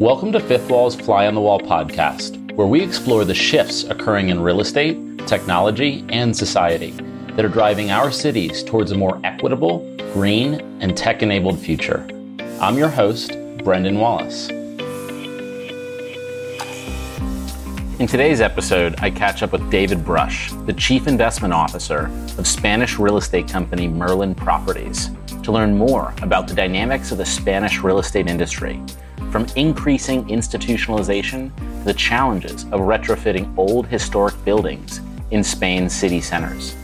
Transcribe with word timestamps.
Welcome 0.00 0.32
to 0.32 0.40
Fifth 0.40 0.70
Wall's 0.70 0.96
Fly 0.96 1.26
on 1.26 1.34
the 1.34 1.40
Wall 1.40 1.60
podcast, 1.60 2.52
where 2.54 2.66
we 2.66 2.82
explore 2.82 3.24
the 3.24 3.34
shifts 3.34 3.84
occurring 3.84 4.28
in 4.28 4.40
real 4.40 4.60
estate, 4.60 4.98
technology, 5.26 6.04
and 6.10 6.36
society 6.36 6.90
that 7.36 7.44
are 7.44 7.48
driving 7.48 7.90
our 7.90 8.10
cities 8.10 8.62
towards 8.62 8.92
a 8.92 8.96
more 8.96 9.20
equitable, 9.24 9.78
green, 10.12 10.54
and 10.80 10.96
tech 10.96 11.22
enabled 11.22 11.58
future. 11.58 12.06
I'm 12.60 12.76
your 12.76 12.88
host, 12.88 13.36
Brendan 13.64 13.98
Wallace. 13.98 14.50
In 18.00 18.06
today's 18.06 18.40
episode, 18.40 18.94
I 19.00 19.10
catch 19.10 19.42
up 19.42 19.52
with 19.52 19.70
David 19.70 20.06
Brush, 20.06 20.50
the 20.64 20.72
Chief 20.72 21.06
Investment 21.06 21.52
Officer 21.52 22.10
of 22.38 22.46
Spanish 22.46 22.98
real 22.98 23.18
estate 23.18 23.46
company 23.46 23.86
Merlin 23.88 24.34
Properties, 24.34 25.10
to 25.42 25.52
learn 25.52 25.76
more 25.76 26.14
about 26.22 26.48
the 26.48 26.54
dynamics 26.54 27.12
of 27.12 27.18
the 27.18 27.26
Spanish 27.26 27.80
real 27.80 27.98
estate 27.98 28.26
industry 28.26 28.82
from 29.30 29.44
increasing 29.54 30.24
institutionalization 30.28 31.54
to 31.54 31.84
the 31.84 31.92
challenges 31.92 32.64
of 32.72 32.80
retrofitting 32.80 33.54
old 33.58 33.86
historic 33.86 34.42
buildings 34.46 35.02
in 35.30 35.44
Spain's 35.44 35.92
city 35.92 36.22
centers. 36.22 36.74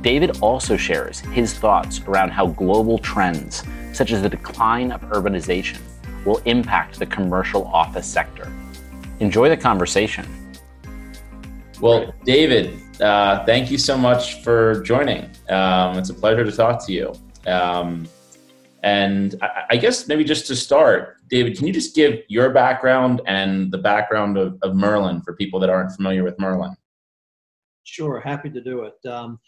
David 0.00 0.38
also 0.40 0.76
shares 0.76 1.18
his 1.18 1.54
thoughts 1.54 2.02
around 2.02 2.30
how 2.30 2.46
global 2.46 2.98
trends, 2.98 3.64
such 3.92 4.12
as 4.12 4.22
the 4.22 4.28
decline 4.28 4.92
of 4.92 5.00
urbanization, 5.10 5.80
will 6.24 6.40
impact 6.44 7.00
the 7.00 7.06
commercial 7.06 7.64
office 7.64 8.06
sector. 8.06 8.48
Enjoy 9.20 9.48
the 9.48 9.56
conversation. 9.56 10.26
Well, 11.80 12.14
David, 12.24 12.80
uh, 13.00 13.44
thank 13.44 13.70
you 13.70 13.78
so 13.78 13.96
much 13.96 14.42
for 14.42 14.82
joining. 14.82 15.30
Um, 15.48 15.98
it's 15.98 16.10
a 16.10 16.14
pleasure 16.14 16.44
to 16.44 16.52
talk 16.52 16.84
to 16.86 16.92
you. 16.92 17.12
Um, 17.46 18.08
and 18.82 19.34
I, 19.42 19.64
I, 19.70 19.76
guess 19.76 20.08
maybe 20.08 20.24
just 20.24 20.46
to 20.48 20.56
start, 20.56 21.16
David, 21.28 21.56
can 21.56 21.66
you 21.66 21.72
just 21.72 21.94
give 21.94 22.20
your 22.28 22.50
background 22.50 23.20
and 23.26 23.70
the 23.70 23.78
background 23.78 24.36
of, 24.36 24.58
of 24.62 24.74
Merlin 24.74 25.22
for 25.22 25.34
people 25.34 25.60
that 25.60 25.70
aren't 25.70 25.92
familiar 25.92 26.24
with 26.24 26.38
Merlin? 26.38 26.76
Sure, 27.84 28.20
happy 28.20 28.50
to 28.50 28.60
do 28.60 28.82
it. 28.82 29.08
Um, 29.08 29.38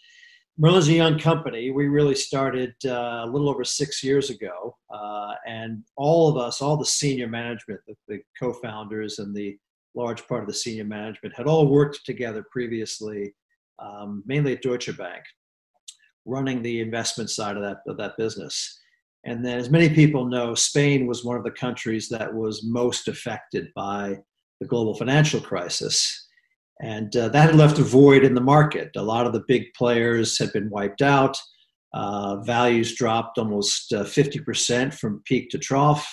Merlin's 0.57 0.89
a 0.89 0.93
young 0.93 1.17
company. 1.17 1.71
We 1.71 1.87
really 1.87 2.15
started 2.15 2.73
uh, 2.85 3.21
a 3.23 3.27
little 3.31 3.49
over 3.49 3.63
six 3.63 4.03
years 4.03 4.29
ago, 4.29 4.75
uh, 4.93 5.33
and 5.47 5.83
all 5.95 6.27
of 6.27 6.35
us, 6.35 6.61
all 6.61 6.75
the 6.75 6.85
senior 6.85 7.27
management, 7.27 7.79
the, 7.87 7.95
the, 8.09 8.19
co-founders 8.39 9.19
and 9.19 9.35
the 9.35 9.57
large 9.95 10.27
part 10.27 10.41
of 10.41 10.47
the 10.47 10.53
senior 10.53 10.85
management, 10.85 11.35
had 11.35 11.47
all 11.47 11.67
worked 11.67 12.05
together 12.05 12.45
previously, 12.51 13.33
um, 13.79 14.23
mainly 14.25 14.53
at 14.53 14.61
Deutsche 14.61 14.95
Bank, 14.97 15.23
running 16.25 16.61
the 16.61 16.79
investment 16.81 17.29
side 17.29 17.55
of 17.55 17.63
that 17.63 17.77
of 17.87 17.97
that 17.97 18.17
business. 18.17 18.79
And 19.25 19.45
then, 19.45 19.57
as 19.57 19.69
many 19.69 19.89
people 19.89 20.25
know, 20.25 20.55
Spain 20.55 21.07
was 21.07 21.25
one 21.25 21.37
of 21.37 21.43
the 21.43 21.51
countries 21.51 22.07
that 22.09 22.33
was 22.33 22.63
most 22.63 23.07
affected 23.07 23.67
by 23.75 24.15
the 24.61 24.67
global 24.67 24.95
financial 24.95 25.41
crisis. 25.41 26.27
And 26.81 27.13
uh, 27.15 27.27
that 27.29 27.49
had 27.49 27.55
left 27.55 27.79
a 27.79 27.83
void 27.83 28.23
in 28.23 28.33
the 28.33 28.41
market. 28.41 28.91
A 28.95 29.01
lot 29.01 29.25
of 29.25 29.33
the 29.33 29.43
big 29.47 29.73
players 29.77 30.37
had 30.37 30.53
been 30.53 30.69
wiped 30.69 31.01
out. 31.01 31.37
Uh, 31.93 32.37
values 32.43 32.95
dropped 32.95 33.37
almost 33.37 33.91
uh, 33.91 34.03
50% 34.03 34.93
from 34.93 35.21
peak 35.25 35.49
to 35.49 35.57
trough. 35.57 36.07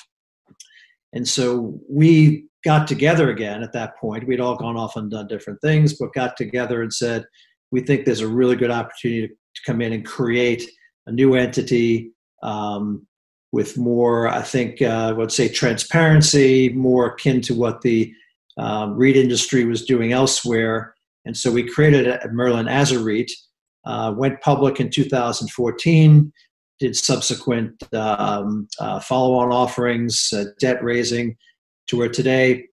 And 1.17 1.27
so 1.27 1.81
we 1.89 2.45
got 2.62 2.86
together 2.86 3.31
again 3.31 3.62
at 3.62 3.72
that 3.72 3.97
point. 3.97 4.27
We'd 4.27 4.39
all 4.39 4.55
gone 4.55 4.77
off 4.77 4.97
and 4.97 5.11
done 5.11 5.28
different 5.28 5.62
things, 5.62 5.95
but 5.95 6.12
got 6.12 6.36
together 6.36 6.83
and 6.83 6.92
said, 6.92 7.25
we 7.72 7.81
think 7.81 8.05
there's 8.05 8.20
a 8.20 8.28
really 8.28 8.55
good 8.55 8.70
opportunity 8.70 9.28
to 9.28 9.62
come 9.64 9.81
in 9.81 9.94
and 9.94 10.05
create 10.05 10.69
a 11.06 11.12
new 11.12 11.34
entity 11.34 12.11
um, 12.42 13.06
with 13.50 13.78
more, 13.78 14.28
I 14.28 14.42
think, 14.42 14.83
uh, 14.83 15.14
let's 15.17 15.34
say 15.34 15.48
transparency, 15.48 16.69
more 16.75 17.06
akin 17.06 17.41
to 17.43 17.54
what 17.54 17.81
the 17.81 18.12
um, 18.59 18.94
REIT 18.94 19.16
industry 19.16 19.65
was 19.65 19.87
doing 19.87 20.12
elsewhere. 20.12 20.94
And 21.25 21.34
so 21.34 21.50
we 21.50 21.66
created 21.66 22.15
Merlin 22.31 22.69
as 22.69 22.93
a 22.93 23.03
REIT, 23.03 23.33
uh, 23.87 24.12
went 24.15 24.43
public 24.43 24.81
in 24.81 24.91
2014, 24.91 26.31
did 26.78 26.97
subsequent 26.97 27.82
um, 27.94 28.69
uh, 28.78 29.00
follow 29.00 29.34
on 29.34 29.53
offerings, 29.53 30.28
uh, 30.34 30.44
debt 30.60 30.82
raising, 30.82 31.37
to 31.88 31.97
where 31.97 32.09
today 32.09 32.66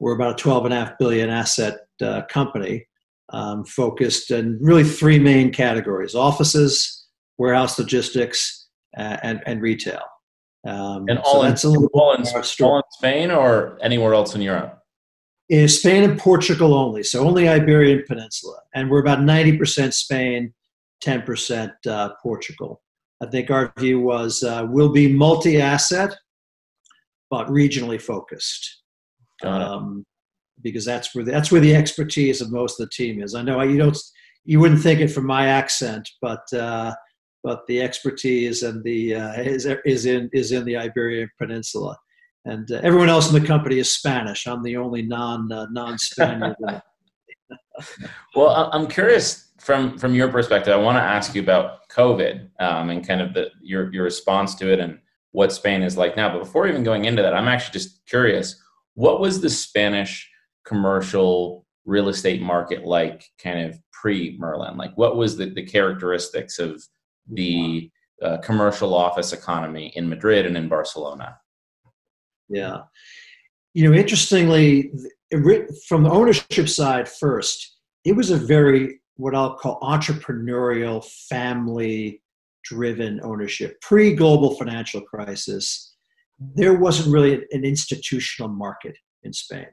we're 0.00 0.14
about 0.14 0.40
a 0.40 0.44
12.5 0.44 0.96
billion 0.98 1.30
asset 1.30 1.78
uh, 2.02 2.22
company 2.30 2.86
um, 3.30 3.64
focused 3.64 4.30
in 4.30 4.58
really 4.60 4.84
three 4.84 5.18
main 5.18 5.52
categories 5.52 6.14
offices, 6.14 7.06
warehouse 7.38 7.78
logistics, 7.78 8.68
uh, 8.96 9.16
and, 9.22 9.42
and 9.46 9.60
retail. 9.60 10.02
Um, 10.66 11.06
and 11.08 11.18
all, 11.18 11.34
so 11.34 11.42
in, 11.42 11.48
that's 11.48 11.64
a 11.64 11.68
little 11.68 11.90
all, 11.92 12.14
in, 12.14 12.24
all 12.62 12.76
in 12.76 12.82
Spain 12.90 13.30
or 13.30 13.78
anywhere 13.82 14.14
else 14.14 14.34
in 14.34 14.40
Europe? 14.40 14.78
In 15.48 15.68
Spain 15.68 16.02
and 16.02 16.18
Portugal 16.18 16.74
only, 16.74 17.04
so 17.04 17.24
only 17.24 17.48
Iberian 17.48 18.02
Peninsula. 18.06 18.58
And 18.74 18.90
we're 18.90 19.00
about 19.00 19.20
90% 19.20 19.92
Spain, 19.92 20.52
10% 21.04 21.72
uh, 21.86 22.10
Portugal. 22.20 22.82
I 23.22 23.26
think 23.26 23.50
our 23.50 23.72
view 23.78 24.00
was 24.00 24.42
uh, 24.42 24.66
we'll 24.68 24.92
be 24.92 25.12
multi 25.12 25.60
asset, 25.60 26.14
but 27.30 27.48
regionally 27.48 28.00
focused. 28.00 28.82
Um, 29.42 30.04
because 30.62 30.84
that's 30.84 31.14
where 31.14 31.24
the, 31.24 31.30
that's 31.30 31.52
where 31.52 31.60
the 31.60 31.74
expertise 31.74 32.40
of 32.40 32.50
most 32.50 32.80
of 32.80 32.86
the 32.86 32.92
team 32.94 33.22
is. 33.22 33.34
I 33.34 33.42
know 33.42 33.60
you 33.62 33.78
don't 33.78 33.96
you 34.44 34.60
wouldn't 34.60 34.82
think 34.82 35.00
it 35.00 35.08
from 35.08 35.26
my 35.26 35.48
accent, 35.48 36.08
but 36.22 36.50
uh, 36.52 36.94
but 37.42 37.66
the 37.66 37.82
expertise 37.82 38.62
and 38.62 38.82
the 38.84 39.14
uh, 39.14 39.42
is, 39.42 39.66
is 39.84 40.06
in 40.06 40.30
is 40.32 40.52
in 40.52 40.64
the 40.64 40.76
Iberian 40.76 41.28
Peninsula, 41.38 41.96
and 42.44 42.70
uh, 42.70 42.80
everyone 42.82 43.08
else 43.08 43.30
in 43.32 43.40
the 43.40 43.46
company 43.46 43.78
is 43.78 43.92
Spanish. 43.92 44.46
I'm 44.46 44.62
the 44.62 44.76
only 44.76 45.02
non 45.02 45.50
uh, 45.52 45.66
non 45.70 45.98
Spaniard. 45.98 46.56
well, 48.34 48.70
I'm 48.72 48.86
curious 48.86 49.52
from 49.60 49.98
from 49.98 50.14
your 50.14 50.28
perspective. 50.28 50.72
I 50.72 50.76
want 50.76 50.98
to 50.98 51.02
ask 51.02 51.34
you 51.34 51.42
about 51.42 51.88
COVID 51.90 52.48
um, 52.60 52.90
and 52.90 53.06
kind 53.06 53.20
of 53.20 53.34
the 53.34 53.50
your 53.60 53.92
your 53.92 54.04
response 54.04 54.54
to 54.56 54.72
it 54.72 54.80
and 54.80 54.98
what 55.32 55.52
Spain 55.52 55.82
is 55.82 55.96
like 55.96 56.16
now. 56.16 56.32
But 56.32 56.40
before 56.40 56.66
even 56.66 56.84
going 56.84 57.04
into 57.04 57.22
that, 57.22 57.34
I'm 57.34 57.48
actually 57.48 57.72
just 57.72 58.06
curious. 58.06 58.60
What 58.94 59.20
was 59.20 59.40
the 59.40 59.50
Spanish 59.50 60.30
commercial 60.64 61.66
real 61.84 62.08
estate 62.08 62.40
market 62.40 62.84
like, 62.84 63.24
kind 63.38 63.68
of 63.68 63.78
pre 63.92 64.36
Merlin? 64.38 64.76
Like, 64.76 64.96
what 64.96 65.16
was 65.16 65.36
the, 65.36 65.46
the 65.50 65.64
characteristics 65.64 66.58
of 66.58 66.82
the 67.28 67.90
uh, 68.22 68.38
commercial 68.38 68.94
office 68.94 69.32
economy 69.32 69.92
in 69.94 70.08
Madrid 70.08 70.46
and 70.46 70.56
in 70.56 70.68
Barcelona. 70.68 71.38
Yeah. 72.48 72.82
You 73.74 73.88
know, 73.88 73.96
interestingly, 73.96 74.90
from 75.88 76.02
the 76.02 76.10
ownership 76.10 76.68
side 76.68 77.08
first, 77.08 77.78
it 78.04 78.14
was 78.14 78.30
a 78.30 78.36
very, 78.36 79.00
what 79.16 79.34
I'll 79.34 79.56
call 79.56 79.80
entrepreneurial, 79.80 81.04
family 81.28 82.22
driven 82.64 83.20
ownership. 83.22 83.80
Pre 83.80 84.14
global 84.14 84.54
financial 84.56 85.00
crisis, 85.00 85.94
there 86.38 86.74
wasn't 86.74 87.12
really 87.12 87.34
an 87.50 87.64
institutional 87.64 88.48
market 88.48 88.96
in 89.22 89.32
Spain. 89.32 89.66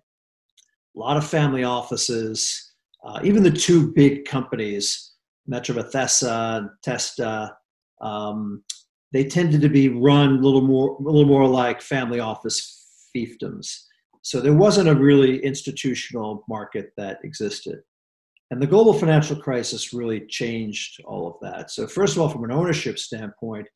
A 0.96 1.00
lot 1.00 1.18
of 1.18 1.28
family 1.28 1.64
offices, 1.64 2.74
uh, 3.03 3.20
even 3.24 3.44
the 3.44 3.52
two 3.52 3.91
big 3.94 4.25
companies 4.25 5.14
Metrovacesa, 5.50 6.70
Testa, 6.84 7.56
um, 8.02 8.64
they 9.12 9.25
tended 9.25 9.62
to 9.62 9.70
be 9.70 9.90
run 9.90 10.38
a 10.38 10.41
little 10.41 10.62
more, 10.62 10.96
a 11.00 11.02
little 11.02 11.25
more 11.25 11.47
like 11.47 11.81
family 11.81 12.20
office 12.20 13.09
fiefdoms. 13.16 13.84
So 14.23 14.39
there 14.39 14.53
wasn't 14.53 14.89
a 14.89 14.95
really 14.95 15.44
institutional 15.44 16.44
market 16.50 16.91
that 16.97 17.19
existed. 17.23 17.81
And 18.51 18.61
the 18.61 18.67
global 18.67 18.94
financial 18.94 19.35
crisis 19.35 19.94
really 19.94 20.25
changed 20.28 21.01
all 21.06 21.28
of 21.28 21.35
that. 21.41 21.72
So, 21.72 21.87
first 21.87 22.16
of 22.16 22.22
all, 22.22 22.29
from 22.29 22.43
an 22.43 22.52
ownership 22.52 22.99
standpoint, 22.99 23.67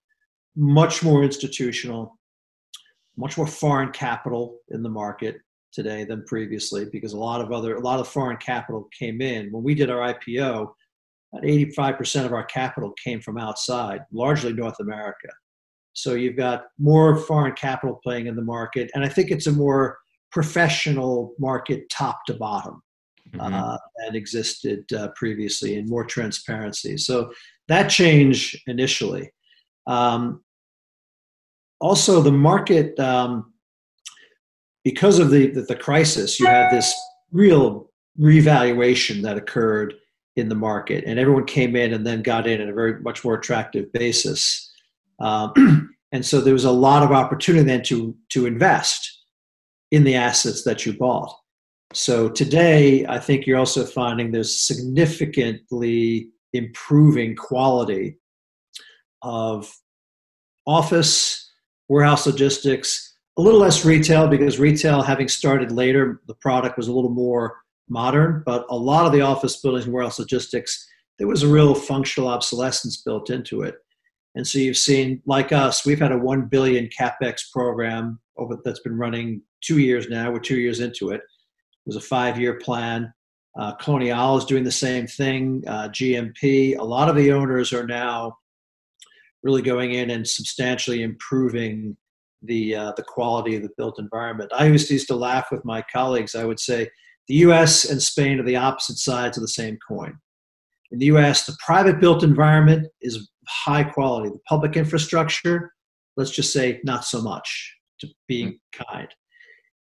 much 0.56 1.04
more 1.04 1.24
institutional, 1.24 2.18
much 3.18 3.38
more 3.38 3.48
foreign 3.48 3.92
capital 3.92 4.60
in 4.70 4.84
the 4.84 4.90
market 4.90 5.38
today 5.74 6.06
than 6.06 6.24
previously 6.26 6.86
because 6.92 7.14
a 7.14 7.18
lot 7.18 7.42
of 7.42 7.52
other 7.52 7.76
a 7.76 7.80
lot 7.82 8.00
of 8.00 8.08
foreign 8.08 8.38
capital 8.38 8.88
came 8.98 9.22
in 9.22 9.52
when 9.52 9.64
we 9.64 9.76
did 9.76 9.90
our 9.90 10.14
IPO 10.14 10.72
about 11.34 11.44
85% 11.44 12.26
of 12.26 12.34
our 12.34 12.46
capital 12.46 12.94
came 13.04 13.20
from 13.20 13.38
outside, 13.38 14.02
largely 14.14 14.54
North 14.54 14.80
America. 14.80 15.28
So 15.94 16.14
you've 16.14 16.38
got 16.38 16.68
more 16.80 17.18
foreign 17.18 17.54
capital 17.54 18.00
playing 18.02 18.28
in 18.28 18.36
the 18.36 18.44
market, 18.44 18.90
and 18.94 19.04
I 19.04 19.10
think 19.10 19.32
it's 19.32 19.48
a 19.48 19.52
more 19.52 19.98
professional 20.32 21.34
market, 21.40 21.90
top 21.90 22.26
to 22.28 22.34
bottom, 22.34 22.82
mm-hmm. 23.32 23.54
uh, 23.54 23.78
than 24.00 24.16
existed 24.16 24.92
uh, 24.94 25.10
previously, 25.16 25.78
and 25.78 25.90
more 25.90 26.06
transparency. 26.06 26.98
So 26.98 27.32
that 27.68 27.90
change 27.90 28.62
initially. 28.68 29.32
Um, 29.86 30.44
also, 31.80 32.22
the 32.22 32.32
market, 32.32 33.00
um, 33.00 33.54
because 34.84 35.20
of 35.20 35.30
the, 35.30 35.48
the 35.48 35.62
the 35.62 35.76
crisis, 35.76 36.40
you 36.40 36.48
had 36.48 36.72
this 36.72 36.94
real 37.32 37.92
revaluation 38.18 39.22
that 39.22 39.38
occurred 39.38 39.94
in 40.36 40.50
the 40.50 40.56
market, 40.56 41.04
and 41.06 41.20
everyone 41.20 41.46
came 41.46 41.76
in 41.76 41.94
and 41.94 42.06
then 42.06 42.22
got 42.22 42.48
in 42.48 42.62
at 42.62 42.70
a 42.70 42.74
very 42.74 43.00
much 43.02 43.24
more 43.24 43.36
attractive 43.36 43.92
basis. 43.94 44.72
Um, 45.20 45.94
and 46.12 46.26
so 46.26 46.42
there 46.42 46.54
was 46.54 46.66
a 46.66 46.72
lot 46.72 47.04
of 47.04 47.12
opportunity 47.12 47.66
then 47.66 47.84
to 47.84 48.16
to 48.30 48.46
invest 48.46 49.07
in 49.92 50.04
the 50.04 50.16
assets 50.16 50.64
that 50.64 50.86
you 50.86 50.94
bought. 50.94 51.34
So 51.94 52.30
today, 52.30 53.06
I 53.06 53.20
think 53.20 53.46
you're 53.46 53.58
also 53.58 53.86
finding 53.86 54.32
there's 54.32 54.66
significantly 54.66 56.30
improving 56.54 57.36
quality 57.36 58.18
of 59.22 59.72
office, 60.66 61.52
warehouse 61.88 62.26
logistics, 62.26 63.16
a 63.38 63.42
little 63.42 63.60
less 63.60 63.86
retail 63.86 64.28
because 64.28 64.60
retail, 64.60 65.02
having 65.02 65.28
started 65.28 65.72
later, 65.72 66.22
the 66.28 66.34
product 66.36 66.78
was 66.78 66.88
a 66.88 66.94
little 66.94 67.12
more 67.12 67.58
modern, 67.88 68.44
but 68.46 68.66
a 68.70 68.76
lot 68.76 69.06
of 69.06 69.14
the 69.14 69.22
office 69.22 69.58
buildings 69.58 69.86
and 69.86 69.94
warehouse 69.94 70.20
logistics, 70.20 70.88
there 71.20 71.28
was 71.28 71.44
a 71.44 71.48
real 71.48 71.74
functional 71.74 72.30
obsolescence 72.30 72.98
built 72.98 73.30
into 73.30 73.62
it. 73.62 73.76
And 74.38 74.46
so 74.46 74.60
you've 74.60 74.78
seen, 74.78 75.20
like 75.26 75.52
us, 75.52 75.84
we've 75.84 76.00
had 76.00 76.12
a 76.12 76.18
1 76.18 76.46
billion 76.46 76.88
capex 76.90 77.52
program 77.52 78.20
over, 78.38 78.56
that's 78.64 78.82
been 78.82 78.96
running 78.96 79.42
two 79.64 79.80
years 79.80 80.10
now. 80.10 80.32
We're 80.32 80.38
two 80.38 80.60
years 80.60 80.80
into 80.80 81.10
it. 81.10 81.22
It 81.22 81.88
was 81.88 81.96
a 81.96 82.02
five 82.02 82.40
year 82.40 82.60
plan. 82.60 83.12
Uh, 83.60 83.74
Colonial 83.74 84.38
is 84.38 84.46
doing 84.46 84.64
the 84.64 84.72
same 84.72 85.08
thing. 85.08 85.64
Uh, 85.66 85.90
GMP. 85.90 86.78
A 86.78 86.84
lot 86.84 87.10
of 87.10 87.16
the 87.16 87.32
owners 87.32 87.74
are 87.74 87.88
now 87.88 88.38
really 89.42 89.64
going 89.64 89.94
in 89.94 90.12
and 90.12 90.28
substantially 90.28 91.02
improving 91.02 91.98
the 92.44 92.76
uh, 92.76 92.92
the 92.96 93.04
quality 93.04 93.56
of 93.56 93.64
the 93.64 93.72
built 93.76 93.98
environment. 93.98 94.52
I 94.56 94.68
used 94.68 95.08
to 95.08 95.16
laugh 95.16 95.48
with 95.52 95.66
my 95.66 95.84
colleagues. 95.92 96.36
I 96.36 96.46
would 96.46 96.60
say 96.60 96.88
the 97.28 97.36
U.S. 97.36 97.90
and 97.90 98.00
Spain 98.00 98.40
are 98.40 98.44
the 98.44 98.56
opposite 98.56 99.00
sides 99.00 99.36
of 99.36 99.42
the 99.42 99.48
same 99.48 99.80
coin. 99.88 100.16
In 100.92 101.00
the 101.00 101.08
U.S., 101.08 101.48
the 101.48 101.58
private 101.66 102.00
built 102.00 102.24
environment 102.24 102.88
is 103.02 103.28
high 103.48 103.84
quality. 103.84 104.30
The 104.30 104.40
public 104.48 104.76
infrastructure, 104.76 105.74
let's 106.16 106.32
just 106.32 106.54
say, 106.54 106.80
not 106.84 107.06
so 107.06 107.22
much. 107.22 107.74
To 108.02 108.08
being 108.28 108.50
mm-hmm. 108.50 108.84
kind. 108.94 109.08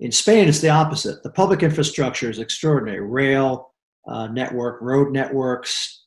In 0.02 0.12
Spain, 0.12 0.50
it's 0.50 0.60
the 0.60 0.70
opposite. 0.70 1.24
The 1.24 1.32
public 1.32 1.64
infrastructure 1.64 2.30
is 2.30 2.40
extraordinary. 2.40 3.00
Rail 3.00 3.74
uh, 4.06 4.28
network, 4.28 4.82
road 4.82 5.14
networks, 5.14 6.04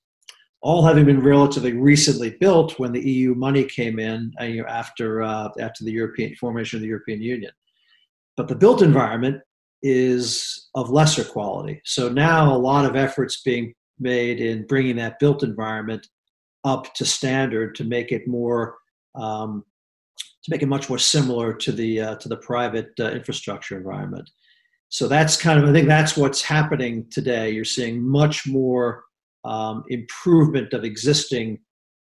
all 0.61 0.85
having 0.85 1.05
been 1.05 1.23
relatively 1.23 1.73
recently 1.73 2.37
built 2.41 2.79
when 2.79 2.93
the 2.93 3.01
EU 3.01 3.35
money 3.35 3.65
came 3.65 3.99
in 3.99 4.33
uh, 4.41 4.69
after 4.69 5.23
uh, 5.23 5.49
after 5.61 5.85
the 5.85 5.93
European 5.93 6.35
formation 6.37 6.77
of 6.77 6.83
the 6.83 6.89
European 6.89 7.23
Union. 7.23 7.53
But 8.37 8.49
the 8.49 8.57
built 8.57 8.83
environment 8.83 9.41
is 9.83 10.69
of 10.75 10.91
lesser 10.91 11.25
quality. 11.25 11.81
So 11.85 12.09
now 12.09 12.55
a 12.55 12.59
lot 12.59 12.85
of 12.85 12.97
efforts 12.97 13.43
being 13.43 13.73
made 13.99 14.41
in 14.41 14.67
bringing 14.67 14.97
that 14.97 15.19
built 15.19 15.43
environment 15.43 16.07
up 16.67 16.93
to 16.95 17.05
standard 17.07 17.75
to 17.77 17.85
make 17.85 18.13
it 18.13 18.27
more 18.27 18.77
um, 19.15 19.65
to 20.47 20.51
make 20.51 20.63
it 20.63 20.69
much 20.69 20.89
more 20.89 20.99
similar 20.99 21.55
to 21.55 21.73
the 21.73 22.01
uh, 22.01 22.17
to 22.17 22.29
the 22.29 22.37
private 22.37 22.91
uh, 23.01 23.11
infrastructure 23.11 23.77
environment. 23.77 24.29
So 24.89 25.09
that's 25.09 25.37
kind 25.37 25.63
of 25.63 25.69
I 25.69 25.73
think 25.73 25.89
that's 25.89 26.17
what's 26.17 26.43
happening 26.43 27.07
today. 27.11 27.51
You're 27.51 27.65
seeing 27.65 28.07
much 28.07 28.47
more 28.47 29.05
um, 29.45 29.85
improvement 29.89 30.73
of 30.73 30.85
existing 30.85 31.59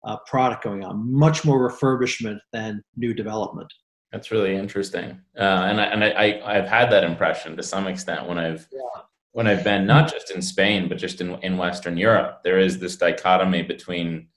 uh, 0.05 0.17
product 0.25 0.63
going 0.63 0.83
on, 0.83 1.11
much 1.11 1.43
more 1.43 1.69
refurbishment 1.69 2.39
than 2.53 2.81
new 2.95 3.13
development. 3.13 3.71
That's 4.11 4.31
really 4.31 4.55
interesting, 4.55 5.21
uh, 5.37 5.41
and 5.69 5.79
I, 5.79 5.85
and 5.85 6.03
I, 6.03 6.41
I 6.43 6.55
have 6.55 6.67
had 6.67 6.91
that 6.91 7.03
impression 7.03 7.55
to 7.57 7.63
some 7.63 7.87
extent 7.87 8.27
when 8.27 8.39
I've 8.39 8.67
yeah. 8.71 9.01
when 9.33 9.47
I've 9.47 9.63
been 9.63 9.85
not 9.85 10.11
just 10.11 10.31
in 10.31 10.41
Spain 10.41 10.89
but 10.89 10.97
just 10.97 11.21
in 11.21 11.35
in 11.43 11.57
Western 11.57 11.97
Europe. 11.97 12.39
There 12.43 12.59
is 12.59 12.79
this 12.79 12.95
dichotomy 12.95 13.63
between 13.63 14.29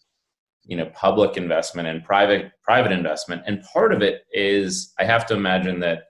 you 0.65 0.77
know 0.77 0.87
public 0.95 1.37
investment 1.37 1.89
and 1.89 2.05
private 2.05 2.53
private 2.63 2.93
investment, 2.93 3.43
and 3.47 3.63
part 3.63 3.93
of 3.93 4.03
it 4.03 4.23
is 4.33 4.93
I 4.99 5.05
have 5.05 5.27
to 5.27 5.35
imagine 5.35 5.81
that 5.81 6.05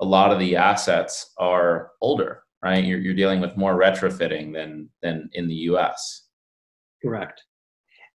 a 0.00 0.04
lot 0.04 0.32
of 0.32 0.38
the 0.38 0.56
assets 0.56 1.32
are 1.38 1.92
older, 2.00 2.42
right? 2.62 2.84
You're 2.84 2.98
you're 2.98 3.14
dealing 3.14 3.40
with 3.40 3.56
more 3.56 3.78
retrofitting 3.78 4.52
than 4.52 4.90
than 5.02 5.30
in 5.32 5.48
the 5.48 5.54
U.S. 5.70 6.26
Correct. 7.02 7.42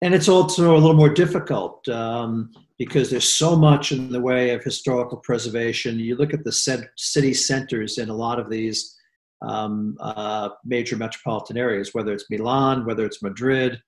And 0.02 0.14
it's 0.14 0.30
also 0.30 0.76
a 0.76 0.78
little 0.78 0.94
more 0.94 1.10
difficult 1.10 1.88
um, 1.90 2.52
because 2.78 3.10
there's 3.10 3.28
so 3.28 3.56
much 3.56 3.92
in 3.92 4.12
the 4.12 4.22
way 4.22 4.52
of 4.52 4.64
historical 4.64 5.18
preservation. 5.18 6.00
You 6.00 6.16
look 6.16 6.34
at 6.34 6.44
the 6.44 6.88
city 6.98 7.34
centers 7.34 7.98
in 7.98 8.10
a 8.10 8.16
lot 8.16 8.40
of 8.40 8.50
these 8.50 8.96
um, 9.42 9.98
uh, 10.00 10.50
major 10.64 10.98
metropolitan 10.98 11.58
areas, 11.58 11.94
whether 11.94 12.14
it's 12.14 12.30
Milan, 12.30 12.86
whether 12.86 13.06
it's 13.06 13.24
Madrid, 13.24 13.82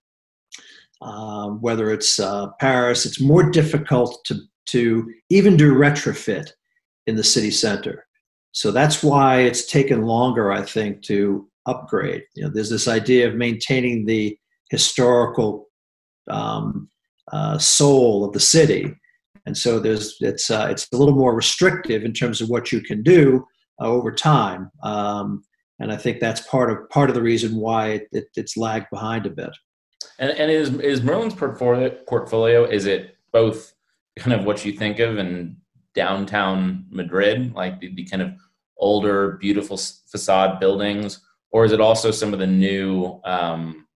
um, 1.02 1.62
whether 1.62 1.92
it's 1.92 2.20
uh, 2.20 2.48
Paris, 2.60 3.06
it's 3.06 3.22
more 3.22 3.50
difficult 3.50 4.24
to, 4.26 4.36
to 4.68 5.12
even 5.30 5.58
do 5.58 5.74
retrofit 5.74 6.52
in 7.08 7.16
the 7.16 7.24
city 7.24 7.52
center. 7.52 8.06
So 8.52 8.72
that's 8.72 9.04
why 9.04 9.42
it's 9.42 9.66
taken 9.66 10.04
longer, 10.04 10.52
I 10.52 10.64
think, 10.64 11.04
to 11.04 11.48
upgrade. 11.66 12.24
You 12.36 12.44
know, 12.44 12.50
there's 12.50 12.70
this 12.70 12.88
idea 12.88 13.28
of 13.28 13.36
maintaining 13.36 14.06
the 14.06 14.38
historical 14.70 15.68
um, 16.30 16.90
uh, 17.32 17.58
soul 17.58 18.26
of 18.26 18.34
the 18.34 18.40
city, 18.40 18.94
and 19.46 19.58
so 19.58 19.80
there's 19.80 20.18
it's 20.20 20.50
uh, 20.52 20.68
it's 20.70 20.88
a 20.92 20.98
little 20.98 21.16
more 21.16 21.36
restrictive 21.36 22.04
in 22.04 22.14
terms 22.14 22.42
of 22.42 22.50
what 22.50 22.72
you 22.72 22.82
can 22.82 23.04
do 23.04 23.46
uh, 23.82 23.88
over 23.88 24.12
time. 24.12 24.72
Um, 24.84 25.44
and 25.80 25.92
I 25.92 25.98
think 25.98 26.20
that's 26.20 26.42
part 26.42 26.70
of 26.72 26.90
part 26.90 27.10
of 27.10 27.16
the 27.16 27.22
reason 27.22 27.56
why 27.56 27.90
it, 27.90 28.08
it, 28.12 28.26
it's 28.36 28.58
lagged 28.58 28.88
behind 28.92 29.26
a 29.26 29.30
bit. 29.30 29.56
And, 30.20 30.32
and 30.32 30.52
is 30.52 30.70
is 30.80 31.02
Merlin's 31.02 31.34
portfolio 31.34 31.90
portfolio 32.08 32.66
is 32.66 32.86
it 32.86 33.16
both 33.32 33.74
kind 34.18 34.40
of 34.40 34.46
what 34.46 34.66
you 34.66 34.74
think 34.74 35.00
of 35.00 35.18
in 35.18 35.58
downtown 35.96 36.86
Madrid, 36.90 37.54
like 37.54 37.80
the, 37.80 37.94
the 37.96 38.04
kind 38.04 38.22
of 38.22 38.34
older, 38.78 39.38
beautiful 39.42 39.78
facade 39.78 40.60
buildings, 40.60 41.22
or 41.52 41.66
is 41.66 41.72
it 41.72 41.82
also 41.82 42.12
some 42.12 42.34
of 42.34 42.40
the 42.40 42.48
new, 42.48 43.20
um, 43.26 43.88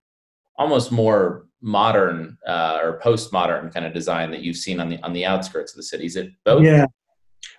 almost 0.58 0.92
more 0.92 1.46
modern 1.60 2.36
uh, 2.46 2.78
or 2.82 3.00
postmodern 3.00 3.72
kind 3.72 3.86
of 3.86 3.94
design 3.94 4.30
that 4.30 4.40
you've 4.40 4.56
seen 4.56 4.80
on 4.80 4.88
the 4.88 4.98
on 5.02 5.12
the 5.12 5.24
outskirts 5.24 5.72
of 5.72 5.76
the 5.76 5.82
city? 5.82 6.06
Is 6.06 6.16
it 6.16 6.30
both? 6.44 6.62
Yeah, 6.62 6.86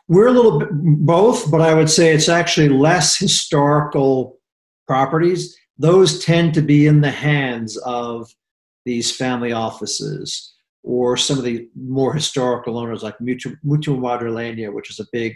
we're 0.07 0.27
a 0.27 0.31
little 0.31 0.59
bit 0.59 0.69
both, 0.71 1.51
but 1.51 1.62
I 1.62 1.73
would 1.73 1.89
say 1.89 2.13
it's 2.13 2.29
actually 2.29 2.69
less 2.69 3.17
historical 3.17 4.39
properties. 4.88 5.57
Those 5.77 6.23
tend 6.23 6.53
to 6.53 6.62
be 6.62 6.88
in 6.88 7.01
the 7.01 7.12
hands 7.12 7.77
of 7.77 8.31
these 8.85 9.15
family 9.15 9.51
offices 9.51 10.53
or 10.83 11.17
some 11.17 11.38
of 11.38 11.43
the 11.43 11.67
more 11.75 12.13
historical 12.13 12.77
owners 12.77 13.01
like 13.01 13.17
Mutua, 13.17 13.57
Madrileña, 13.63 14.71
which 14.71 14.91
is 14.91 15.00
a 15.00 15.07
big 15.12 15.36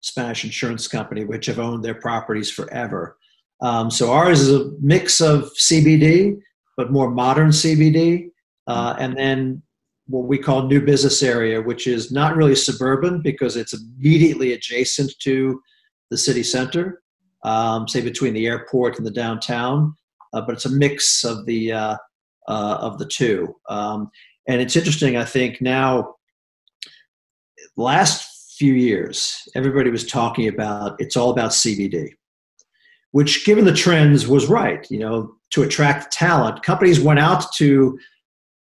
Spanish 0.00 0.44
insurance 0.44 0.88
company, 0.88 1.24
which 1.24 1.46
have 1.46 1.58
owned 1.58 1.84
their 1.84 1.94
properties 1.94 2.50
forever. 2.50 3.18
Um, 3.60 3.90
so 3.90 4.10
ours 4.10 4.40
is 4.40 4.54
a 4.54 4.70
mix 4.80 5.20
of 5.20 5.50
CBD, 5.54 6.40
but 6.76 6.90
more 6.92 7.10
modern 7.10 7.50
CBD, 7.50 8.30
uh, 8.66 8.94
and 8.98 9.16
then 9.16 9.62
what 10.06 10.26
we 10.26 10.38
call 10.38 10.62
new 10.62 10.80
business 10.80 11.22
area, 11.22 11.60
which 11.60 11.86
is 11.86 12.10
not 12.10 12.34
really 12.34 12.54
suburban 12.54 13.20
because 13.20 13.56
it's 13.56 13.74
immediately 13.74 14.54
adjacent 14.54 15.12
to 15.20 15.60
the 16.10 16.16
city 16.16 16.42
center, 16.42 17.02
um, 17.44 17.86
say 17.86 18.00
between 18.00 18.32
the 18.32 18.46
airport 18.46 18.96
and 18.96 19.06
the 19.06 19.10
downtown. 19.10 19.94
Uh, 20.32 20.40
but 20.40 20.54
it's 20.54 20.64
a 20.64 20.70
mix 20.70 21.24
of 21.24 21.44
the 21.44 21.72
uh, 21.72 21.96
uh, 22.48 22.78
of 22.80 22.98
the 22.98 23.06
two. 23.06 23.54
Um, 23.68 24.10
and 24.48 24.60
it's 24.60 24.76
interesting, 24.76 25.16
I 25.16 25.24
think 25.24 25.60
now, 25.60 26.14
last 27.76 28.54
few 28.58 28.72
years, 28.72 29.48
everybody 29.54 29.90
was 29.90 30.06
talking 30.06 30.48
about 30.48 30.96
it's 30.98 31.16
all 31.16 31.30
about 31.30 31.50
CBD, 31.50 32.14
which, 33.12 33.44
given 33.44 33.64
the 33.64 33.74
trends, 33.74 34.26
was 34.26 34.48
right. 34.48 34.86
You 34.90 34.98
know, 34.98 35.34
to 35.50 35.62
attract 35.62 36.12
talent, 36.12 36.62
companies 36.62 36.98
went 36.98 37.20
out 37.20 37.52
to 37.56 37.98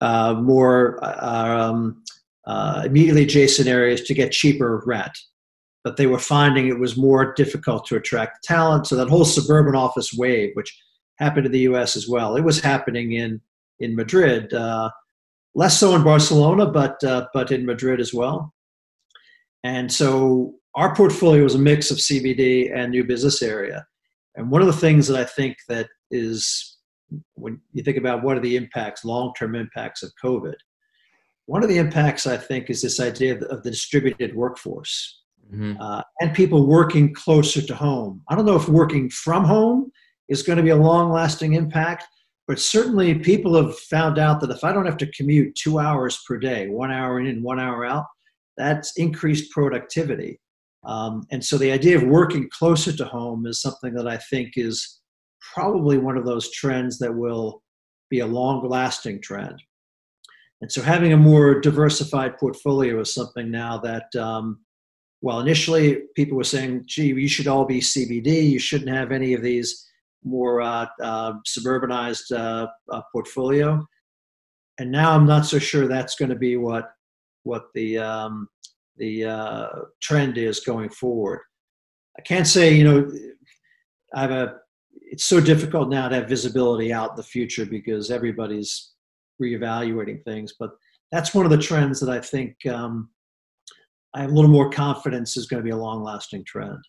uh, 0.01 0.33
more 0.33 0.99
uh, 1.03 1.69
um, 1.69 2.03
uh, 2.45 2.83
immediately 2.85 3.23
adjacent 3.23 3.67
areas 3.67 4.01
to 4.01 4.13
get 4.13 4.31
cheaper 4.31 4.83
rent. 4.85 5.17
But 5.83 5.97
they 5.97 6.07
were 6.07 6.19
finding 6.19 6.67
it 6.67 6.79
was 6.79 6.97
more 6.97 7.33
difficult 7.33 7.85
to 7.87 7.95
attract 7.95 8.43
talent. 8.43 8.87
So 8.87 8.95
that 8.95 9.07
whole 9.07 9.23
suburban 9.23 9.75
office 9.75 10.11
wave, 10.13 10.49
which 10.55 10.75
happened 11.19 11.45
in 11.45 11.51
the 11.51 11.59
U.S. 11.59 11.95
as 11.95 12.09
well, 12.09 12.35
it 12.35 12.43
was 12.43 12.59
happening 12.59 13.13
in 13.13 13.39
in 13.79 13.95
Madrid. 13.95 14.53
Uh, 14.53 14.89
less 15.55 15.79
so 15.79 15.95
in 15.95 16.03
Barcelona, 16.03 16.65
but 16.65 17.03
uh, 17.03 17.27
but 17.33 17.51
in 17.51 17.65
Madrid 17.65 17.99
as 17.99 18.13
well. 18.13 18.53
And 19.63 19.91
so 19.91 20.55
our 20.75 20.93
portfolio 20.93 21.43
is 21.45 21.55
a 21.55 21.59
mix 21.59 21.89
of 21.89 21.97
CBD 21.97 22.75
and 22.75 22.91
new 22.91 23.03
business 23.03 23.41
area. 23.41 23.85
And 24.35 24.51
one 24.51 24.61
of 24.61 24.67
the 24.67 24.73
things 24.73 25.07
that 25.07 25.17
I 25.17 25.23
think 25.23 25.57
that 25.69 25.87
is 26.11 26.77
when 27.35 27.59
you 27.71 27.81
think 27.83 27.97
about 27.97 28.23
what 28.23 28.37
are 28.37 28.41
the 28.41 28.57
impacts, 28.57 29.05
long-term 29.05 29.55
impacts 29.55 30.03
of 30.03 30.11
COVID, 30.23 30.55
one 31.45 31.63
of 31.63 31.69
the 31.69 31.77
impacts 31.77 32.27
I 32.27 32.37
think 32.37 32.69
is 32.69 32.81
this 32.81 32.99
idea 32.99 33.33
of 33.33 33.39
the, 33.39 33.47
of 33.47 33.63
the 33.63 33.71
distributed 33.71 34.35
workforce 34.35 35.21
mm-hmm. 35.51 35.79
uh, 35.79 36.01
and 36.19 36.33
people 36.33 36.67
working 36.67 37.13
closer 37.13 37.61
to 37.61 37.75
home. 37.75 38.21
I 38.29 38.35
don't 38.35 38.45
know 38.45 38.55
if 38.55 38.67
working 38.67 39.09
from 39.09 39.45
home 39.45 39.91
is 40.27 40.43
going 40.43 40.57
to 40.57 40.63
be 40.63 40.71
a 40.71 40.75
long-lasting 40.75 41.53
impact, 41.53 42.05
but 42.47 42.59
certainly 42.59 43.15
people 43.15 43.55
have 43.55 43.77
found 43.77 44.19
out 44.19 44.39
that 44.41 44.51
if 44.51 44.63
I 44.63 44.71
don't 44.71 44.85
have 44.85 44.97
to 44.97 45.11
commute 45.11 45.55
two 45.55 45.79
hours 45.79 46.21
per 46.27 46.37
day, 46.37 46.67
one 46.67 46.91
hour 46.91 47.19
in 47.19 47.41
one 47.41 47.59
hour 47.59 47.85
out, 47.85 48.05
that's 48.57 48.95
increased 48.97 49.51
productivity. 49.51 50.39
Um, 50.83 51.25
and 51.31 51.43
so 51.43 51.57
the 51.57 51.71
idea 51.71 51.97
of 51.97 52.03
working 52.03 52.47
closer 52.51 52.95
to 52.95 53.05
home 53.05 53.47
is 53.47 53.61
something 53.61 53.93
that 53.95 54.07
I 54.07 54.17
think 54.17 54.53
is 54.55 55.01
probably 55.53 55.97
one 55.97 56.17
of 56.17 56.25
those 56.25 56.51
trends 56.51 56.99
that 56.99 57.13
will 57.13 57.63
be 58.09 58.19
a 58.19 58.27
long 58.27 58.67
lasting 58.67 59.21
trend. 59.21 59.61
And 60.61 60.71
so 60.71 60.81
having 60.81 61.13
a 61.13 61.17
more 61.17 61.59
diversified 61.59 62.37
portfolio 62.37 62.99
is 62.99 63.13
something 63.13 63.51
now 63.51 63.79
that, 63.79 64.15
um, 64.15 64.59
well, 65.21 65.39
initially 65.39 66.03
people 66.15 66.37
were 66.37 66.43
saying, 66.43 66.83
gee, 66.85 67.07
you 67.07 67.27
should 67.27 67.47
all 67.47 67.65
be 67.65 67.79
CBD, 67.79 68.49
you 68.49 68.59
shouldn't 68.59 68.95
have 68.95 69.11
any 69.11 69.33
of 69.33 69.41
these 69.41 69.85
more 70.25 70.61
uh, 70.61 70.87
uh, 71.01 71.33
suburbanized 71.47 72.37
uh, 72.37 72.67
uh, 72.91 73.01
portfolio. 73.11 73.85
And 74.79 74.91
now 74.91 75.15
I'm 75.15 75.25
not 75.25 75.45
so 75.45 75.59
sure 75.59 75.87
that's 75.87 76.15
going 76.15 76.29
to 76.29 76.35
be 76.35 76.57
what 76.57 76.91
what 77.43 77.67
the 77.73 77.99
um, 77.99 78.49
the 78.97 79.25
uh, 79.25 79.67
trend 80.01 80.37
is 80.37 80.59
going 80.59 80.89
forward. 80.89 81.41
I 82.17 82.21
can't 82.21 82.47
say, 82.47 82.73
you 82.73 82.83
know, 82.83 83.11
I 84.13 84.21
have 84.21 84.31
a. 84.31 84.55
It's 85.07 85.25
so 85.25 85.39
difficult 85.39 85.89
now 85.89 86.09
to 86.09 86.15
have 86.15 86.27
visibility 86.27 86.91
out 86.91 87.11
in 87.11 87.15
the 87.15 87.23
future 87.23 87.65
because 87.65 88.09
everybody's 88.09 88.93
reevaluating 89.41 90.23
things. 90.23 90.55
But 90.59 90.71
that's 91.11 91.33
one 91.33 91.45
of 91.45 91.51
the 91.51 91.57
trends 91.57 91.99
that 91.99 92.09
I 92.09 92.19
think 92.19 92.65
um, 92.65 93.09
I 94.13 94.21
have 94.21 94.31
a 94.31 94.33
little 94.33 94.49
more 94.49 94.71
confidence 94.71 95.37
is 95.37 95.45
going 95.45 95.61
to 95.61 95.63
be 95.63 95.71
a 95.71 95.77
long-lasting 95.77 96.43
trend. 96.45 96.79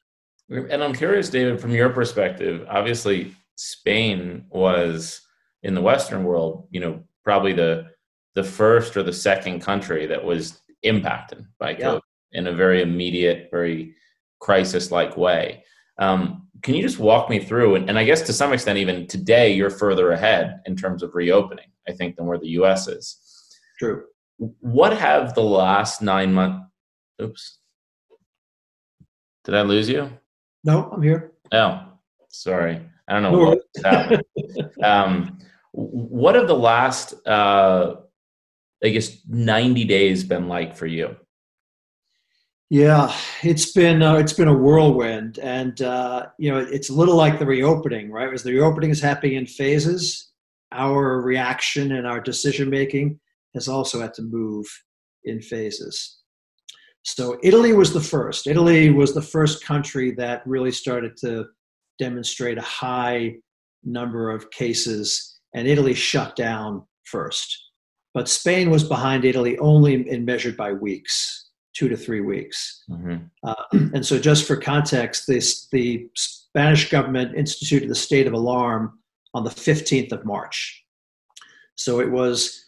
And 0.48 0.82
I'm 0.82 0.94
curious, 0.94 1.28
David, 1.28 1.60
from 1.60 1.72
your 1.72 1.90
perspective. 1.90 2.66
Obviously, 2.68 3.34
Spain 3.56 4.44
was 4.48 5.20
in 5.62 5.74
the 5.74 5.80
Western 5.80 6.24
world, 6.24 6.68
you 6.70 6.80
know, 6.80 7.02
probably 7.24 7.52
the 7.52 7.86
the 8.36 8.44
first 8.44 8.96
or 8.96 9.02
the 9.02 9.12
second 9.12 9.60
country 9.60 10.06
that 10.06 10.22
was 10.22 10.60
impacted 10.82 11.46
by 11.58 11.74
COVID 11.74 12.00
yeah. 12.32 12.38
in 12.38 12.46
a 12.46 12.52
very 12.52 12.82
immediate, 12.82 13.48
very 13.50 13.94
crisis 14.40 14.92
like 14.92 15.16
way. 15.16 15.64
Um, 15.98 16.46
can 16.62 16.74
you 16.74 16.82
just 16.82 16.98
walk 16.98 17.30
me 17.30 17.38
through? 17.38 17.76
And, 17.76 17.88
and, 17.88 17.98
I 17.98 18.04
guess 18.04 18.20
to 18.22 18.34
some 18.34 18.52
extent, 18.52 18.78
even 18.78 19.06
today, 19.06 19.54
you're 19.54 19.70
further 19.70 20.12
ahead 20.12 20.60
in 20.66 20.76
terms 20.76 21.02
of 21.02 21.14
reopening, 21.14 21.68
I 21.88 21.92
think, 21.92 22.16
than 22.16 22.26
where 22.26 22.38
the 22.38 22.48
US 22.60 22.88
is. 22.88 23.18
True. 23.78 24.04
What 24.36 24.96
have 24.96 25.34
the 25.34 25.42
last 25.42 26.02
nine 26.02 26.34
months? 26.34 26.66
Oops. 27.22 27.58
Did 29.44 29.54
I 29.54 29.62
lose 29.62 29.88
you? 29.88 30.10
No, 30.66 30.90
I'm 30.92 31.00
here. 31.00 31.32
Oh, 31.52 31.80
sorry. 32.28 32.82
I 33.08 33.12
don't 33.12 33.22
know 33.22 33.30
no. 33.30 33.44
what 33.44 33.62
happened. 33.84 34.24
um, 34.84 35.38
what 35.70 36.34
have 36.34 36.48
the 36.48 36.56
last 36.56 37.14
uh, 37.26 37.94
I 38.84 38.88
guess 38.88 39.18
90 39.28 39.84
days 39.84 40.24
been 40.24 40.48
like 40.48 40.76
for 40.76 40.86
you? 40.86 41.16
Yeah, 42.68 43.14
it's 43.44 43.72
been 43.72 44.02
uh, 44.02 44.16
it's 44.16 44.32
been 44.32 44.48
a 44.48 44.52
whirlwind, 44.52 45.38
and 45.38 45.80
uh, 45.82 46.26
you 46.36 46.50
know 46.50 46.58
it's 46.58 46.90
a 46.90 46.92
little 46.92 47.14
like 47.14 47.38
the 47.38 47.46
reopening, 47.46 48.10
right? 48.10 48.32
As 48.32 48.42
the 48.42 48.52
reopening 48.52 48.90
is 48.90 49.00
happening 49.00 49.36
in 49.36 49.46
phases, 49.46 50.32
our 50.72 51.20
reaction 51.20 51.92
and 51.92 52.08
our 52.08 52.20
decision 52.20 52.68
making 52.68 53.20
has 53.54 53.68
also 53.68 54.00
had 54.00 54.14
to 54.14 54.22
move 54.22 54.66
in 55.22 55.40
phases. 55.40 56.22
So 57.06 57.38
Italy 57.44 57.72
was 57.72 57.92
the 57.92 58.00
first. 58.00 58.48
Italy 58.48 58.90
was 58.90 59.14
the 59.14 59.22
first 59.22 59.64
country 59.64 60.10
that 60.12 60.42
really 60.44 60.72
started 60.72 61.16
to 61.18 61.46
demonstrate 62.00 62.58
a 62.58 62.62
high 62.62 63.36
number 63.84 64.28
of 64.32 64.50
cases, 64.50 65.38
and 65.54 65.68
Italy 65.68 65.94
shut 65.94 66.34
down 66.34 66.84
first. 67.04 67.56
But 68.12 68.28
Spain 68.28 68.70
was 68.70 68.82
behind 68.82 69.24
Italy 69.24 69.56
only 69.58 70.08
in 70.10 70.24
measured 70.24 70.56
by 70.56 70.72
weeks, 70.72 71.50
two 71.76 71.88
to 71.88 71.96
three 71.96 72.22
weeks. 72.22 72.82
Mm-hmm. 72.90 73.16
Uh, 73.44 73.54
and 73.94 74.04
so, 74.04 74.18
just 74.18 74.44
for 74.44 74.56
context, 74.56 75.28
this, 75.28 75.68
the 75.70 76.08
Spanish 76.16 76.90
government 76.90 77.36
instituted 77.36 77.88
the 77.88 77.94
state 77.94 78.26
of 78.26 78.32
alarm 78.32 78.98
on 79.32 79.44
the 79.44 79.50
15th 79.50 80.10
of 80.10 80.24
March. 80.24 80.84
So 81.76 82.00
it 82.00 82.10
was 82.10 82.65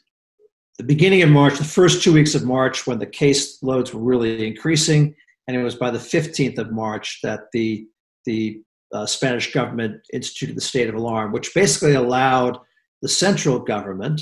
the 0.78 0.84
beginning 0.84 1.22
of 1.22 1.28
March, 1.28 1.58
the 1.58 1.64
first 1.64 2.02
two 2.02 2.12
weeks 2.12 2.34
of 2.36 2.44
March, 2.44 2.86
when 2.86 3.00
the 3.00 3.06
case 3.06 3.60
loads 3.62 3.92
were 3.92 4.00
really 4.00 4.46
increasing, 4.46 5.14
and 5.46 5.56
it 5.56 5.62
was 5.62 5.74
by 5.74 5.90
the 5.90 5.98
15th 5.98 6.58
of 6.58 6.72
March 6.72 7.18
that 7.22 7.46
the 7.52 7.86
the 8.24 8.62
uh, 8.92 9.06
Spanish 9.06 9.52
government 9.52 10.00
instituted 10.12 10.56
the 10.56 10.62
state 10.62 10.88
of 10.88 10.94
alarm, 10.94 11.32
which 11.32 11.54
basically 11.54 11.94
allowed 11.94 12.58
the 13.02 13.08
central 13.08 13.58
government 13.58 14.20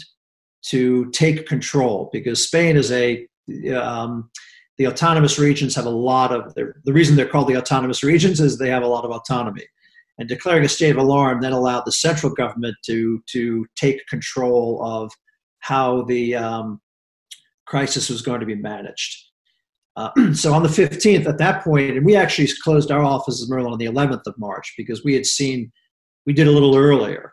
to 0.62 1.10
take 1.10 1.46
control 1.46 2.08
because 2.12 2.44
Spain 2.44 2.76
is 2.76 2.90
a 2.90 3.26
um, 3.78 4.30
the 4.78 4.86
autonomous 4.86 5.38
regions 5.38 5.74
have 5.74 5.86
a 5.86 5.90
lot 5.90 6.32
of 6.32 6.54
the 6.54 6.92
reason 6.92 7.16
they're 7.16 7.28
called 7.28 7.48
the 7.48 7.56
autonomous 7.56 8.02
regions 8.02 8.40
is 8.40 8.58
they 8.58 8.70
have 8.70 8.82
a 8.82 8.88
lot 8.88 9.04
of 9.04 9.10
autonomy. 9.10 9.64
And 10.18 10.28
declaring 10.28 10.64
a 10.64 10.68
state 10.68 10.90
of 10.90 10.96
alarm 10.96 11.42
then 11.42 11.52
allowed 11.52 11.82
the 11.84 11.92
central 11.92 12.32
government 12.32 12.76
to 12.86 13.22
to 13.32 13.66
take 13.76 14.06
control 14.06 14.80
of 14.82 15.12
how 15.60 16.02
the 16.02 16.34
um, 16.34 16.80
crisis 17.66 18.08
was 18.08 18.22
going 18.22 18.40
to 18.40 18.46
be 18.46 18.54
managed 18.54 19.24
uh, 19.96 20.10
so 20.34 20.52
on 20.52 20.62
the 20.62 20.68
15th 20.68 21.26
at 21.26 21.38
that 21.38 21.62
point 21.62 21.96
and 21.96 22.06
we 22.06 22.16
actually 22.16 22.48
closed 22.62 22.90
our 22.90 23.04
offices 23.04 23.48
in 23.48 23.54
merlin 23.54 23.72
on 23.72 23.78
the 23.78 23.86
11th 23.86 24.22
of 24.26 24.34
march 24.38 24.74
because 24.76 25.04
we 25.04 25.14
had 25.14 25.26
seen 25.26 25.70
we 26.26 26.32
did 26.32 26.46
a 26.46 26.50
little 26.50 26.76
earlier 26.76 27.32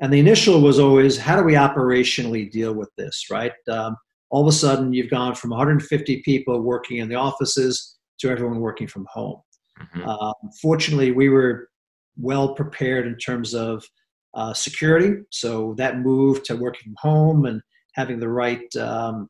and 0.00 0.12
the 0.12 0.18
initial 0.18 0.60
was 0.60 0.78
always, 0.78 1.18
how 1.18 1.36
do 1.36 1.42
we 1.42 1.54
operationally 1.54 2.50
deal 2.50 2.72
with 2.72 2.90
this, 2.96 3.26
right? 3.30 3.52
Um, 3.68 3.96
all 4.30 4.40
of 4.40 4.48
a 4.48 4.52
sudden, 4.52 4.92
you've 4.92 5.10
gone 5.10 5.34
from 5.34 5.50
150 5.50 6.22
people 6.22 6.60
working 6.60 6.98
in 6.98 7.08
the 7.08 7.16
offices 7.16 7.98
to 8.20 8.30
everyone 8.30 8.60
working 8.60 8.86
from 8.86 9.06
home. 9.12 9.40
Mm-hmm. 9.78 10.08
Um, 10.08 10.34
fortunately, 10.60 11.12
we 11.12 11.28
were 11.28 11.68
well 12.16 12.54
prepared 12.54 13.06
in 13.06 13.16
terms 13.16 13.54
of 13.54 13.84
uh, 14.34 14.54
security. 14.54 15.22
So 15.30 15.74
that 15.78 15.98
move 15.98 16.42
to 16.44 16.56
working 16.56 16.94
from 16.94 17.10
home 17.10 17.46
and 17.46 17.60
having 17.94 18.20
the 18.20 18.28
right 18.28 18.64
um, 18.76 19.28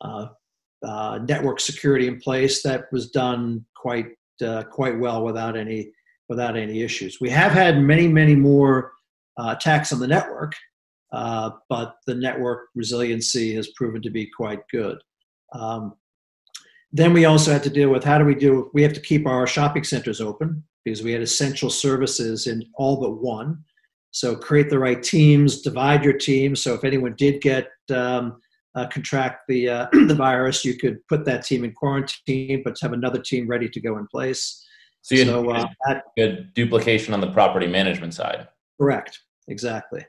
uh, 0.00 0.26
uh, 0.84 1.20
network 1.28 1.60
security 1.60 2.08
in 2.08 2.18
place 2.20 2.62
that 2.62 2.84
was 2.92 3.10
done 3.10 3.64
quite 3.76 4.08
uh, 4.44 4.62
quite 4.64 4.98
well 4.98 5.24
without 5.24 5.56
any 5.56 5.92
without 6.28 6.56
any 6.56 6.82
issues. 6.82 7.18
We 7.20 7.30
have 7.30 7.52
had 7.52 7.80
many 7.82 8.08
many 8.08 8.34
more 8.34 8.92
uh, 9.38 9.54
attacks 9.56 9.92
on 9.92 10.00
the 10.00 10.06
network, 10.06 10.54
uh, 11.12 11.50
but 11.68 11.96
the 12.06 12.14
network 12.14 12.68
resiliency 12.74 13.54
has 13.54 13.68
proven 13.76 14.02
to 14.02 14.10
be 14.10 14.26
quite 14.36 14.60
good. 14.70 14.98
Um, 15.52 15.94
then 16.92 17.12
we 17.12 17.24
also 17.24 17.52
had 17.52 17.62
to 17.62 17.70
deal 17.70 17.90
with 17.90 18.04
how 18.04 18.18
do 18.18 18.24
we 18.24 18.34
do, 18.34 18.70
we 18.74 18.82
have 18.82 18.92
to 18.92 19.00
keep 19.00 19.26
our 19.26 19.46
shopping 19.46 19.84
centers 19.84 20.20
open 20.20 20.64
because 20.84 21.02
we 21.02 21.12
had 21.12 21.22
essential 21.22 21.70
services 21.70 22.46
in 22.46 22.64
all 22.74 23.00
but 23.00 23.22
one. 23.22 23.62
So 24.12 24.34
create 24.34 24.70
the 24.70 24.78
right 24.78 25.02
teams, 25.02 25.62
divide 25.62 26.04
your 26.04 26.14
teams. 26.14 26.62
So 26.62 26.74
if 26.74 26.84
anyone 26.84 27.14
did 27.16 27.40
get 27.40 27.68
um, 27.94 28.40
uh, 28.74 28.86
contract 28.88 29.42
the 29.48 29.68
uh, 29.68 29.86
the 29.92 30.14
virus, 30.14 30.64
you 30.64 30.76
could 30.76 31.06
put 31.08 31.24
that 31.24 31.44
team 31.44 31.64
in 31.64 31.72
quarantine, 31.72 32.62
but 32.64 32.76
have 32.80 32.92
another 32.92 33.20
team 33.20 33.48
ready 33.48 33.68
to 33.68 33.80
go 33.80 33.98
in 33.98 34.06
place. 34.08 34.66
So 35.02 35.14
you 35.14 35.24
so, 35.24 35.52
had 35.52 35.68
uh, 35.88 36.00
good 36.16 36.52
duplication 36.54 37.14
on 37.14 37.20
the 37.20 37.30
property 37.30 37.66
management 37.66 38.14
side. 38.14 38.48
Correct, 38.78 39.18
exactly. 39.48 40.04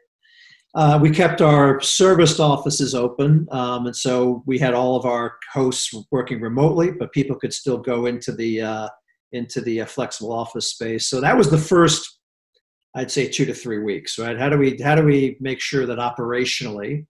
Uh, 0.74 0.98
we 1.02 1.10
kept 1.10 1.42
our 1.42 1.82
serviced 1.82 2.40
offices 2.40 2.96
open, 2.96 3.46
um, 3.52 3.88
and 3.88 3.96
so 3.96 4.42
we 4.46 4.58
had 4.58 4.74
all 4.74 4.96
of 4.96 5.06
our 5.06 5.36
hosts 5.52 5.94
working 6.12 6.40
remotely, 6.40 6.92
but 6.92 7.12
people 7.12 7.36
could 7.36 7.54
still 7.54 7.78
go 7.78 8.06
into 8.06 8.32
the 8.32 8.62
uh, 8.62 8.88
into 9.34 9.62
the 9.62 9.82
uh, 9.82 9.86
flexible 9.86 10.32
office 10.32 10.72
space. 10.72 11.10
So 11.10 11.20
that 11.22 11.38
was 11.38 11.50
the 11.50 11.58
first, 11.58 12.20
I'd 12.96 13.12
say, 13.12 13.28
two 13.28 13.46
to 13.46 13.54
three 13.54 13.80
weeks. 13.80 14.20
Right? 14.20 14.38
How 14.38 14.50
do 14.50 14.58
we 14.58 14.78
how 14.82 14.96
do 14.96 15.04
we 15.04 15.38
make 15.40 15.60
sure 15.60 15.86
that 15.86 15.98
operationally 15.98 17.06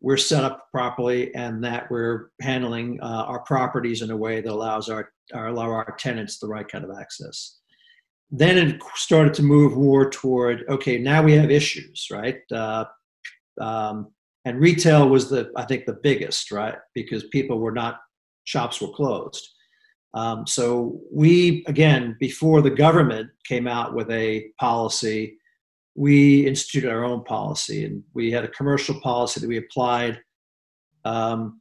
we're 0.00 0.16
set 0.18 0.44
up 0.44 0.70
properly 0.70 1.34
and 1.34 1.64
that 1.64 1.90
we're 1.90 2.30
handling 2.42 2.98
uh, 3.00 3.24
our 3.26 3.40
properties 3.40 4.02
in 4.02 4.10
a 4.10 4.16
way 4.16 4.42
that 4.42 4.52
allows 4.52 4.90
our, 4.90 5.10
our 5.32 5.48
allow 5.48 5.70
our 5.70 5.96
tenants 5.98 6.38
the 6.38 6.48
right 6.48 6.68
kind 6.68 6.84
of 6.84 6.90
access? 6.98 7.58
then 8.36 8.58
it 8.58 8.82
started 8.96 9.32
to 9.32 9.42
move 9.42 9.76
more 9.76 10.10
toward 10.10 10.64
okay 10.68 10.98
now 10.98 11.22
we 11.22 11.32
have 11.32 11.50
issues 11.50 12.08
right 12.10 12.40
uh, 12.52 12.84
um, 13.60 14.10
and 14.44 14.60
retail 14.60 15.08
was 15.08 15.30
the 15.30 15.50
i 15.56 15.64
think 15.64 15.86
the 15.86 16.00
biggest 16.02 16.50
right 16.50 16.76
because 16.94 17.24
people 17.24 17.58
were 17.58 17.72
not 17.72 18.00
shops 18.44 18.80
were 18.80 18.92
closed 18.92 19.48
um, 20.14 20.46
so 20.46 21.00
we 21.12 21.64
again 21.66 22.16
before 22.20 22.62
the 22.62 22.70
government 22.70 23.28
came 23.44 23.66
out 23.66 23.94
with 23.94 24.10
a 24.10 24.46
policy 24.58 25.36
we 25.96 26.46
instituted 26.46 26.90
our 26.90 27.04
own 27.04 27.22
policy 27.24 27.84
and 27.84 28.02
we 28.14 28.30
had 28.30 28.44
a 28.44 28.48
commercial 28.48 29.00
policy 29.00 29.40
that 29.40 29.48
we 29.48 29.58
applied 29.58 30.20
um, 31.04 31.60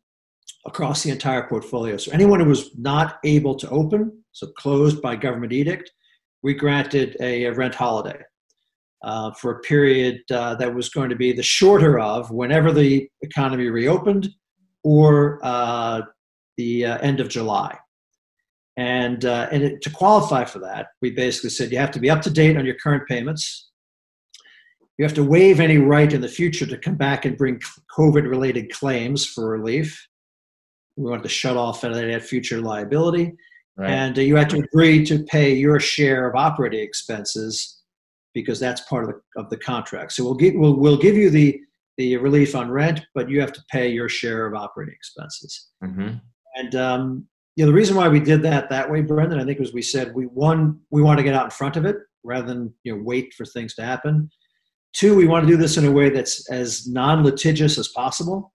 across 0.65 1.03
the 1.03 1.12
entire 1.12 1.48
portfolio 1.48 1.98
so 1.98 2.12
anyone 2.12 2.39
who 2.39 2.48
was 2.48 2.75
not 2.77 3.17
able 3.25 3.55
to 3.55 3.69
open 3.69 4.12
so 4.31 4.48
closed 4.48 5.01
by 5.01 5.15
government 5.15 5.51
edict 5.53 5.91
we 6.41 6.53
granted 6.53 7.15
a, 7.22 7.45
a 7.45 7.53
rent 7.53 7.75
holiday. 7.75 8.19
uh, 9.03 9.31
for 9.33 9.51
a 9.51 9.60
period 9.60 10.22
uh, 10.31 10.55
that 10.55 10.74
was 10.74 10.89
going 10.89 11.10
to 11.10 11.15
be 11.15 11.33
the 11.33 11.43
shorter 11.43 12.00
of 12.00 12.31
whenever 12.31 12.72
the 12.72 13.07
economy 13.22 13.67
reopened 13.69 14.29
or 14.83 15.39
uh, 15.43 16.01
the 16.57 16.86
uh, 16.86 16.98
end 17.00 17.19
of 17.19 17.29
July. 17.29 17.77
And, 18.77 19.25
uh, 19.25 19.48
and 19.51 19.63
it, 19.63 19.82
to 19.84 19.89
qualify 19.89 20.46
for 20.46 20.60
that, 20.60 20.88
we 21.01 21.12
basically 21.12 21.51
said 21.51 21.72
you 21.72 21.77
have 21.77 21.92
to 21.92 22.00
be 22.00 22.10
up 22.10 22.22
to 22.24 22.30
date 22.30 22.58
on 22.58 22.65
your 22.65 22.75
current 22.75 23.08
payments. 23.08 23.70
You 24.98 25.06
have 25.06 25.13
to 25.15 25.24
waive 25.24 25.60
any 25.60 25.77
right 25.77 26.12
in 26.12 26.22
the 26.22 26.27
future 26.27 26.65
to 26.65 26.77
come 26.77 26.96
back 26.96 27.25
and 27.25 27.38
bring 27.38 27.60
COVID 27.98 28.27
related 28.30 28.72
claims 28.72 29.25
for 29.25 29.50
relief. 29.50 30.08
We 30.96 31.10
wanted 31.10 31.24
to 31.24 31.30
shut 31.30 31.58
off 31.58 31.84
any 31.84 32.20
future 32.20 32.62
liability. 32.62 33.34
Right. 33.75 33.89
And 33.89 34.18
uh, 34.18 34.22
you 34.22 34.36
had 34.36 34.50
to 34.51 34.60
agree 34.60 35.03
to 35.06 35.24
pay 35.24 35.53
your 35.53 35.80
share 35.80 36.30
of 36.30 36.36
operating 36.36 36.82
expenses 36.82 37.82
because 38.36 38.60
that's 38.60 38.82
part 38.82 39.03
of 39.03 39.10
the, 39.10 39.42
of 39.42 39.50
the 39.50 39.58
contract. 39.58 40.12
So 40.12 40.24
we'll, 40.24 40.36
give, 40.36 40.53
we'll, 40.56 40.75
we'll 40.75 40.98
give 40.98 41.15
you 41.15 41.30
the, 41.30 41.60
the 41.98 42.18
relief 42.18 42.56
on 42.56 42.70
rent, 42.70 43.01
but 43.15 43.30
you 43.30 43.42
have 43.42 43.53
to 43.53 43.63
pay 43.72 43.89
your 43.89 44.10
share 44.10 44.46
of 44.46 44.53
operating 44.53 44.94
expenses. 44.94 45.70
Mm-hmm. 45.84 46.15
And 46.56 46.75
um, 46.75 47.27
you 47.55 47.65
know, 47.65 47.72
the 47.72 47.75
reason 47.75 47.95
why 47.95 48.07
we 48.07 48.19
did 48.19 48.41
that 48.43 48.69
that 48.69 48.89
way, 48.89 49.01
Brendan, 49.01 49.39
I 49.39 49.45
think 49.45 49.60
was 49.60 49.74
we 49.74 49.81
said 49.81 50.15
we 50.15 50.25
one 50.25 50.79
we 50.89 51.01
want 51.01 51.19
to 51.19 51.24
get 51.24 51.36
out 51.36 51.45
in 51.45 51.51
front 51.51 51.77
of 51.77 51.86
it 51.86 51.98
rather 52.24 52.48
than 52.48 52.74
you 52.83 52.95
know 52.95 53.03
wait 53.03 53.33
for 53.33 53.45
things 53.45 53.75
to 53.75 53.83
happen. 53.83 54.29
Two, 54.93 55.15
we 55.15 55.27
want 55.27 55.45
to 55.45 55.51
do 55.51 55.57
this 55.57 55.77
in 55.77 55.86
a 55.86 55.91
way 55.91 56.10
that's 56.10 56.50
as 56.51 56.88
non-litigious 56.88 57.77
as 57.77 57.88
possible. 57.89 58.53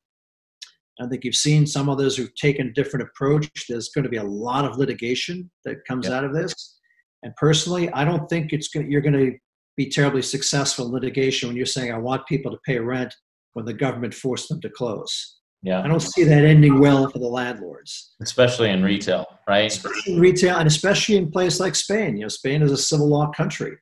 I 1.01 1.07
think 1.07 1.25
you've 1.25 1.35
seen 1.35 1.67
some 1.67 1.89
others 1.89 2.17
who've 2.17 2.35
taken 2.35 2.69
a 2.69 2.73
different 2.73 3.09
approach. 3.09 3.49
There's 3.69 3.89
going 3.89 4.05
to 4.05 4.11
be 4.11 4.17
a 4.17 4.25
lot 4.25 4.65
of 4.65 4.79
litigation 4.79 5.51
that 5.65 5.85
comes 5.85 6.07
yep. 6.07 6.15
out 6.15 6.25
of 6.25 6.35
this. 6.35 6.79
And 7.23 7.35
personally, 7.37 7.91
I 7.93 8.05
don't 8.05 8.29
think 8.29 8.53
it's 8.53 8.69
going 8.69 8.87
to, 8.87 8.93
you're 8.93 9.01
going 9.01 9.13
to 9.13 9.37
be 9.77 9.89
terribly 9.89 10.23
successful 10.23 10.87
in 10.87 10.93
litigation 10.93 11.49
when 11.49 11.57
you're 11.57 11.67
saying, 11.67 11.93
I 11.93 11.99
want 11.99 12.27
people 12.27 12.51
to 12.51 12.59
pay 12.67 12.79
rent 12.79 13.15
when 13.53 13.65
the 13.65 13.73
government 13.73 14.15
forced 14.15 14.49
them 14.49 14.61
to 14.61 14.71
close. 14.71 15.38
Yeah. 15.63 15.83
I 15.83 15.89
don't 15.89 16.01
see 16.01 16.25
that 16.25 16.45
ending 16.45 16.79
well 16.79 17.11
for 17.11 17.19
the 17.19 17.27
landlords. 17.27 18.15
Especially 18.23 18.71
in 18.71 18.83
retail, 18.83 19.27
right? 19.49 19.67
Especially 19.67 20.15
in 20.15 20.21
retail 20.21 20.57
and 20.57 20.69
especially 20.69 21.17
in 21.17 21.31
places 21.31 21.61
like 21.61 21.75
Spain. 21.75 22.17
You 22.17 22.23
know, 22.23 22.29
Spain 22.29 22.63
is 22.63 22.71
a 22.71 22.77
civil 22.77 23.09
law 23.09 23.31
country. 23.31 23.77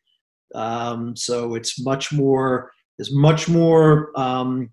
Um, 0.55 1.15
so 1.17 1.55
it's 1.55 1.83
much 1.85 2.13
more, 2.13 2.71
there's 2.97 3.13
much 3.13 3.49
more 3.49 4.11
um, 4.19 4.71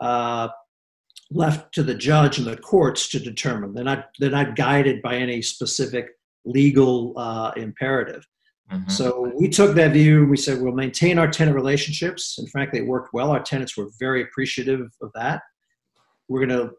uh, 0.00 0.48
left 1.30 1.74
to 1.74 1.82
the 1.82 1.94
judge 1.94 2.38
and 2.38 2.46
the 2.46 2.56
courts 2.56 3.08
to 3.08 3.18
determine. 3.18 3.74
They're 3.74 3.82
not, 3.82 4.10
they're 4.20 4.30
not 4.30 4.54
guided 4.54 5.02
by 5.02 5.16
any 5.16 5.42
specific 5.42 6.10
legal 6.44 7.14
uh, 7.16 7.52
imperative. 7.56 8.24
Mm-hmm. 8.72 8.90
So 8.90 9.32
we 9.38 9.48
took 9.48 9.74
that 9.74 9.92
view. 9.92 10.26
We 10.26 10.36
said 10.36 10.60
we'll 10.60 10.72
maintain 10.72 11.18
our 11.18 11.28
tenant 11.28 11.54
relationships, 11.54 12.36
and 12.38 12.48
frankly, 12.50 12.78
it 12.78 12.86
worked 12.86 13.12
well. 13.12 13.30
Our 13.30 13.42
tenants 13.42 13.76
were 13.76 13.88
very 13.98 14.22
appreciative 14.22 14.88
of 15.02 15.10
that. 15.14 15.42
We're 16.28 16.46
going 16.46 16.58
to 16.58 16.70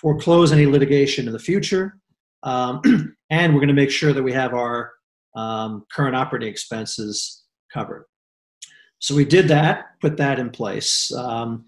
foreclose 0.00 0.52
any 0.52 0.66
litigation 0.66 1.26
in 1.26 1.32
the 1.32 1.38
future, 1.38 1.98
um, 2.42 2.80
and 3.30 3.52
we're 3.52 3.60
going 3.60 3.68
to 3.68 3.74
make 3.74 3.90
sure 3.90 4.12
that 4.12 4.22
we 4.22 4.32
have 4.32 4.54
our 4.54 4.92
um, 5.36 5.84
current 5.92 6.16
operating 6.16 6.48
expenses 6.48 7.44
covered. 7.72 8.06
So 8.98 9.14
we 9.14 9.24
did 9.24 9.48
that, 9.48 10.00
put 10.00 10.16
that 10.18 10.38
in 10.38 10.50
place. 10.50 11.12
Um, 11.12 11.64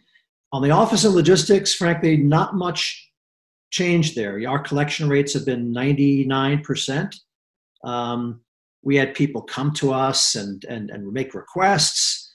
on 0.53 0.63
the 0.63 0.71
office 0.71 1.05
and 1.05 1.15
logistics, 1.15 1.75
frankly, 1.75 2.17
not 2.17 2.55
much 2.55 3.11
change 3.71 4.15
there. 4.15 4.41
Our 4.49 4.61
collection 4.61 5.09
rates 5.09 5.35
have 5.35 5.45
been 5.45 5.75
99%. 5.75 7.13
Um, 7.83 8.41
we 8.85 8.95
had 8.95 9.15
people 9.15 9.43
come 9.43 9.73
to 9.75 9.93
us 9.93 10.37
and, 10.37 10.65
and, 10.67 10.91
and 10.91 11.13
make 11.13 11.35
requests, 11.35 12.33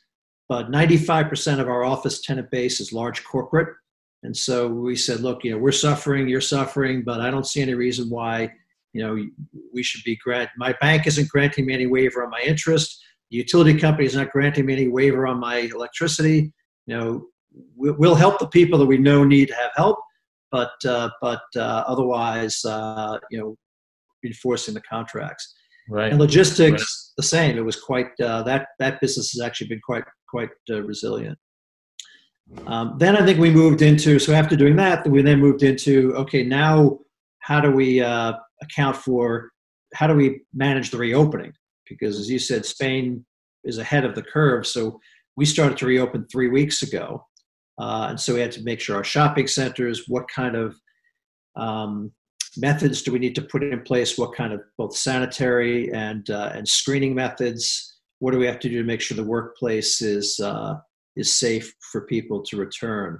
but 0.50 0.70
95% 0.70 1.60
of 1.60 1.70
our 1.70 1.86
office 1.86 2.20
tenant 2.20 2.52
base 2.52 2.82
is 2.82 2.92
large 2.92 3.24
corporate. 3.24 3.74
And 4.24 4.36
so 4.36 4.68
we 4.68 4.96
said, 4.96 5.22
look, 5.22 5.44
you 5.44 5.52
know, 5.52 5.58
we're 5.58 5.72
suffering, 5.72 6.28
you're 6.28 6.42
suffering, 6.42 7.04
but 7.04 7.22
I 7.22 7.32
don't 7.32 7.48
see 7.48 7.62
any 7.62 7.74
reason 7.74 8.10
why, 8.10 8.52
you 8.94 9.02
know, 9.02 9.18
we 9.74 9.84
should 9.84 10.04
be 10.04 10.18
grant. 10.18 10.50
My 10.58 10.76
bank 10.82 11.08
isn't 11.08 11.30
granting 11.30 11.66
me 11.66 11.74
any 11.74 11.88
waiver 11.88 12.24
on 12.24 12.30
my 12.30 12.42
interest. 12.46 13.02
The 13.32 13.38
utility 13.38 13.80
company 13.80 14.06
is 14.06 14.16
not 14.16 14.32
granting 14.32 14.66
me 14.66 14.74
any 14.74 14.88
waiver 14.88 15.26
on 15.26 15.40
my 15.40 15.58
electricity. 15.58 16.52
You 16.86 16.98
know, 16.98 17.28
we'll 17.76 18.16
help 18.16 18.40
the 18.40 18.48
people 18.48 18.78
that 18.80 18.86
we 18.86 18.98
know 18.98 19.24
need 19.24 19.50
to 19.50 19.56
have 19.56 19.72
help, 19.76 20.00
but 20.52 20.74
uh, 20.86 21.10
but 21.22 21.44
uh, 21.56 21.84
otherwise, 21.88 22.64
uh, 22.66 23.20
you 23.30 23.40
know, 23.40 23.56
enforcing 24.26 24.74
the 24.74 24.82
contracts. 24.82 25.56
Right. 25.90 26.12
And 26.12 26.20
logistics, 26.20 26.82
right. 26.82 27.14
the 27.18 27.24
same. 27.24 27.58
It 27.58 27.66
was 27.66 27.76
quite 27.76 28.08
uh, 28.22 28.44
that 28.44 28.70
that 28.80 29.00
business 29.02 29.32
has 29.32 29.46
actually 29.46 29.68
been 29.68 29.82
quite 29.82 30.04
quite 30.28 30.50
uh, 30.70 30.82
resilient. 30.84 31.38
Um, 32.66 32.96
then 32.98 33.16
I 33.16 33.26
think 33.26 33.40
we 33.40 33.52
moved 33.52 33.82
into, 33.82 34.20
so 34.20 34.34
after 34.34 34.56
doing 34.56 34.76
that, 34.78 35.08
we 35.08 35.22
then 35.22 35.40
moved 35.40 35.64
into, 35.64 36.14
okay, 36.16 36.44
now 36.44 37.00
how 37.40 37.62
do 37.62 37.72
we 37.72 38.02
uh, 38.02 38.34
account 38.62 38.96
for, 38.96 39.50
how 39.94 40.08
do 40.08 40.16
we 40.16 40.42
manage 40.54 40.92
the 40.92 40.98
reopening? 40.98 41.54
Because 41.88 42.20
as 42.20 42.30
you 42.30 42.40
said, 42.40 42.66
Spain 42.66 43.26
is 43.64 43.78
ahead 43.78 44.06
of 44.06 44.16
the 44.16 44.22
curve. 44.22 44.66
So 44.66 45.00
we 45.36 45.46
started 45.46 45.78
to 45.80 45.86
reopen 45.86 46.28
three 46.32 46.50
weeks 46.50 46.82
ago. 46.82 47.26
Uh, 47.80 48.08
and 48.10 48.20
so 48.20 48.34
we 48.34 48.42
had 48.42 48.52
to 48.52 48.64
make 48.64 48.80
sure 48.80 48.98
our 48.98 49.04
shopping 49.04 49.48
centers, 49.48 50.06
what 50.08 50.28
kind 50.28 50.56
of 50.56 50.76
um, 51.56 52.12
methods 52.58 53.02
do 53.02 53.12
we 53.12 53.20
need 53.20 53.36
to 53.36 53.42
put 53.42 53.64
in 53.64 53.82
place? 53.82 54.18
What 54.18 54.36
kind 54.36 54.54
of 54.54 54.62
both 54.78 54.96
sanitary 54.96 55.92
and, 55.94 56.30
uh, 56.30 56.52
and 56.54 56.68
screening 56.68 57.16
methods? 57.16 58.00
What 58.20 58.32
do 58.32 58.38
we 58.38 58.48
have 58.48 58.60
to 58.60 58.70
do 58.70 58.80
to 58.80 58.84
make 58.84 59.02
sure 59.02 59.16
the 59.16 59.24
workplace 59.24 60.02
is, 60.02 60.40
uh, 60.40 60.76
is 61.16 61.38
safe 61.38 61.74
for 61.92 62.02
people 62.02 62.42
to 62.44 62.58
return. 62.58 63.20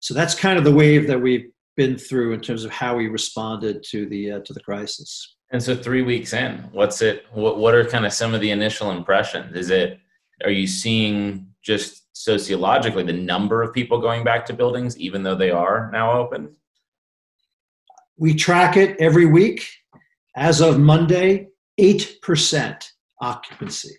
So 0.00 0.14
that's 0.14 0.34
kind 0.34 0.58
of 0.58 0.64
the 0.64 0.72
wave 0.72 1.06
that 1.08 1.20
we've 1.20 1.50
been 1.76 1.96
through 1.98 2.32
in 2.32 2.40
terms 2.40 2.64
of 2.64 2.70
how 2.70 2.96
we 2.96 3.08
responded 3.08 3.84
to 3.90 4.06
the 4.06 4.32
uh, 4.32 4.40
to 4.40 4.52
the 4.52 4.60
crisis. 4.60 5.36
And 5.50 5.62
so, 5.62 5.74
three 5.76 6.02
weeks 6.02 6.32
in, 6.32 6.58
what's 6.72 7.02
it? 7.02 7.24
What 7.32 7.58
what 7.58 7.74
are 7.74 7.84
kind 7.84 8.06
of 8.06 8.12
some 8.12 8.34
of 8.34 8.40
the 8.40 8.50
initial 8.50 8.90
impressions? 8.90 9.56
Is 9.56 9.70
it? 9.70 9.98
Are 10.42 10.50
you 10.50 10.66
seeing 10.66 11.46
just 11.62 12.08
sociologically 12.12 13.04
the 13.04 13.12
number 13.12 13.62
of 13.62 13.72
people 13.72 14.00
going 14.00 14.24
back 14.24 14.44
to 14.46 14.52
buildings, 14.52 14.98
even 14.98 15.22
though 15.22 15.36
they 15.36 15.50
are 15.50 15.90
now 15.92 16.12
open? 16.12 16.54
We 18.16 18.34
track 18.34 18.76
it 18.76 18.96
every 19.00 19.26
week. 19.26 19.66
As 20.36 20.60
of 20.60 20.78
Monday, 20.80 21.48
eight 21.78 22.18
percent 22.20 22.90
occupancy. 23.20 23.96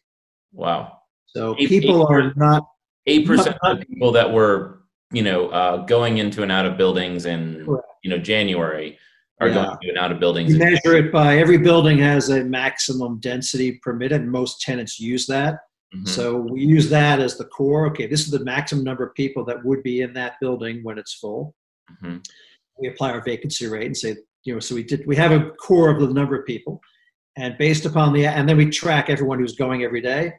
Wow. 0.51 0.99
So 1.27 1.55
8 1.59 1.67
people 1.67 2.07
8%. 2.07 2.09
are 2.09 2.33
not 2.35 2.65
eight 3.07 3.27
percent 3.27 3.57
of 3.63 3.79
the 3.79 3.85
people 3.85 4.11
that 4.11 4.31
were 4.31 4.81
you 5.11 5.21
know 5.21 5.49
uh, 5.49 5.77
going 5.85 6.17
into 6.17 6.43
and 6.43 6.51
out 6.51 6.65
of 6.65 6.77
buildings 6.77 7.25
in 7.25 7.65
Correct. 7.65 7.87
you 8.03 8.09
know 8.09 8.17
January 8.17 8.97
are 9.41 9.47
yeah. 9.47 9.53
going 9.53 9.69
into 9.71 9.89
and 9.89 9.97
out 9.97 10.11
of 10.11 10.19
buildings. 10.19 10.53
We 10.53 10.59
measure 10.59 10.95
it 10.95 11.11
by 11.11 11.37
every 11.37 11.57
building 11.57 11.97
has 11.99 12.29
a 12.29 12.43
maximum 12.43 13.19
density 13.19 13.79
permitted, 13.83 14.25
most 14.25 14.61
tenants 14.61 14.99
use 14.99 15.25
that. 15.27 15.59
Mm-hmm. 15.93 16.05
So 16.07 16.37
we 16.37 16.61
use 16.61 16.89
that 16.89 17.19
as 17.19 17.37
the 17.37 17.45
core. 17.45 17.87
Okay, 17.87 18.07
this 18.07 18.21
is 18.21 18.31
the 18.31 18.43
maximum 18.43 18.83
number 18.83 19.05
of 19.05 19.13
people 19.13 19.45
that 19.45 19.63
would 19.63 19.83
be 19.83 20.01
in 20.01 20.13
that 20.13 20.33
building 20.41 20.83
when 20.83 20.97
it's 20.97 21.13
full. 21.13 21.53
Mm-hmm. 21.91 22.17
We 22.79 22.89
apply 22.89 23.11
our 23.11 23.23
vacancy 23.23 23.67
rate 23.67 23.85
and 23.85 23.95
say, 23.95 24.17
you 24.43 24.53
know, 24.53 24.59
so 24.59 24.75
we 24.75 24.83
did. 24.83 25.05
We 25.05 25.15
have 25.15 25.31
a 25.31 25.51
core 25.51 25.89
of 25.89 25.99
the 25.99 26.13
number 26.13 26.37
of 26.37 26.45
people, 26.45 26.81
and 27.37 27.57
based 27.57 27.85
upon 27.85 28.13
the, 28.13 28.25
and 28.25 28.47
then 28.47 28.57
we 28.57 28.69
track 28.69 29.09
everyone 29.09 29.39
who's 29.39 29.55
going 29.55 29.83
every 29.83 30.01
day. 30.01 30.33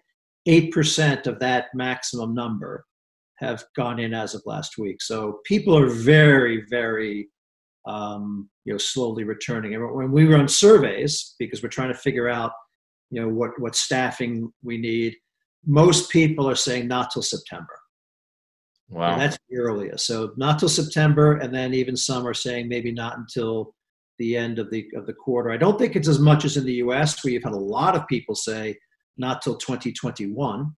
8% 0.47 1.27
of 1.27 1.39
that 1.41 1.67
maximum 1.75 2.35
number 2.35 2.85
have 3.39 3.65
gone 3.77 3.99
in 3.99 4.15
as 4.15 4.35
of 4.35 4.43
last 4.47 4.79
week. 4.79 5.03
So 5.03 5.41
people 5.45 5.77
are 5.77 5.89
very, 5.89 6.65
very, 6.71 7.29
um, 7.87 8.49
you 8.65 8.73
know, 8.73 8.79
slowly 8.79 9.25
returning. 9.25 9.75
And 9.75 9.95
when 9.95 10.11
we 10.11 10.27
run 10.27 10.49
surveys, 10.49 11.35
because 11.39 11.63
we're 11.63 11.69
trying 11.69 11.93
to 11.93 11.99
figure 11.99 12.29
out, 12.29 12.53
you 13.11 13.21
know, 13.21 13.29
what, 13.29 13.51
what 13.59 13.77
staffing 13.77 14.53
we 14.63 14.79
need, 14.79 15.15
most 15.67 16.11
people 16.11 16.49
are 16.49 16.57
saying 16.57 16.89
not 16.89 17.11
till 17.11 17.23
September. 17.23 17.79
Wow. 18.89 19.13
And 19.13 19.21
that's 19.21 19.39
the 19.51 19.59
earliest. 19.59 20.07
So 20.07 20.33
not 20.37 20.59
till 20.59 20.69
September, 20.69 21.39
and 21.39 21.53
then 21.53 21.75
even 21.75 21.97
some 21.97 22.27
are 22.27 22.35
saying 22.35 22.69
maybe 22.69 22.93
not 22.93 23.19
until 23.19 23.75
the 24.19 24.37
end 24.37 24.59
of 24.59 24.71
the 24.71 24.87
of 24.95 25.07
the 25.07 25.13
quarter. 25.13 25.51
I 25.51 25.57
don't 25.57 25.79
think 25.79 25.97
it's 25.97 26.09
as 26.09 26.21
much 26.21 26.45
as 26.45 26.57
in 26.57 26.65
the 26.65 26.75
U.S. 26.75 27.23
where 27.23 27.33
you've 27.33 27.43
had 27.43 27.53
a 27.53 27.57
lot 27.57 27.97
of 27.97 28.07
people 28.07 28.35
say 28.35 28.77
not 29.19 29.43
till 29.43 29.57
2021. 29.57 30.75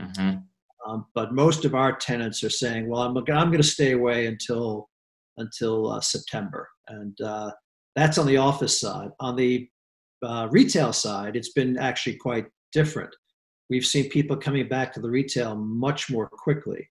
Mm-hmm. 0.00 0.36
Um, 0.86 1.06
but 1.14 1.32
most 1.32 1.64
of 1.64 1.74
our 1.74 1.94
tenants 1.94 2.42
are 2.42 2.50
saying, 2.50 2.88
"Well, 2.88 3.02
I'm, 3.02 3.16
I'm 3.16 3.24
going 3.50 3.52
to 3.58 3.62
stay 3.62 3.92
away 3.92 4.26
until 4.26 4.88
until 5.36 5.92
uh, 5.92 6.00
September," 6.00 6.68
and 6.88 7.18
uh, 7.20 7.52
that's 7.94 8.18
on 8.18 8.26
the 8.26 8.38
office 8.38 8.80
side. 8.80 9.10
On 9.20 9.36
the 9.36 9.68
uh, 10.24 10.48
retail 10.50 10.92
side, 10.92 11.36
it's 11.36 11.52
been 11.52 11.78
actually 11.78 12.16
quite 12.16 12.46
different. 12.72 13.14
We've 13.70 13.86
seen 13.86 14.08
people 14.10 14.36
coming 14.36 14.68
back 14.68 14.92
to 14.94 15.00
the 15.00 15.10
retail 15.10 15.54
much 15.54 16.10
more 16.10 16.28
quickly, 16.28 16.88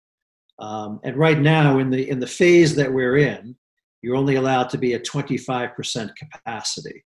um, 0.60 1.02
and 1.04 1.18
right 1.18 1.40
now 1.40 1.80
in 1.80 1.90
the 1.90 2.10
in 2.10 2.20
the 2.20 2.28
phase 2.28 2.76
that 2.76 2.92
we're 2.92 3.18
in, 3.18 3.56
you're 4.02 4.16
only 4.16 4.36
allowed 4.36 4.70
to 4.70 4.78
be 4.78 4.94
at 4.94 5.06
25% 5.06 6.12
capacity. 6.16 7.04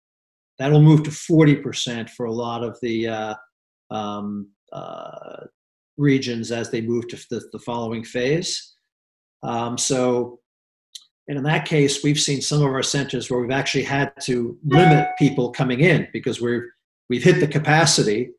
That'll 0.59 0.83
move 0.83 1.03
to 1.05 1.11
40% 1.11 2.11
for 2.11 2.27
a 2.27 2.33
lot 2.33 2.63
of 2.63 2.79
the 2.83 3.09
uh, 3.09 3.35
um, 3.93 4.49
uh, 4.73 5.45
regions 5.97 6.51
as 6.51 6.71
they 6.71 6.81
move 6.81 7.09
to 7.09 7.17
the, 7.31 7.43
the 7.53 7.59
following 7.59 8.03
phase. 8.03 8.75
Um, 9.43 9.77
so, 9.77 10.41
and 11.29 11.39
in 11.39 11.45
that 11.45 11.67
case, 11.67 12.03
we've 12.03 12.19
seen 12.19 12.41
some 12.41 12.63
of 12.63 12.73
our 12.73 12.83
centers 12.83 13.31
where 13.31 13.41
we've 13.41 13.51
actually 13.51 13.85
had 13.85 14.13
to 14.23 14.59
limit 14.65 15.09
people 15.19 15.51
coming 15.51 15.81
in 15.81 16.09
because 16.13 16.41
we're 16.41 16.71
we've 17.09 17.23
hit 17.23 17.41
the 17.41 17.47
capacity, 17.47 18.31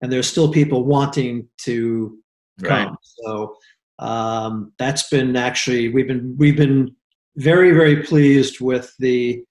and 0.00 0.12
there's 0.12 0.28
still 0.28 0.50
people 0.50 0.84
wanting 0.84 1.48
to 1.62 2.18
come. 2.62 2.88
Right. 2.88 2.96
So 3.02 3.56
um, 3.98 4.72
that's 4.78 5.08
been 5.08 5.36
actually 5.36 5.88
we've 5.88 6.08
been 6.08 6.36
we've 6.38 6.56
been 6.56 6.94
very 7.36 7.72
very 7.72 8.02
pleased 8.02 8.60
with 8.60 8.92
the 8.98 9.44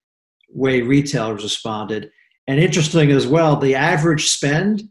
way 0.48 0.82
retailers 0.82 1.42
responded. 1.42 2.10
And 2.48 2.58
interesting 2.58 3.12
as 3.12 3.26
well, 3.28 3.56
the 3.56 3.76
average 3.76 4.26
spend 4.28 4.82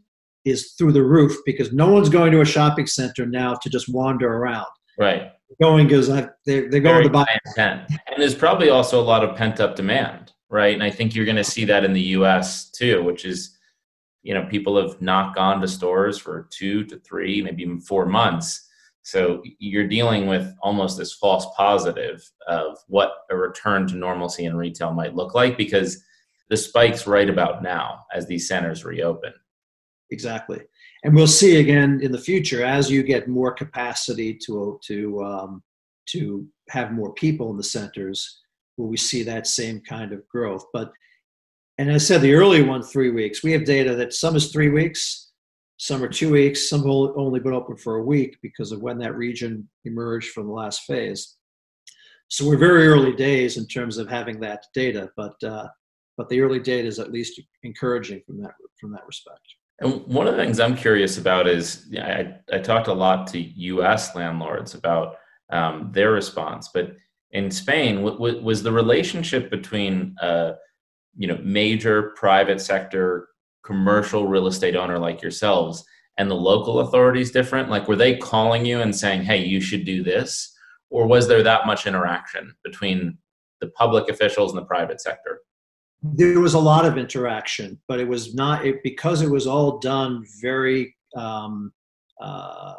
is 0.44 0.72
through 0.72 0.92
the 0.92 1.02
roof 1.02 1.36
because 1.44 1.72
no 1.72 1.90
one's 1.90 2.08
going 2.08 2.32
to 2.32 2.40
a 2.40 2.44
shopping 2.44 2.86
center 2.86 3.26
now 3.26 3.54
to 3.54 3.68
just 3.68 3.88
wander 3.88 4.32
around. 4.32 4.66
Right. 4.98 5.32
Going 5.60 5.86
because 5.86 6.08
uh, 6.08 6.28
they're, 6.46 6.70
they're 6.70 6.80
going 6.80 7.04
to 7.04 7.10
buy. 7.10 7.26
And 7.56 7.86
there's 8.16 8.34
probably 8.34 8.70
also 8.70 9.00
a 9.00 9.02
lot 9.02 9.24
of 9.24 9.36
pent 9.36 9.60
up 9.60 9.76
demand, 9.76 10.32
right? 10.48 10.74
And 10.74 10.82
I 10.82 10.90
think 10.90 11.14
you're 11.14 11.24
going 11.24 11.36
to 11.36 11.44
see 11.44 11.64
that 11.66 11.84
in 11.84 11.92
the 11.92 12.00
US 12.00 12.70
too, 12.70 13.02
which 13.02 13.24
is, 13.24 13.56
you 14.22 14.34
know, 14.34 14.46
people 14.46 14.80
have 14.80 15.00
not 15.00 15.34
gone 15.34 15.60
to 15.60 15.68
stores 15.68 16.18
for 16.18 16.48
two 16.50 16.84
to 16.84 16.98
three, 17.00 17.42
maybe 17.42 17.62
even 17.62 17.80
four 17.80 18.06
months. 18.06 18.68
So 19.02 19.42
you're 19.58 19.88
dealing 19.88 20.26
with 20.26 20.54
almost 20.62 20.98
this 20.98 21.14
false 21.14 21.46
positive 21.56 22.22
of 22.46 22.78
what 22.86 23.12
a 23.30 23.36
return 23.36 23.86
to 23.88 23.96
normalcy 23.96 24.44
in 24.44 24.56
retail 24.56 24.92
might 24.92 25.14
look 25.14 25.34
like 25.34 25.56
because 25.56 26.02
the 26.50 26.56
spike's 26.56 27.06
right 27.06 27.30
about 27.30 27.62
now 27.62 28.04
as 28.12 28.26
these 28.26 28.46
centers 28.46 28.84
reopen. 28.84 29.32
Exactly. 30.10 30.60
And 31.04 31.14
we'll 31.14 31.26
see 31.26 31.60
again 31.60 32.00
in 32.02 32.12
the 32.12 32.18
future 32.18 32.64
as 32.64 32.90
you 32.90 33.02
get 33.02 33.28
more 33.28 33.52
capacity 33.52 34.34
to 34.46 34.78
to 34.86 35.24
um, 35.24 35.62
to 36.10 36.46
have 36.68 36.92
more 36.92 37.12
people 37.14 37.50
in 37.50 37.56
the 37.56 37.62
centers, 37.62 38.40
will 38.76 38.88
we 38.88 38.96
see 38.96 39.22
that 39.22 39.46
same 39.46 39.80
kind 39.80 40.12
of 40.12 40.26
growth? 40.28 40.64
But 40.72 40.92
and 41.78 41.90
I 41.90 41.98
said 41.98 42.20
the 42.20 42.34
early 42.34 42.62
one 42.62 42.82
three 42.82 43.10
weeks. 43.10 43.42
We 43.42 43.52
have 43.52 43.64
data 43.64 43.94
that 43.96 44.12
some 44.12 44.36
is 44.36 44.52
three 44.52 44.68
weeks, 44.68 45.30
some 45.76 46.02
are 46.02 46.08
two 46.08 46.30
weeks, 46.30 46.68
some 46.68 46.80
have 46.80 46.90
only 47.16 47.40
been 47.40 47.54
open 47.54 47.76
for 47.76 47.96
a 47.96 48.04
week 48.04 48.36
because 48.42 48.72
of 48.72 48.82
when 48.82 48.98
that 48.98 49.16
region 49.16 49.68
emerged 49.84 50.30
from 50.30 50.46
the 50.46 50.52
last 50.52 50.82
phase. 50.82 51.36
So 52.28 52.46
we're 52.46 52.58
very 52.58 52.86
early 52.86 53.14
days 53.14 53.56
in 53.56 53.66
terms 53.66 53.96
of 53.96 54.08
having 54.08 54.40
that 54.40 54.64
data, 54.74 55.10
but 55.16 55.42
uh, 55.42 55.68
but 56.16 56.28
the 56.28 56.40
early 56.40 56.60
data 56.60 56.86
is 56.86 56.98
at 56.98 57.12
least 57.12 57.40
encouraging 57.62 58.22
from 58.26 58.42
that 58.42 58.52
from 58.80 58.92
that 58.92 59.06
respect. 59.06 59.40
And 59.80 60.06
one 60.06 60.26
of 60.26 60.36
the 60.36 60.42
things 60.42 60.60
I'm 60.60 60.76
curious 60.76 61.16
about 61.16 61.48
is 61.48 61.86
I, 61.98 62.34
I 62.52 62.58
talked 62.58 62.88
a 62.88 62.92
lot 62.92 63.26
to 63.28 63.40
U.S. 63.40 64.14
landlords 64.14 64.74
about 64.74 65.16
um, 65.50 65.90
their 65.92 66.12
response, 66.12 66.68
but 66.72 66.96
in 67.30 67.50
Spain, 67.50 67.96
w- 67.96 68.16
w- 68.16 68.42
was 68.42 68.62
the 68.62 68.72
relationship 68.72 69.50
between 69.50 70.14
uh, 70.20 70.52
you 71.16 71.26
know 71.26 71.38
major 71.42 72.12
private 72.16 72.60
sector 72.60 73.28
commercial 73.64 74.26
real 74.26 74.46
estate 74.46 74.76
owner 74.76 74.98
like 74.98 75.22
yourselves 75.22 75.84
and 76.18 76.30
the 76.30 76.34
local 76.34 76.80
authorities 76.80 77.30
different? 77.30 77.70
Like, 77.70 77.88
were 77.88 77.96
they 77.96 78.16
calling 78.16 78.66
you 78.66 78.80
and 78.80 78.94
saying, 78.94 79.22
"Hey, 79.22 79.44
you 79.44 79.60
should 79.60 79.84
do 79.84 80.02
this," 80.02 80.54
or 80.90 81.06
was 81.06 81.26
there 81.26 81.42
that 81.42 81.66
much 81.66 81.86
interaction 81.86 82.54
between 82.64 83.18
the 83.60 83.68
public 83.68 84.08
officials 84.08 84.52
and 84.52 84.60
the 84.60 84.66
private 84.66 85.00
sector? 85.00 85.40
There 86.02 86.40
was 86.40 86.54
a 86.54 86.58
lot 86.58 86.86
of 86.86 86.96
interaction, 86.96 87.78
but 87.86 88.00
it 88.00 88.08
was 88.08 88.34
not 88.34 88.66
it, 88.66 88.82
because 88.82 89.22
it 89.22 89.30
was 89.30 89.46
all 89.46 89.78
done 89.78 90.24
very 90.40 90.96
um, 91.16 91.72
uh, 92.20 92.74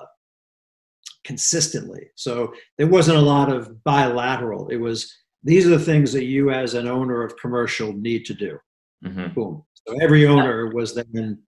consistently. 1.24 2.08
So 2.16 2.54
there 2.78 2.88
wasn't 2.88 3.18
a 3.18 3.22
lot 3.22 3.52
of 3.52 3.84
bilateral. 3.84 4.70
It 4.70 4.78
was 4.78 5.16
these 5.44 5.66
are 5.66 5.72
the 5.72 5.80
things 5.80 6.14
that 6.14 6.26
you, 6.26 6.52
as 6.52 6.74
an 6.74 6.88
owner 6.88 7.24
of 7.24 7.36
commercial, 7.38 7.94
need 7.94 8.26
to 8.26 8.34
do. 8.34 8.60
Mm-hmm. 9.04 9.34
Boom. 9.34 9.64
So 9.88 9.98
every 10.02 10.28
owner 10.28 10.68
was 10.74 10.96
then. 10.96 11.40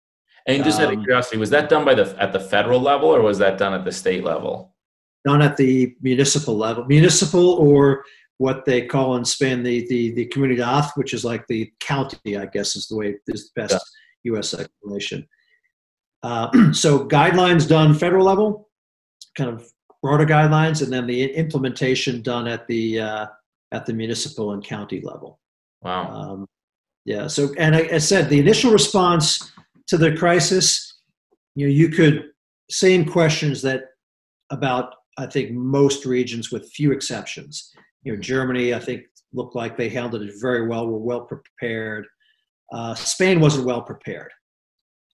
And 0.45 0.63
just 0.63 0.79
um, 0.79 0.87
out 0.87 0.93
of 0.93 0.99
um, 0.99 1.03
curiosity, 1.05 1.37
was 1.37 1.51
that 1.51 1.69
done 1.69 1.85
by 1.85 1.93
the 1.93 2.15
at 2.21 2.33
the 2.33 2.39
federal 2.39 2.79
level 2.79 3.09
or 3.09 3.21
was 3.21 3.37
that 3.37 3.57
done 3.57 3.73
at 3.73 3.85
the 3.85 3.91
state 3.91 4.23
level? 4.23 4.75
Done 5.25 5.41
at 5.41 5.55
the 5.55 5.95
municipal 6.01 6.57
level, 6.57 6.85
municipal 6.85 7.51
or 7.51 8.03
what 8.43 8.65
they 8.65 8.85
call 8.85 9.15
in 9.15 9.23
Spain 9.23 9.63
the 9.63 9.87
the 9.87 10.11
the 10.11 10.27
comunidad, 10.27 10.91
which 10.95 11.13
is 11.13 11.23
like 11.23 11.47
the 11.47 11.71
county, 11.79 12.35
I 12.35 12.45
guess 12.45 12.75
is 12.75 12.87
the 12.87 12.97
way 12.97 13.15
is 13.27 13.49
the 13.49 13.61
best 13.61 13.71
yeah. 13.71 14.33
U.S. 14.33 14.53
explanation. 14.53 15.25
Uh, 16.23 16.49
so 16.73 17.07
guidelines 17.07 17.69
done 17.69 17.93
federal 17.93 18.25
level, 18.25 18.69
kind 19.37 19.49
of 19.49 19.65
broader 20.01 20.25
guidelines, 20.25 20.83
and 20.83 20.91
then 20.91 21.07
the 21.07 21.23
implementation 21.23 22.21
done 22.21 22.45
at 22.49 22.67
the 22.67 22.99
uh, 22.99 23.25
at 23.71 23.85
the 23.85 23.93
municipal 23.93 24.51
and 24.51 24.61
county 24.61 24.99
level. 24.99 25.39
Wow. 25.81 26.11
Um, 26.11 26.47
yeah. 27.05 27.27
So, 27.27 27.53
and 27.57 27.73
I, 27.77 27.87
I 27.93 27.97
said 27.99 28.29
the 28.29 28.39
initial 28.39 28.73
response 28.73 29.53
to 29.87 29.97
the 29.97 30.17
crisis, 30.17 30.99
you 31.55 31.65
know, 31.65 31.71
you 31.71 31.87
could 31.87 32.25
same 32.69 33.05
questions 33.05 33.61
that 33.61 33.83
about 34.49 34.95
I 35.17 35.27
think 35.27 35.51
most 35.51 36.05
regions 36.05 36.51
with 36.51 36.69
few 36.71 36.91
exceptions 36.91 37.73
you 38.03 38.13
know, 38.13 38.19
Germany, 38.19 38.73
I 38.73 38.79
think, 38.79 39.03
looked 39.33 39.55
like 39.55 39.77
they 39.77 39.89
handled 39.89 40.23
it 40.23 40.33
very 40.41 40.67
well, 40.67 40.87
were 40.87 40.99
well 40.99 41.21
prepared. 41.21 42.05
Uh, 42.71 42.93
Spain 42.95 43.39
wasn't 43.39 43.65
well 43.65 43.81
prepared. 43.81 44.31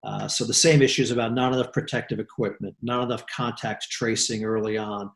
Uh, 0.04 0.28
so 0.28 0.44
the 0.44 0.54
same 0.54 0.82
issues 0.82 1.10
about 1.10 1.34
not 1.34 1.52
enough 1.52 1.72
protective 1.72 2.20
equipment, 2.20 2.74
not 2.80 3.02
enough 3.02 3.24
contact 3.34 3.90
tracing 3.90 4.44
early 4.44 4.78
on, 4.78 5.10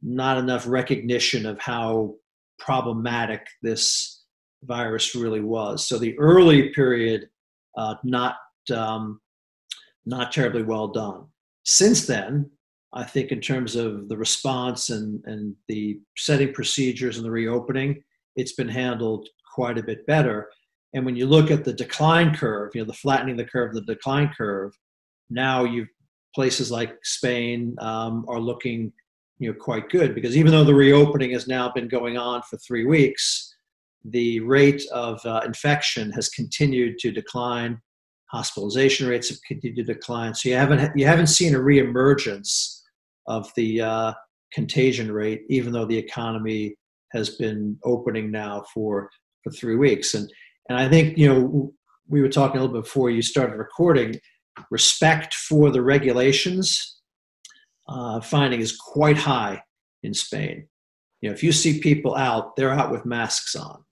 not 0.00 0.38
enough 0.38 0.66
recognition 0.66 1.44
of 1.44 1.58
how 1.60 2.14
problematic 2.58 3.46
this 3.62 4.24
virus 4.64 5.14
really 5.14 5.40
was. 5.40 5.86
So 5.86 5.98
the 5.98 6.18
early 6.18 6.70
period, 6.70 7.28
uh, 7.76 7.96
not 8.04 8.36
um, 8.74 9.20
not 10.06 10.32
terribly 10.32 10.62
well 10.62 10.88
done. 10.88 11.26
Since 11.64 12.06
then, 12.06 12.50
I 12.94 13.04
think 13.04 13.32
in 13.32 13.40
terms 13.40 13.74
of 13.74 14.08
the 14.08 14.16
response 14.16 14.90
and, 14.90 15.22
and 15.24 15.54
the 15.68 15.98
setting 16.16 16.52
procedures 16.52 17.16
and 17.16 17.24
the 17.24 17.30
reopening, 17.30 18.02
it's 18.36 18.52
been 18.52 18.68
handled 18.68 19.28
quite 19.54 19.78
a 19.78 19.82
bit 19.82 20.06
better. 20.06 20.50
And 20.94 21.06
when 21.06 21.16
you 21.16 21.26
look 21.26 21.50
at 21.50 21.64
the 21.64 21.72
decline 21.72 22.34
curve, 22.34 22.72
you 22.74 22.82
know, 22.82 22.86
the 22.86 22.92
flattening 22.92 23.36
the 23.36 23.44
curve, 23.44 23.72
the 23.72 23.80
decline 23.82 24.30
curve, 24.36 24.72
now 25.30 25.64
you 25.64 25.86
places 26.34 26.70
like 26.70 26.94
Spain 27.02 27.76
um, 27.80 28.24
are 28.28 28.40
looking, 28.40 28.92
you 29.38 29.50
know, 29.50 29.58
quite 29.58 29.88
good 29.90 30.14
because 30.14 30.36
even 30.36 30.52
though 30.52 30.64
the 30.64 30.74
reopening 30.74 31.30
has 31.30 31.46
now 31.46 31.70
been 31.70 31.88
going 31.88 32.18
on 32.18 32.42
for 32.42 32.58
three 32.58 32.84
weeks, 32.84 33.54
the 34.04 34.40
rate 34.40 34.82
of 34.92 35.24
uh, 35.24 35.40
infection 35.44 36.10
has 36.12 36.28
continued 36.28 36.98
to 36.98 37.10
decline. 37.10 37.80
Hospitalization 38.26 39.08
rates 39.08 39.28
have 39.28 39.38
continued 39.46 39.86
to 39.86 39.94
decline. 39.94 40.34
So 40.34 40.48
you 40.48 40.56
haven't 40.56 40.92
you 40.96 41.06
haven't 41.06 41.28
seen 41.28 41.54
a 41.54 41.58
reemergence 41.58 42.81
of 43.26 43.50
the 43.56 43.80
uh, 43.80 44.12
contagion 44.52 45.10
rate, 45.10 45.42
even 45.48 45.72
though 45.72 45.86
the 45.86 45.98
economy 45.98 46.74
has 47.12 47.30
been 47.30 47.78
opening 47.84 48.30
now 48.30 48.64
for 48.72 49.10
for 49.44 49.50
three 49.52 49.76
weeks. 49.76 50.14
And 50.14 50.30
and 50.68 50.78
I 50.78 50.88
think 50.88 51.18
you 51.18 51.28
know 51.28 51.72
we 52.08 52.20
were 52.20 52.28
talking 52.28 52.58
a 52.58 52.60
little 52.60 52.76
bit 52.76 52.84
before 52.84 53.10
you 53.10 53.22
started 53.22 53.56
recording. 53.56 54.18
Respect 54.70 55.34
for 55.34 55.70
the 55.70 55.80
regulations 55.80 57.00
uh, 57.88 58.20
finding 58.20 58.60
is 58.60 58.76
quite 58.76 59.16
high 59.16 59.62
in 60.02 60.14
Spain. 60.14 60.66
You 61.20 61.28
know, 61.28 61.34
if 61.34 61.42
you 61.42 61.52
see 61.52 61.80
people 61.80 62.16
out, 62.16 62.56
they're 62.56 62.72
out 62.72 62.90
with 62.90 63.06
masks 63.06 63.54
on. 63.54 63.84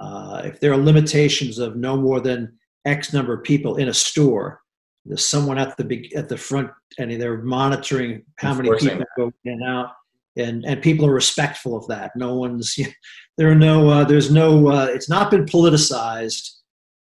Uh, 0.00 0.42
if 0.44 0.60
there 0.60 0.72
are 0.72 0.78
limitations 0.78 1.58
of 1.58 1.76
no 1.76 1.96
more 1.96 2.20
than 2.20 2.58
X 2.84 3.12
number 3.12 3.32
of 3.32 3.42
people 3.42 3.76
in 3.76 3.88
a 3.88 3.94
store, 3.94 4.60
there's 5.04 5.24
someone 5.24 5.58
at 5.58 5.76
the 5.76 6.12
at 6.16 6.28
the 6.28 6.36
front 6.36 6.70
and 6.98 7.10
they're 7.20 7.42
monitoring 7.42 8.24
how 8.36 8.54
many 8.54 8.70
people 8.70 8.98
that. 8.98 9.08
go 9.16 9.32
in 9.44 9.52
and 9.52 9.64
out 9.64 9.90
and 10.36 10.64
and 10.64 10.82
people 10.82 11.06
are 11.06 11.12
respectful 11.12 11.76
of 11.76 11.86
that. 11.88 12.12
No 12.16 12.34
one's 12.34 12.78
there 13.38 13.50
are 13.50 13.54
no 13.54 13.88
uh, 13.88 14.04
there's 14.04 14.30
no 14.30 14.68
uh, 14.68 14.86
it's 14.86 15.08
not 15.08 15.30
been 15.30 15.44
politicized. 15.44 16.50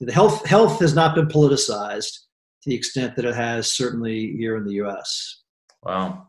The 0.00 0.12
health 0.12 0.44
health 0.46 0.80
has 0.80 0.94
not 0.94 1.14
been 1.14 1.28
politicized 1.28 2.26
to 2.66 2.70
the 2.70 2.76
extent 2.76 3.14
that 3.14 3.24
it 3.24 3.34
has 3.34 3.72
certainly 3.72 4.34
here 4.36 4.56
in 4.56 4.64
the 4.64 4.74
us 4.74 5.42
wow. 5.82 6.28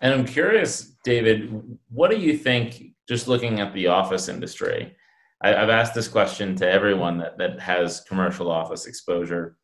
And 0.00 0.12
i'm 0.12 0.24
curious 0.24 0.92
david 1.04 1.78
what 1.90 2.10
do 2.10 2.16
you 2.16 2.36
think 2.36 2.92
just 3.08 3.28
looking 3.28 3.60
at 3.60 3.72
the 3.74 3.86
office 3.86 4.28
industry 4.28 4.96
I, 5.42 5.50
have 5.50 5.68
asked 5.68 5.94
this 5.94 6.08
question 6.08 6.56
to 6.56 6.70
everyone 6.70 7.18
that, 7.18 7.36
that 7.36 7.60
has 7.60 8.00
commercial 8.08 8.50
office 8.50 8.86
exposure 8.86 9.58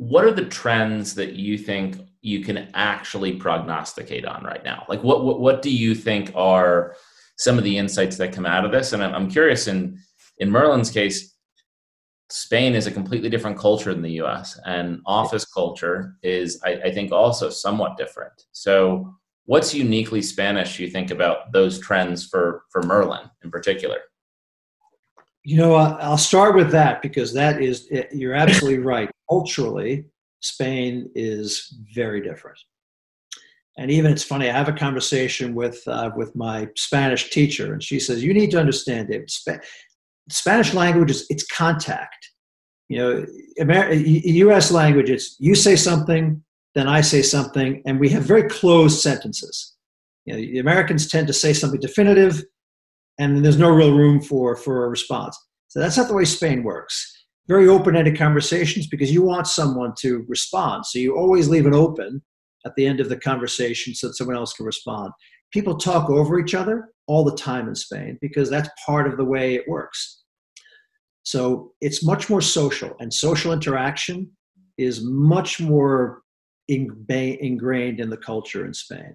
what 0.00 0.24
are 0.24 0.32
the 0.32 0.46
trends 0.46 1.14
that 1.14 1.34
you 1.34 1.58
think 1.58 1.98
you 2.22 2.42
can 2.42 2.70
actually 2.72 3.36
prognosticate 3.36 4.24
on 4.24 4.42
right 4.42 4.64
now? 4.64 4.86
Like, 4.88 5.04
what 5.04 5.24
what, 5.24 5.40
what 5.40 5.60
do 5.60 5.70
you 5.70 5.94
think 5.94 6.32
are 6.34 6.96
some 7.36 7.58
of 7.58 7.64
the 7.64 7.76
insights 7.76 8.16
that 8.16 8.32
come 8.32 8.46
out 8.46 8.64
of 8.64 8.72
this? 8.72 8.94
And 8.94 9.04
I'm, 9.04 9.14
I'm 9.14 9.30
curious 9.30 9.68
in 9.68 9.98
in 10.38 10.50
Merlin's 10.50 10.90
case, 10.90 11.36
Spain 12.30 12.74
is 12.74 12.86
a 12.86 12.90
completely 12.90 13.28
different 13.28 13.58
culture 13.58 13.92
than 13.92 14.02
the 14.02 14.22
US, 14.22 14.58
and 14.64 15.00
office 15.04 15.44
culture 15.44 16.16
is, 16.22 16.58
I, 16.64 16.76
I, 16.86 16.92
think, 16.92 17.12
also 17.12 17.50
somewhat 17.50 17.98
different. 17.98 18.32
So, 18.52 19.14
what's 19.44 19.74
uniquely 19.74 20.22
Spanish, 20.22 20.78
you 20.78 20.88
think, 20.88 21.10
about 21.10 21.52
those 21.52 21.78
trends 21.78 22.26
for, 22.26 22.62
for 22.70 22.82
Merlin 22.84 23.28
in 23.44 23.50
particular? 23.50 23.98
You 25.44 25.56
know, 25.56 25.74
I'll 25.74 26.18
start 26.18 26.54
with 26.54 26.70
that 26.72 27.02
because 27.02 27.32
that 27.34 27.62
is, 27.62 27.90
you're 28.12 28.34
absolutely 28.34 28.78
right. 28.84 29.10
Culturally, 29.28 30.04
Spain 30.40 31.10
is 31.14 31.74
very 31.94 32.20
different. 32.20 32.58
And 33.78 33.90
even 33.90 34.12
it's 34.12 34.24
funny, 34.24 34.50
I 34.50 34.52
have 34.52 34.68
a 34.68 34.72
conversation 34.72 35.54
with, 35.54 35.82
uh, 35.86 36.10
with 36.14 36.36
my 36.36 36.68
Spanish 36.76 37.30
teacher, 37.30 37.72
and 37.72 37.82
she 37.82 37.98
says, 37.98 38.22
You 38.22 38.34
need 38.34 38.50
to 38.50 38.60
understand, 38.60 39.08
David, 39.08 39.30
Sp- 39.32 39.64
Spanish 40.28 40.74
language 40.74 41.10
is 41.10 41.26
it's 41.30 41.46
contact. 41.46 42.28
You 42.88 42.98
know, 42.98 43.26
Amer- 43.60 43.92
U.S. 43.92 44.70
language, 44.70 45.08
it's 45.08 45.36
you 45.38 45.54
say 45.54 45.76
something, 45.76 46.42
then 46.74 46.88
I 46.88 47.00
say 47.00 47.22
something, 47.22 47.82
and 47.86 47.98
we 47.98 48.08
have 48.10 48.24
very 48.24 48.48
closed 48.48 49.00
sentences. 49.00 49.76
You 50.26 50.34
know, 50.34 50.40
the 50.40 50.58
Americans 50.58 51.08
tend 51.08 51.26
to 51.28 51.32
say 51.32 51.52
something 51.52 51.80
definitive, 51.80 52.42
and 53.20 53.44
there's 53.44 53.58
no 53.58 53.70
real 53.70 53.94
room 53.94 54.20
for 54.20 54.56
for 54.56 54.84
a 54.84 54.88
response. 54.88 55.38
So 55.68 55.78
that's 55.78 55.96
not 55.96 56.08
the 56.08 56.14
way 56.14 56.24
Spain 56.24 56.64
works. 56.64 57.16
Very 57.46 57.68
open-ended 57.68 58.18
conversations 58.18 58.88
because 58.88 59.12
you 59.12 59.22
want 59.22 59.46
someone 59.46 59.92
to 60.00 60.24
respond. 60.28 60.86
So 60.86 60.98
you 60.98 61.16
always 61.16 61.48
leave 61.48 61.66
it 61.66 61.74
open 61.74 62.22
at 62.66 62.74
the 62.76 62.86
end 62.86 62.98
of 62.98 63.08
the 63.08 63.16
conversation 63.16 63.94
so 63.94 64.08
that 64.08 64.14
someone 64.14 64.36
else 64.36 64.52
can 64.52 64.66
respond. 64.66 65.12
People 65.52 65.76
talk 65.76 66.10
over 66.10 66.38
each 66.38 66.54
other 66.54 66.88
all 67.06 67.24
the 67.24 67.36
time 67.36 67.68
in 67.68 67.74
Spain 67.74 68.18
because 68.20 68.48
that's 68.50 68.68
part 68.86 69.06
of 69.06 69.16
the 69.16 69.24
way 69.24 69.54
it 69.54 69.64
works. 69.68 70.22
So 71.22 71.72
it's 71.80 72.04
much 72.04 72.30
more 72.30 72.40
social, 72.40 72.96
and 73.00 73.12
social 73.12 73.52
interaction 73.52 74.30
is 74.78 75.02
much 75.02 75.60
more 75.60 76.22
ingrained 76.68 78.00
in 78.00 78.10
the 78.10 78.16
culture 78.16 78.64
in 78.64 78.72
Spain. 78.72 79.14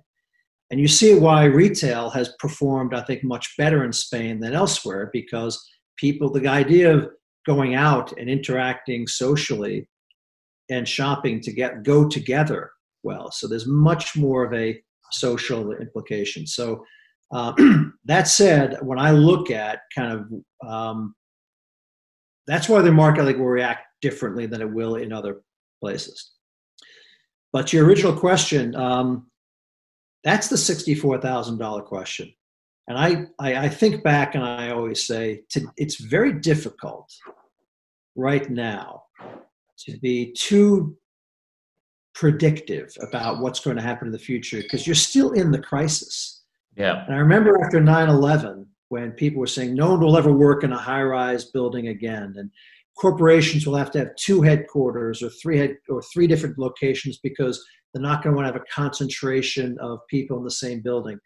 And 0.72 0.80
you 0.80 0.88
see 0.88 1.14
why 1.14 1.46
retail 1.46 2.10
has 2.10 2.36
performed, 2.40 2.94
I 2.94 3.02
think, 3.02 3.24
much 3.24 3.56
better 3.58 3.84
in 3.84 3.94
Spain 3.94 4.40
than 4.40 4.54
elsewhere 4.54 5.10
because 5.14 5.64
people, 5.98 6.32
the 6.32 6.48
idea 6.48 6.94
of 6.94 7.10
going 7.46 7.76
out 7.76 8.12
and 8.18 8.30
interacting 8.30 9.08
socially 9.08 9.88
and 10.70 10.88
shopping 10.88 11.40
to 11.42 11.52
get 11.52 11.84
go 11.84 12.08
together 12.08 12.72
well. 13.04 13.32
So 13.32 13.48
there's 13.48 13.68
much 13.68 14.18
more 14.18 14.44
of 14.44 14.54
a 14.54 14.82
social 15.12 15.72
implication. 15.74 16.48
So 16.48 16.84
uh, 17.32 17.54
that 18.06 18.28
said, 18.28 18.78
when 18.82 19.00
I 19.00 19.12
look 19.12 19.52
at 19.52 19.80
kind 19.96 20.12
of 20.14 20.68
um, 20.68 21.16
that's 22.48 22.70
why 22.70 22.82
the 22.82 22.92
market 22.92 23.24
like 23.24 23.38
will 23.38 23.46
react 23.46 23.88
differently 24.02 24.46
than 24.46 24.62
it 24.62 24.72
will 24.72 24.96
in 24.96 25.12
other 25.12 25.42
places. 25.82 26.32
But 27.54 27.74
your 27.74 27.86
original 27.86 28.14
question, 28.14 28.76
um, 28.76 29.28
that's 30.26 30.50
the 30.50 30.58
sixty-four 30.58 31.22
thousand 31.22 31.60
dollar 31.60 31.82
question, 31.82 32.34
and 32.88 32.98
I, 32.98 33.28
I, 33.40 33.66
I 33.66 33.70
think 33.70 34.04
back 34.04 34.36
and 34.36 34.44
I 34.44 34.72
always 34.72 35.08
say 35.08 35.44
to, 35.52 35.68
it's 35.78 36.02
very 36.02 36.34
difficult 36.34 37.10
right 38.16 38.50
now 38.50 39.04
to 39.86 39.98
be 40.00 40.34
too 40.34 40.98
predictive 42.14 42.96
about 43.02 43.40
what's 43.40 43.60
going 43.60 43.76
to 43.76 43.84
happen 43.84 44.08
in 44.08 44.12
the 44.12 44.20
future 44.20 44.62
because 44.62 44.88
you're 44.88 44.96
still 44.96 45.32
in 45.32 45.52
the 45.52 45.60
crisis. 45.60 46.44
Yeah. 46.76 47.06
And 47.06 47.14
I 47.14 47.18
remember 47.18 47.62
after 47.64 47.82
9 47.82 48.10
11, 48.10 48.66
when 48.90 49.12
people 49.12 49.40
were 49.40 49.48
saying 49.48 49.76
no 49.76 49.92
one 49.92 50.00
will 50.00 50.18
ever 50.18 50.32
work 50.32 50.64
in 50.64 50.72
a 50.72 50.78
high 50.78 51.04
rise 51.04 51.46
building 51.46 51.90
again 51.90 52.34
and 52.38 52.50
corporations 52.98 53.68
will 53.68 53.76
have 53.76 53.92
to 53.92 54.00
have 54.00 54.16
two 54.16 54.42
headquarters 54.42 55.22
or 55.22 55.30
three 55.30 55.58
head 55.58 55.78
or 55.90 56.02
three 56.02 56.28
different 56.28 56.58
locations 56.58 57.18
because 57.18 57.64
they're 57.96 58.04
not 58.04 58.22
going 58.22 58.34
to 58.34 58.36
want 58.36 58.46
to 58.46 58.52
have 58.52 58.62
a 58.62 58.74
concentration 58.74 59.78
of 59.80 60.00
people 60.10 60.38
in 60.38 60.44
the 60.44 60.52
same 60.52 60.82
building. 60.82 61.18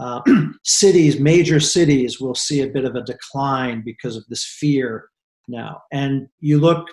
Uh, 0.00 0.20
cities 0.64 1.20
major 1.20 1.60
cities 1.60 2.20
will 2.20 2.34
see 2.34 2.62
a 2.62 2.68
bit 2.68 2.84
of 2.84 2.96
a 2.96 3.02
decline 3.02 3.82
because 3.84 4.16
of 4.16 4.24
this 4.28 4.44
fear 4.44 5.08
now. 5.46 5.80
And 5.92 6.28
you 6.40 6.58
look 6.58 6.88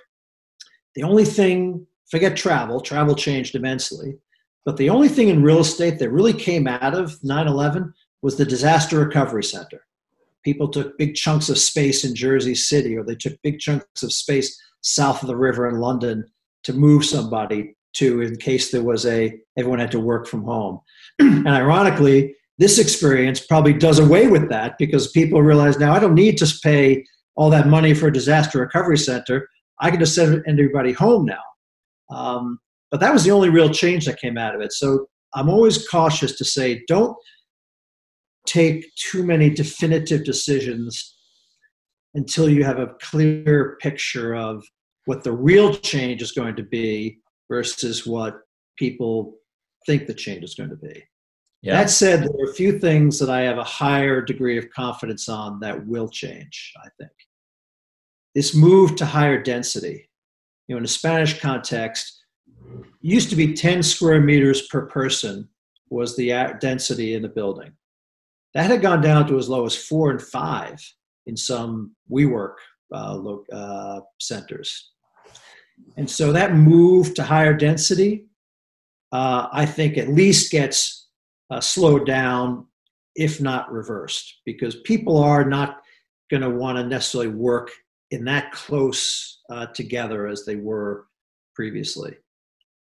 the 0.94 1.04
only 1.04 1.26
thing 1.26 1.86
forget 2.10 2.38
travel 2.38 2.80
travel 2.80 3.16
changed 3.16 3.56
immensely 3.56 4.18
but 4.66 4.78
the 4.78 4.90
only 4.90 5.08
thing 5.08 5.30
in 5.30 5.44
real 5.44 5.60
estate 5.60 6.00
that 6.00 6.10
really 6.10 6.34
came 6.34 6.68
out 6.68 6.96
of 6.96 7.20
9-11 7.22 7.94
was 8.24 8.36
the 8.36 8.46
disaster 8.46 9.00
recovery 9.00 9.44
center. 9.44 9.86
People 10.44 10.68
took 10.68 10.98
big 10.98 11.14
chunks 11.14 11.50
of 11.50 11.60
space 11.60 12.04
in 12.04 12.16
Jersey 12.16 12.56
City, 12.56 12.98
or 12.98 13.04
they 13.04 13.16
took 13.16 13.40
big 13.44 13.60
chunks 13.60 14.02
of 14.02 14.12
space 14.12 14.60
south 14.82 15.22
of 15.22 15.28
the 15.28 15.36
river 15.36 15.70
in 15.70 15.80
London 15.80 16.26
to 16.64 16.74
move 16.74 17.06
somebody 17.06 17.75
to 17.95 18.21
in 18.21 18.36
case 18.38 18.71
there 18.71 18.84
was 18.84 19.05
a 19.05 19.38
everyone 19.58 19.79
had 19.79 19.91
to 19.91 19.99
work 19.99 20.27
from 20.27 20.43
home. 20.43 20.79
and 21.19 21.47
ironically, 21.47 22.36
this 22.58 22.79
experience 22.79 23.39
probably 23.39 23.73
does 23.73 23.99
away 23.99 24.27
with 24.27 24.49
that 24.49 24.77
because 24.77 25.12
people 25.12 25.41
realize 25.41 25.77
now 25.77 25.93
I 25.93 25.99
don't 25.99 26.15
need 26.15 26.38
to 26.38 26.60
pay 26.63 27.03
all 27.36 27.49
that 27.49 27.67
money 27.67 27.93
for 27.93 28.08
a 28.08 28.13
disaster 28.13 28.60
recovery 28.60 28.97
center. 28.97 29.47
I 29.79 29.91
can 29.91 29.99
just 29.99 30.15
send 30.15 30.43
everybody 30.47 30.93
home 30.93 31.25
now. 31.25 31.41
Um, 32.10 32.60
but 32.91 32.99
that 33.01 33.12
was 33.12 33.25
the 33.25 33.31
only 33.31 33.49
real 33.49 33.69
change 33.69 34.05
that 34.05 34.21
came 34.21 34.38
out 34.38 34.55
of 34.55 34.62
it. 34.62 34.71
So 34.71 35.08
I'm 35.34 35.49
always 35.49 35.88
cautious 35.88 36.38
to 36.38 36.45
say 36.45 36.84
don't 36.88 37.15
take 38.45 38.86
too 38.95 39.23
many 39.23 39.49
definitive 39.49 40.23
decisions 40.23 41.15
until 42.13 42.49
you 42.49 42.63
have 42.63 42.79
a 42.79 42.93
clear 43.01 43.77
picture 43.81 44.36
of 44.36 44.63
what 45.05 45.23
the 45.23 45.31
real 45.31 45.75
change 45.75 46.21
is 46.21 46.31
going 46.31 46.55
to 46.55 46.63
be 46.63 47.19
versus 47.49 48.05
what 48.05 48.41
people 48.77 49.36
think 49.86 50.08
the 50.08 50.13
change 50.13 50.43
is 50.43 50.55
going 50.55 50.69
to 50.69 50.75
be. 50.75 51.03
Yeah. 51.62 51.79
That 51.79 51.89
said, 51.89 52.21
there 52.21 52.29
are 52.45 52.51
a 52.51 52.53
few 52.53 52.77
things 52.77 53.17
that 53.19 53.29
I 53.29 53.41
have 53.41 53.58
a 53.58 53.63
higher 53.63 54.21
degree 54.21 54.58
of 54.58 54.69
confidence 54.69 55.27
on 55.27 55.60
that 55.62 55.88
will 55.88 56.08
change, 56.08 56.73
I 56.77 56.89
think. 56.99 57.12
This 58.36 58.55
move 58.55 58.95
to 58.97 59.05
higher 59.05 59.41
density, 59.41 60.10
you 60.67 60.75
know, 60.75 60.79
in 60.79 60.86
a 60.86 60.88
Spanish 60.88 61.39
context, 61.39 62.23
used 63.01 63.29
to 63.29 63.36
be 63.36 63.53
10 63.53 63.81
square 63.81 64.21
meters 64.21 64.67
per 64.67 64.86
person 64.88 65.47
was 65.89 66.15
the 66.15 66.55
density 66.60 67.15
in 67.15 67.21
the 67.21 67.29
building. 67.29 67.71
That 68.53 68.69
had 68.69 68.81
gone 68.81 69.01
down 69.01 69.27
to 69.27 69.38
as 69.38 69.49
low 69.49 69.65
as 69.65 69.75
four 69.75 70.12
and 70.12 70.21
five 70.21 70.79
in 71.25 71.36
some 71.36 71.95
WeWork 72.12 72.55
uh, 72.93 73.19
uh, 73.51 74.01
centers. 74.19 74.91
And 75.98 76.10
so 76.10 76.32
that 76.32 76.56
move 76.56 77.14
to 77.16 77.24
higher 77.24 77.54
density, 77.54 78.26
uh, 79.12 79.48
I 79.52 79.66
think 79.66 79.98
at 79.98 80.10
least 80.10 80.52
gets 80.52 81.08
uh, 81.50 81.62
slowed 81.62 82.06
down, 82.06 82.66
if 83.16 83.40
not 83.40 83.72
reversed, 83.72 84.42
because 84.46 84.76
people 84.78 85.18
are 85.18 85.46
not 85.46 85.82
going 86.30 86.42
to 86.42 86.50
want 86.50 86.78
to 86.78 86.86
necessarily 86.86 87.30
work 87.30 87.72
in 88.12 88.26
that 88.26 88.52
close 88.52 89.42
uh, 89.50 89.68
together 89.68 90.28
as 90.28 90.46
they 90.46 90.56
were 90.56 91.08
previously. 91.54 92.16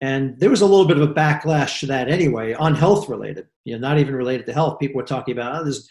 And 0.01 0.39
there 0.39 0.51
was 0.51 0.61
a 0.61 0.67
little 0.67 0.87
bit 0.87 0.99
of 0.99 1.09
a 1.09 1.15
backlash 1.15 1.81
to 1.81 1.87
that 1.87 2.09
anyway, 2.09 2.53
on 2.53 2.75
health 2.75 3.09
related, 3.09 3.47
you 3.65 3.75
know, 3.75 3.89
not 3.89 3.99
even 3.99 4.15
related 4.15 4.47
to 4.47 4.53
health. 4.53 4.79
People 4.79 4.97
were 4.97 5.07
talking 5.07 5.33
about, 5.33 5.61
oh, 5.61 5.65
this 5.65 5.89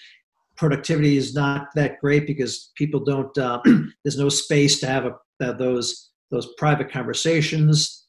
productivity 0.56 1.18
is 1.18 1.34
not 1.34 1.70
that 1.76 2.00
great 2.00 2.28
because 2.28 2.72
people 2.76 3.00
don't, 3.00 3.36
uh, 3.38 3.60
there's 4.04 4.18
no 4.18 4.30
space 4.30 4.80
to 4.80 4.88
have 4.88 5.06
a, 5.06 5.16
uh, 5.44 5.54
those, 5.54 6.12
those 6.34 6.54
private 6.56 6.92
conversations. 6.92 8.08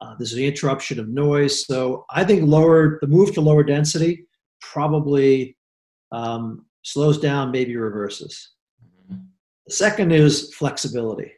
Uh, 0.00 0.14
there's 0.18 0.32
an 0.32 0.42
interruption 0.42 0.98
of 0.98 1.08
noise. 1.08 1.66
So 1.66 2.06
I 2.10 2.24
think 2.24 2.48
lower, 2.48 2.98
the 3.00 3.06
move 3.06 3.34
to 3.34 3.40
lower 3.40 3.62
density 3.62 4.26
probably 4.60 5.56
um, 6.10 6.64
slows 6.82 7.18
down, 7.18 7.52
maybe 7.52 7.76
reverses. 7.76 8.52
The 9.66 9.72
second 9.72 10.12
is 10.12 10.52
flexibility. 10.54 11.32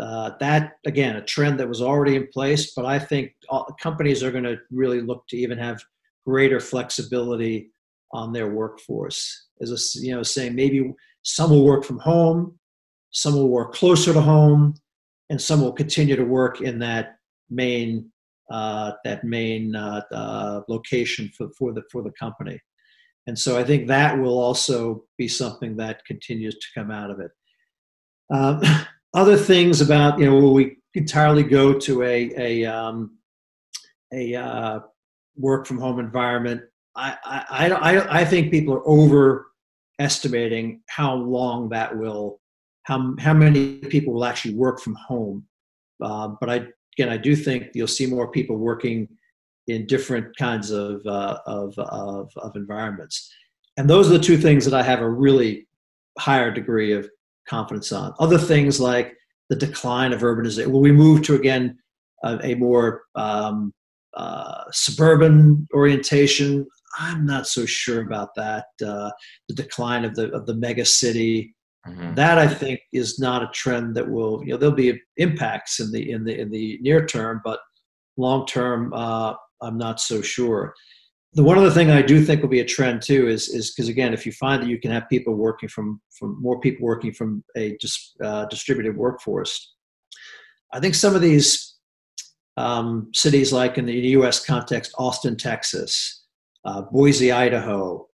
Uh, 0.00 0.30
that 0.40 0.74
again, 0.86 1.16
a 1.16 1.24
trend 1.24 1.58
that 1.58 1.68
was 1.68 1.82
already 1.82 2.16
in 2.16 2.28
place, 2.28 2.72
but 2.74 2.84
I 2.84 2.98
think 2.98 3.32
all, 3.48 3.64
companies 3.80 4.22
are 4.22 4.30
going 4.30 4.44
to 4.44 4.58
really 4.70 5.00
look 5.00 5.26
to 5.28 5.36
even 5.36 5.58
have 5.58 5.82
greater 6.26 6.60
flexibility 6.60 7.70
on 8.12 8.32
their 8.32 8.50
workforce. 8.50 9.46
As 9.60 9.70
a, 9.72 10.00
you 10.00 10.14
know, 10.14 10.22
saying 10.22 10.54
maybe 10.54 10.92
some 11.22 11.50
will 11.50 11.64
work 11.64 11.84
from 11.84 11.98
home, 11.98 12.58
some 13.10 13.34
will 13.34 13.48
work 13.48 13.72
closer 13.72 14.12
to 14.12 14.20
home, 14.20 14.74
and 15.30 15.40
some 15.40 15.60
will 15.60 15.72
continue 15.72 16.16
to 16.16 16.24
work 16.24 16.60
in 16.60 16.78
that 16.78 17.16
main 17.50 18.10
uh, 18.50 18.92
that 19.04 19.24
main 19.24 19.74
uh, 19.74 20.02
uh, 20.12 20.60
location 20.68 21.30
for, 21.36 21.48
for 21.58 21.72
the 21.72 21.82
for 21.90 22.02
the 22.02 22.12
company. 22.12 22.60
And 23.26 23.36
so 23.36 23.58
I 23.58 23.64
think 23.64 23.88
that 23.88 24.16
will 24.16 24.38
also 24.38 25.04
be 25.18 25.26
something 25.26 25.76
that 25.78 26.04
continues 26.04 26.54
to 26.54 26.66
come 26.74 26.92
out 26.92 27.10
of 27.10 27.18
it. 27.18 27.32
Um, 28.32 28.62
other 29.14 29.36
things 29.36 29.80
about 29.80 30.18
you 30.18 30.26
know 30.26 30.36
will 30.36 30.54
we 30.54 30.76
entirely 30.94 31.42
go 31.42 31.78
to 31.78 32.02
a 32.02 32.30
a 32.36 32.64
um, 32.66 33.18
a 34.12 34.34
uh, 34.34 34.80
work 35.36 35.66
from 35.66 35.78
home 35.78 35.98
environment? 35.98 36.62
I, 36.94 37.16
I 37.24 37.70
I 37.70 38.20
I 38.20 38.24
think 38.24 38.52
people 38.52 38.74
are 38.74 38.86
overestimating 39.98 40.82
how 40.88 41.14
long 41.14 41.68
that 41.70 41.96
will 41.96 42.40
how 42.86 43.14
how 43.18 43.34
many 43.34 43.78
people 43.78 44.14
will 44.14 44.24
actually 44.24 44.54
work 44.54 44.80
from 44.80 44.94
home. 44.94 45.44
Uh, 46.02 46.28
but 46.40 46.48
I 46.50 46.66
again, 46.96 47.10
I 47.10 47.16
do 47.16 47.36
think 47.36 47.68
you'll 47.74 47.86
see 47.86 48.06
more 48.06 48.30
people 48.30 48.56
working 48.56 49.08
in 49.66 49.86
different 49.86 50.36
kinds 50.36 50.70
of, 50.70 51.04
uh, 51.06 51.38
of, 51.46 51.76
of, 51.78 52.30
of 52.36 52.54
environments. 52.56 53.32
And 53.76 53.90
those 53.90 54.08
are 54.08 54.16
the 54.16 54.24
two 54.24 54.38
things 54.38 54.64
that 54.64 54.74
I 54.74 54.82
have 54.82 55.00
a 55.00 55.10
really 55.10 55.66
higher 56.18 56.50
degree 56.50 56.92
of 56.92 57.08
confidence 57.48 57.92
on. 57.92 58.14
Other 58.18 58.38
things 58.38 58.80
like 58.80 59.14
the 59.48 59.56
decline 59.56 60.12
of 60.12 60.20
urbanization. 60.20 60.68
Will 60.68 60.80
we 60.80 60.92
move 60.92 61.22
to 61.22 61.34
again 61.34 61.78
a, 62.24 62.38
a 62.42 62.54
more 62.54 63.02
um, 63.14 63.74
uh, 64.16 64.64
suburban 64.72 65.66
orientation? 65.74 66.66
I'm 66.98 67.26
not 67.26 67.46
so 67.46 67.66
sure 67.66 68.00
about 68.00 68.30
that. 68.36 68.66
Uh, 68.84 69.10
the 69.48 69.54
decline 69.54 70.04
of 70.04 70.14
the 70.14 70.30
of 70.32 70.46
the 70.46 70.54
mega 70.54 70.84
city. 70.84 71.54
Mm-hmm. 71.88 72.14
That 72.14 72.38
I 72.38 72.48
think 72.48 72.80
is 72.92 73.18
not 73.18 73.42
a 73.42 73.50
trend 73.52 73.94
that 73.96 74.08
will. 74.08 74.42
You 74.44 74.52
know, 74.52 74.56
there'll 74.56 74.74
be 74.74 75.00
impacts 75.16 75.80
in 75.80 75.92
the 75.92 76.10
in 76.10 76.24
the 76.24 76.38
in 76.38 76.50
the 76.50 76.78
near 76.80 77.06
term, 77.06 77.40
but 77.44 77.60
long 78.16 78.46
term, 78.46 78.92
uh, 78.92 79.34
I'm 79.62 79.78
not 79.78 80.00
so 80.00 80.20
sure 80.20 80.74
the 81.36 81.44
one 81.44 81.58
other 81.58 81.70
thing 81.70 81.90
I 81.90 82.00
do 82.00 82.24
think 82.24 82.40
will 82.40 82.48
be 82.48 82.60
a 82.60 82.64
trend 82.64 83.02
too 83.02 83.28
is 83.28 83.48
is 83.50 83.70
because 83.70 83.90
again, 83.90 84.14
if 84.14 84.24
you 84.24 84.32
find 84.32 84.62
that 84.62 84.70
you 84.70 84.80
can 84.80 84.90
have 84.90 85.08
people 85.10 85.34
working 85.34 85.68
from 85.68 86.00
from 86.18 86.40
more 86.40 86.58
people 86.60 86.86
working 86.86 87.12
from 87.12 87.44
a 87.56 87.76
dis, 87.78 88.14
uh, 88.24 88.46
distributed 88.46 88.96
workforce, 88.96 89.74
I 90.72 90.80
think 90.80 90.94
some 90.94 91.14
of 91.14 91.20
these 91.20 91.76
um, 92.56 93.10
cities, 93.14 93.52
like 93.52 93.76
in 93.76 93.84
the 93.84 93.92
U.S. 93.92 94.42
context, 94.42 94.94
Austin, 94.96 95.36
Texas, 95.36 96.24
uh, 96.64 96.80
Boise, 96.90 97.30
Idaho, 97.30 98.06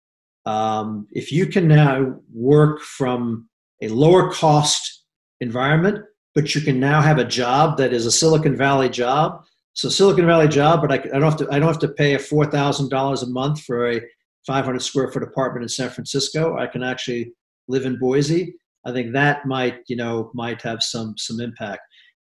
um, 0.44 1.06
if 1.12 1.30
you 1.30 1.46
can 1.46 1.68
now 1.68 2.16
work 2.35 2.80
from 2.80 3.48
a 3.83 3.88
lower 3.88 4.31
cost 4.33 5.05
environment, 5.40 6.05
but 6.35 6.55
you 6.55 6.61
can 6.61 6.81
now 6.81 7.03
have 7.03 7.18
a 7.18 7.25
job 7.25 7.77
that 7.77 7.92
is 7.92 8.07
a 8.07 8.12
Silicon 8.12 8.57
Valley 8.57 8.88
job 8.88 9.45
so 9.75 9.88
Silicon 9.88 10.27
Valley 10.27 10.49
job, 10.49 10.83
but 10.83 10.92
I, 10.92 10.97
I 10.97 11.18
don't 11.18 11.23
have 11.23 11.37
to 11.38 11.49
I 11.51 11.59
don't 11.59 11.68
have 11.68 11.79
to 11.81 11.88
pay 11.88 12.14
a 12.14 12.18
four 12.18 12.45
thousand 12.47 12.90
dollars 12.90 13.23
a 13.23 13.29
month 13.29 13.62
for 13.62 13.90
a 13.90 14.01
500 14.47 14.81
square 14.81 15.11
foot 15.11 15.23
apartment 15.23 15.62
in 15.62 15.68
San 15.68 15.88
Francisco. 15.88 16.59
I 16.59 16.66
can 16.66 16.83
actually 16.83 17.33
live 17.68 17.87
in 17.87 17.99
Boise. 17.99 18.55
I 18.85 18.92
think 18.92 19.12
that 19.12 19.47
might 19.47 19.79
you 19.87 19.97
know 19.97 20.31
might 20.35 20.61
have 20.62 20.83
some 20.83 21.14
some 21.16 21.40
impact. 21.40 21.81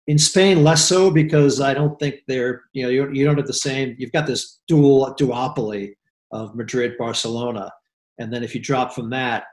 In 0.07 0.17
Spain, 0.17 0.63
less 0.63 0.83
so 0.83 1.11
because 1.11 1.61
I 1.61 1.73
don't 1.73 1.97
think 1.99 2.15
they're 2.27 2.63
you 2.73 2.83
know 2.83 2.89
you, 2.89 3.09
you 3.13 3.25
don't 3.25 3.37
have 3.37 3.47
the 3.47 3.53
same. 3.53 3.95
You've 3.97 4.11
got 4.11 4.27
this 4.27 4.59
dual 4.67 5.15
duopoly 5.17 5.93
of 6.31 6.55
Madrid, 6.55 6.97
Barcelona, 6.97 7.71
and 8.17 8.33
then 8.33 8.43
if 8.43 8.53
you 8.53 8.61
drop 8.61 8.93
from 8.93 9.09
that, 9.11 9.45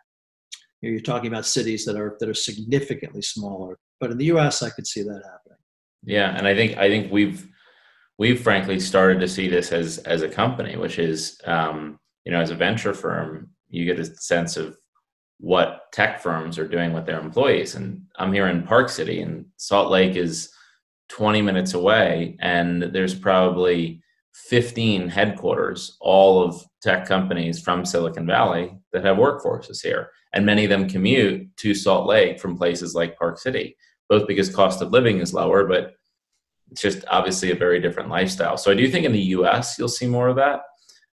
you 0.81 0.89
know, 0.89 0.93
you're 0.93 1.01
talking 1.01 1.29
about 1.29 1.47
cities 1.47 1.85
that 1.85 1.97
are 1.97 2.17
that 2.21 2.29
are 2.29 2.35
significantly 2.35 3.23
smaller. 3.23 3.79
But 4.01 4.11
in 4.11 4.19
the 4.19 4.27
U.S., 4.27 4.63
I 4.63 4.71
could 4.71 4.87
see 4.87 5.03
that 5.03 5.23
happening. 5.25 5.59
Yeah, 6.05 6.37
and 6.37 6.47
I 6.47 6.55
think 6.55 6.77
I 6.77 6.89
think 6.89 7.13
we've 7.13 7.49
we've 8.19 8.41
frankly 8.41 8.81
started 8.81 9.21
to 9.21 9.29
see 9.29 9.49
this 9.49 9.73
as 9.73 9.99
as 9.99 10.23
a 10.23 10.29
company, 10.29 10.77
which 10.77 10.99
is 10.99 11.41
um, 11.45 11.99
you 12.25 12.33
know 12.33 12.41
as 12.41 12.51
a 12.51 12.55
venture 12.55 12.95
firm, 12.95 13.51
you 13.69 13.85
get 13.85 14.01
a 14.01 14.05
sense 14.05 14.57
of 14.57 14.77
what 15.39 15.93
tech 15.93 16.21
firms 16.21 16.59
are 16.59 16.69
doing 16.69 16.93
with 16.93 17.05
their 17.05 17.21
employees. 17.21 17.75
And 17.75 18.03
I'm 18.19 18.33
here 18.33 18.49
in 18.49 18.63
Park 18.63 18.89
City, 18.89 19.21
and 19.21 19.47
Salt 19.57 19.91
Lake 19.91 20.17
is 20.17 20.51
20 21.09 21.43
minutes 21.43 21.75
away, 21.75 22.37
and 22.41 22.83
there's 22.83 23.15
probably 23.15 24.03
15 24.49 25.09
headquarters, 25.09 25.97
all 26.01 26.43
of 26.43 26.63
tech 26.83 27.07
companies 27.07 27.61
from 27.61 27.85
Silicon 27.85 28.27
Valley 28.27 28.77
that 28.93 29.05
have 29.05 29.17
workforces 29.17 29.83
here. 29.83 30.11
And 30.35 30.45
many 30.45 30.65
of 30.65 30.71
them 30.71 30.89
commute 30.89 31.57
to 31.59 31.75
Salt 31.75 32.07
Lake 32.07 32.39
from 32.39 32.57
places 32.57 32.95
like 32.95 33.19
Park 33.19 33.39
City, 33.39 33.77
both 34.09 34.29
because 34.29 34.55
cost 34.55 34.83
of 34.83 34.93
living 34.93 35.19
is 35.21 35.33
lower, 35.33 35.67
but 35.67 35.95
it's 36.71 36.83
just 36.83 37.05
obviously 37.09 37.51
a 37.51 37.57
very 37.57 37.81
different 37.81 38.11
lifestyle. 38.11 38.57
So 38.57 38.71
I 38.71 38.75
do 38.75 38.89
think 38.89 39.07
in 39.07 39.13
the 39.13 39.21
U.S. 39.21 39.77
you'll 39.79 39.89
see 39.89 40.07
more 40.07 40.29
of 40.29 40.37
that. 40.37 40.61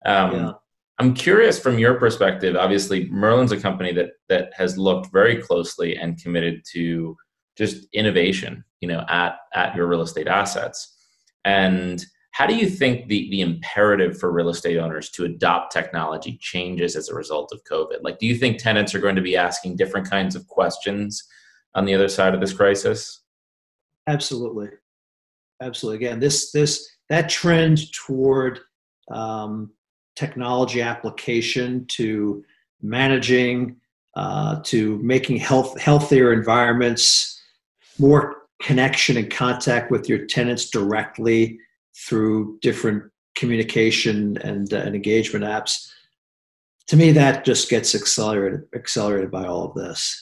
Um, 0.05 0.31
yeah. 0.33 0.51
I'm 0.97 1.13
curious 1.13 1.59
from 1.59 1.79
your 1.79 1.95
perspective. 1.95 2.55
Obviously, 2.55 3.09
Merlin's 3.09 3.51
a 3.51 3.59
company 3.59 3.93
that 3.93 4.11
that 4.29 4.51
has 4.55 4.77
looked 4.77 5.11
very 5.11 5.41
closely 5.41 5.95
and 5.97 6.21
committed 6.21 6.63
to 6.73 7.15
just 7.57 7.87
innovation, 7.93 8.63
you 8.81 8.87
know, 8.87 9.03
at 9.07 9.37
at 9.53 9.75
your 9.75 9.87
real 9.87 10.01
estate 10.01 10.27
assets. 10.27 10.95
And 11.43 12.05
how 12.31 12.45
do 12.45 12.55
you 12.55 12.69
think 12.69 13.07
the 13.07 13.29
the 13.29 13.41
imperative 13.41 14.19
for 14.19 14.31
real 14.31 14.49
estate 14.49 14.77
owners 14.77 15.09
to 15.11 15.25
adopt 15.25 15.71
technology 15.71 16.37
changes 16.41 16.95
as 16.95 17.09
a 17.09 17.15
result 17.15 17.51
of 17.51 17.63
COVID? 17.63 18.01
Like, 18.01 18.19
do 18.19 18.25
you 18.25 18.35
think 18.35 18.57
tenants 18.57 18.95
are 18.95 18.99
going 18.99 19.15
to 19.15 19.21
be 19.21 19.37
asking 19.37 19.75
different 19.75 20.09
kinds 20.09 20.35
of 20.35 20.47
questions 20.47 21.23
on 21.75 21.85
the 21.85 21.93
other 21.93 22.07
side 22.07 22.33
of 22.33 22.41
this 22.41 22.53
crisis? 22.53 23.21
Absolutely 24.07 24.69
absolutely. 25.61 26.05
Again, 26.05 26.19
this 26.19 26.51
this 26.51 26.89
that 27.09 27.29
trend 27.29 27.91
toward 27.93 28.59
um, 29.09 29.71
technology 30.15 30.81
application 30.81 31.85
to 31.87 32.43
managing 32.81 33.77
uh, 34.15 34.59
to 34.63 34.97
making 34.99 35.37
health 35.37 35.79
healthier 35.79 36.33
environments, 36.33 37.41
more 37.97 38.37
connection 38.61 39.17
and 39.17 39.31
contact 39.31 39.89
with 39.89 40.09
your 40.09 40.25
tenants 40.25 40.69
directly 40.69 41.59
through 41.95 42.59
different 42.61 43.03
communication 43.35 44.37
and, 44.43 44.73
uh, 44.73 44.77
and 44.77 44.95
engagement 44.95 45.45
apps. 45.45 45.89
To 46.87 46.97
me, 46.97 47.11
that 47.13 47.45
just 47.45 47.69
gets 47.69 47.95
accelerated 47.95 48.61
accelerated 48.75 49.31
by 49.31 49.45
all 49.45 49.65
of 49.65 49.75
this, 49.75 50.21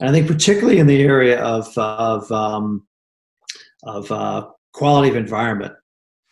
and 0.00 0.08
I 0.08 0.12
think 0.12 0.26
particularly 0.26 0.78
in 0.78 0.86
the 0.86 1.02
area 1.02 1.38
of 1.42 1.76
of 1.76 2.30
um, 2.32 2.86
of 3.82 4.10
uh, 4.10 4.46
quality 4.72 5.10
of 5.10 5.16
environment. 5.16 5.74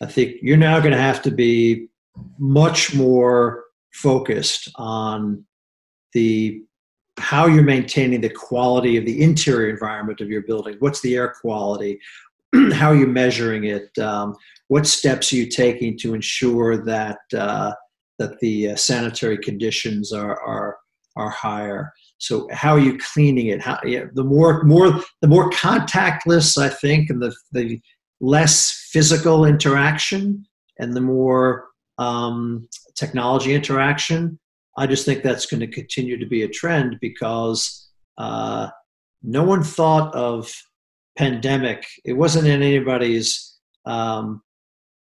I 0.01 0.07
think 0.07 0.37
you're 0.43 0.57
now 0.57 0.81
going 0.81 0.93
to 0.93 0.99
have 0.99 1.23
to 1.23 1.31
be 1.31 1.89
much 2.39 2.95
more 2.95 3.65
focused 3.93 4.71
on 4.77 5.45
the 6.13 6.63
how 7.19 7.47
you're 7.47 7.63
maintaining 7.63 8.21
the 8.21 8.29
quality 8.29 8.97
of 8.97 9.05
the 9.05 9.23
interior 9.23 9.71
environment 9.71 10.21
of 10.21 10.29
your 10.29 10.43
building. 10.43 10.77
What's 10.81 11.01
the 11.01 11.17
air 11.17 11.35
quality? 11.41 12.01
how 12.73 12.91
are 12.91 12.97
you 12.97 13.07
measuring 13.07 13.65
it? 13.65 13.97
Um, 13.99 14.35
what 14.69 14.87
steps 14.87 15.33
are 15.33 15.37
you 15.37 15.49
taking 15.49 15.97
to 15.99 16.15
ensure 16.15 16.85
that 16.85 17.19
uh, 17.37 17.73
that 18.19 18.39
the 18.41 18.71
uh, 18.71 18.77
sanitary 18.77 19.39
conditions 19.39 20.13
are 20.13 20.41
are 20.41 20.77
are 21.17 21.31
higher? 21.31 21.93
So 22.19 22.49
how 22.53 22.73
are 22.73 22.81
you 22.81 22.99
cleaning 22.99 23.49
it? 23.49 23.61
How 23.61 23.79
yeah, 23.85 24.05
the 24.15 24.25
more 24.25 24.63
more 24.65 25.01
the 25.21 25.29
more 25.29 25.51
contactless 25.51 26.57
I 26.59 26.69
think, 26.69 27.11
and 27.11 27.23
the 27.23 27.35
the 27.53 27.81
less 28.21 28.89
physical 28.91 29.45
interaction 29.45 30.47
and 30.79 30.95
the 30.95 31.01
more 31.01 31.67
um, 31.99 32.69
technology 32.97 33.55
interaction, 33.55 34.39
I 34.77 34.87
just 34.87 35.05
think 35.05 35.23
that's 35.23 35.47
going 35.47 35.61
to 35.61 35.67
continue 35.67 36.19
to 36.19 36.27
be 36.27 36.43
a 36.43 36.49
trend 36.49 36.99
because 37.01 37.89
uh, 38.19 38.69
no 39.23 39.45
one 39.45 39.63
thought 39.63 40.15
of 40.15 40.53
pandemic. 41.17 41.87
It 42.05 42.15
wasn't 42.15 42.49
in 42.49 42.63
anybody's 42.63 43.59
um, 43.87 44.43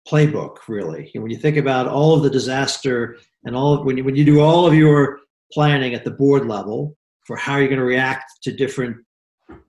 playbook, 0.09 0.57
really. 0.69 1.11
When 1.15 1.31
you 1.31 1.37
think 1.37 1.57
about 1.57 1.87
all 1.87 2.15
of 2.15 2.23
the 2.23 2.31
disaster 2.31 3.19
and 3.45 3.55
all 3.55 3.75
of, 3.75 3.85
when 3.85 3.97
you, 3.97 4.05
when 4.05 4.17
you 4.17 4.25
do 4.25 4.41
all 4.41 4.67
of 4.67 4.75
your 4.75 5.21
planning 5.53 5.95
at 5.95 6.05
the 6.05 6.11
board 6.11 6.47
level 6.47 6.97
for 7.27 7.37
how 7.37 7.57
you're 7.57 7.69
going 7.69 7.79
to 7.79 7.85
react 7.85 8.25
to 8.43 8.53
different 8.53 8.97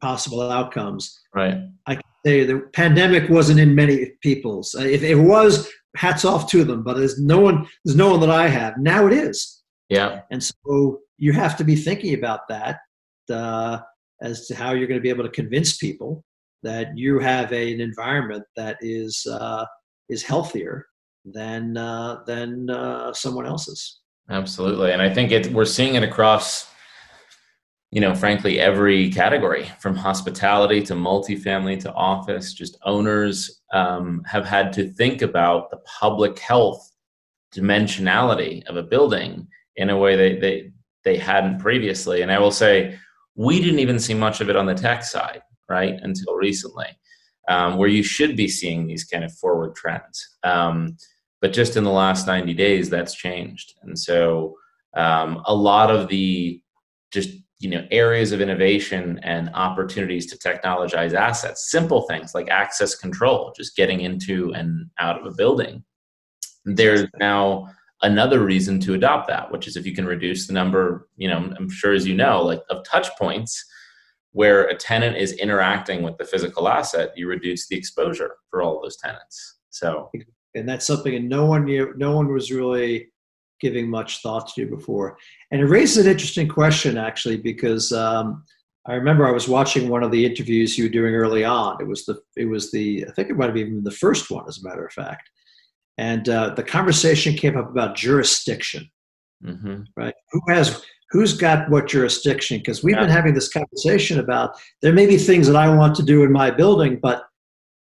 possible 0.02 0.42
outcomes, 0.42 1.20
right? 1.34 1.58
I 1.88 1.96
can 1.96 2.04
say 2.26 2.44
the 2.44 2.60
pandemic 2.74 3.30
wasn't 3.30 3.60
in 3.60 3.76
many 3.76 4.12
people's. 4.22 4.76
Uh, 4.76 4.84
if 4.84 5.04
it 5.04 5.16
was, 5.16 5.70
hats 5.96 6.26
off 6.26 6.50
to 6.52 6.64
them. 6.64 6.84
But 6.84 6.98
there's 6.98 7.20
no 7.20 7.40
one. 7.40 7.68
There's 7.84 7.98
no 7.98 8.12
one 8.12 8.20
that 8.22 8.30
I 8.30 8.48
have 8.48 8.78
now. 8.78 9.08
It 9.08 9.14
is. 9.14 9.62
Yeah. 9.90 10.22
And 10.32 10.44
so 10.44 11.00
you 11.18 11.34
have 11.34 11.58
to 11.58 11.64
be 11.64 11.76
thinking 11.76 12.14
about 12.14 12.42
that 12.50 12.80
uh, 13.32 13.80
as 14.22 14.48
to 14.48 14.56
how 14.56 14.74
you're 14.74 14.88
going 14.88 15.00
to 15.00 15.04
be 15.04 15.10
able 15.10 15.24
to 15.24 15.30
convince 15.30 15.78
people 15.78 16.24
that 16.64 16.98
you 16.98 17.20
have 17.20 17.52
a, 17.54 17.74
an 17.74 17.82
environment 17.82 18.44
that 18.56 18.78
is 18.82 19.26
uh, 19.32 19.66
is 20.10 20.24
healthier 20.24 20.88
than 21.26 21.78
uh, 21.78 22.24
than 22.26 22.70
uh, 22.70 23.14
someone 23.14 23.46
else's. 23.46 24.00
Absolutely, 24.30 24.92
and 24.92 25.02
I 25.02 25.12
think 25.14 25.32
it, 25.32 25.52
we're 25.54 25.66
seeing 25.66 25.96
it 25.96 26.04
across 26.04 26.70
you 27.92 28.02
know, 28.02 28.14
frankly, 28.14 28.60
every 28.60 29.10
category 29.10 29.66
from 29.80 29.96
hospitality 29.96 30.82
to 30.84 30.94
multifamily 30.94 31.80
to 31.82 31.94
office, 31.94 32.54
just 32.54 32.78
owners 32.84 33.62
um, 33.74 34.22
have 34.26 34.46
had 34.46 34.72
to 34.74 34.92
think 34.94 35.24
about 35.24 35.72
the 35.72 35.78
public 36.00 36.38
health 36.38 36.92
dimensionality 37.54 38.64
of 38.68 38.78
a 38.78 38.84
building 38.84 39.48
in 39.78 39.90
a 39.90 39.98
way 39.98 40.16
they, 40.16 40.38
they, 40.38 40.72
they 41.04 41.18
hadn't 41.18 41.58
previously. 41.58 42.22
And 42.22 42.32
I 42.32 42.38
will 42.38 42.52
say, 42.52 42.98
we 43.36 43.60
didn't 43.60 43.80
even 43.80 43.98
see 43.98 44.14
much 44.14 44.40
of 44.40 44.50
it 44.50 44.56
on 44.56 44.68
the 44.68 44.76
tech 44.76 45.04
side, 45.04 45.42
right, 45.68 45.96
until 46.04 46.36
recently, 46.36 46.88
um, 47.50 47.78
where 47.78 47.90
you 47.90 48.04
should 48.04 48.38
be 48.38 48.48
seeing 48.48 48.88
these 48.88 49.04
kind 49.04 49.24
of 49.26 49.34
forward 49.34 49.76
trends. 49.76 50.38
Um, 50.44 50.96
but 51.42 51.52
just 51.52 51.76
in 51.76 51.84
the 51.84 51.92
last 51.92 52.28
90 52.28 52.54
days, 52.54 52.90
that's 52.90 53.14
changed. 53.14 53.74
And 53.82 53.98
so 53.98 54.56
um, 54.96 55.42
a 55.46 55.54
lot 55.54 55.92
of 55.92 56.08
the 56.08 56.62
just 57.12 57.30
you 57.60 57.70
know 57.70 57.86
areas 57.92 58.32
of 58.32 58.40
innovation 58.40 59.20
and 59.24 59.50
opportunities 59.54 60.26
to 60.28 60.38
technologize 60.38 61.14
assets 61.14 61.70
simple 61.70 62.04
things 62.04 62.34
like 62.34 62.50
access 62.50 62.96
control 62.96 63.54
just 63.58 63.76
getting 63.76 64.02
into 64.02 64.54
and 64.54 64.90
out 64.98 65.20
of 65.20 65.26
a 65.26 65.36
building 65.36 65.84
there's 66.64 67.06
now 67.20 67.68
another 68.02 68.46
reason 68.46 68.80
to 68.80 68.94
adopt 68.94 69.28
that 69.28 69.52
which 69.52 69.68
is 69.68 69.76
if 69.76 69.86
you 69.86 69.94
can 69.94 70.06
reduce 70.06 70.48
the 70.48 70.54
number 70.54 71.10
you 71.18 71.28
know 71.28 71.52
i'm 71.58 71.70
sure 71.70 71.94
as 71.94 72.08
you 72.08 72.16
know 72.16 72.42
like 72.42 72.62
of 72.70 72.84
touch 72.86 73.10
points 73.18 73.66
where 74.32 74.68
a 74.68 74.76
tenant 74.76 75.18
is 75.18 75.34
interacting 75.34 76.04
with 76.04 76.18
the 76.18 76.26
physical 76.26 76.68
asset 76.68 77.12
you 77.16 77.28
reduce 77.28 77.68
the 77.68 77.78
exposure 77.78 78.36
for 78.50 78.62
all 78.62 78.82
those 78.82 78.98
tenants 78.98 79.60
so 79.70 80.10
and 80.56 80.68
that's 80.68 80.88
something 80.88 81.16
and 81.16 81.30
no 81.30 81.46
one 81.46 81.66
knew 81.66 81.94
no 81.98 82.16
one 82.16 82.32
was 82.32 82.52
really 82.52 83.10
giving 83.60 83.90
much 83.90 84.22
thought 84.22 84.48
to 84.56 84.66
before. 84.66 85.18
And 85.52 85.62
it 85.62 85.66
raises 85.66 86.06
an 86.06 86.12
interesting 86.12 86.48
question, 86.48 86.98
actually, 86.98 87.38
because 87.38 87.92
um, 87.92 88.44
I 88.88 88.94
remember 88.94 89.28
I 89.28 89.32
was 89.32 89.48
watching 89.48 89.90
one 89.90 90.04
of 90.04 90.12
the 90.12 90.26
interviews 90.26 90.78
you 90.78 90.86
were 90.86 90.90
doing 90.90 91.14
early 91.14 91.44
on. 91.44 91.78
It 91.82 91.88
was 91.88 92.06
the, 92.06 92.20
it 92.38 92.46
was 92.46 92.72
the, 92.72 93.06
I 93.08 93.12
think 93.12 93.30
it 93.30 93.38
might 93.38 93.48
have 93.48 93.58
even 93.58 93.76
been 93.76 93.84
the 93.84 93.92
first 93.92 94.32
one, 94.32 94.46
as 94.48 94.60
a 94.60 94.68
matter 94.68 94.86
of 94.86 94.94
fact. 94.94 95.30
And 95.98 96.30
uh, 96.30 96.54
the 96.56 96.64
conversation 96.64 97.36
came 97.36 97.58
up 97.58 97.70
about 97.70 97.96
jurisdiction, 97.96 98.90
mm-hmm. 99.44 99.82
right? 99.98 100.14
Who 100.32 100.42
has, 100.48 100.82
who's 101.12 101.34
got 101.34 101.70
what 101.70 101.88
jurisdiction? 101.88 102.60
Because 102.60 102.84
we've 102.84 102.96
yeah. 102.96 103.02
been 103.02 103.10
having 103.10 103.34
this 103.34 103.50
conversation 103.50 104.20
about 104.20 104.56
there 104.82 104.94
may 104.94 105.06
be 105.06 105.18
things 105.18 105.48
that 105.48 105.56
I 105.56 105.74
want 105.74 105.96
to 105.96 106.04
do 106.04 106.24
in 106.24 106.32
my 106.32 106.52
building, 106.52 107.00
but 107.02 107.24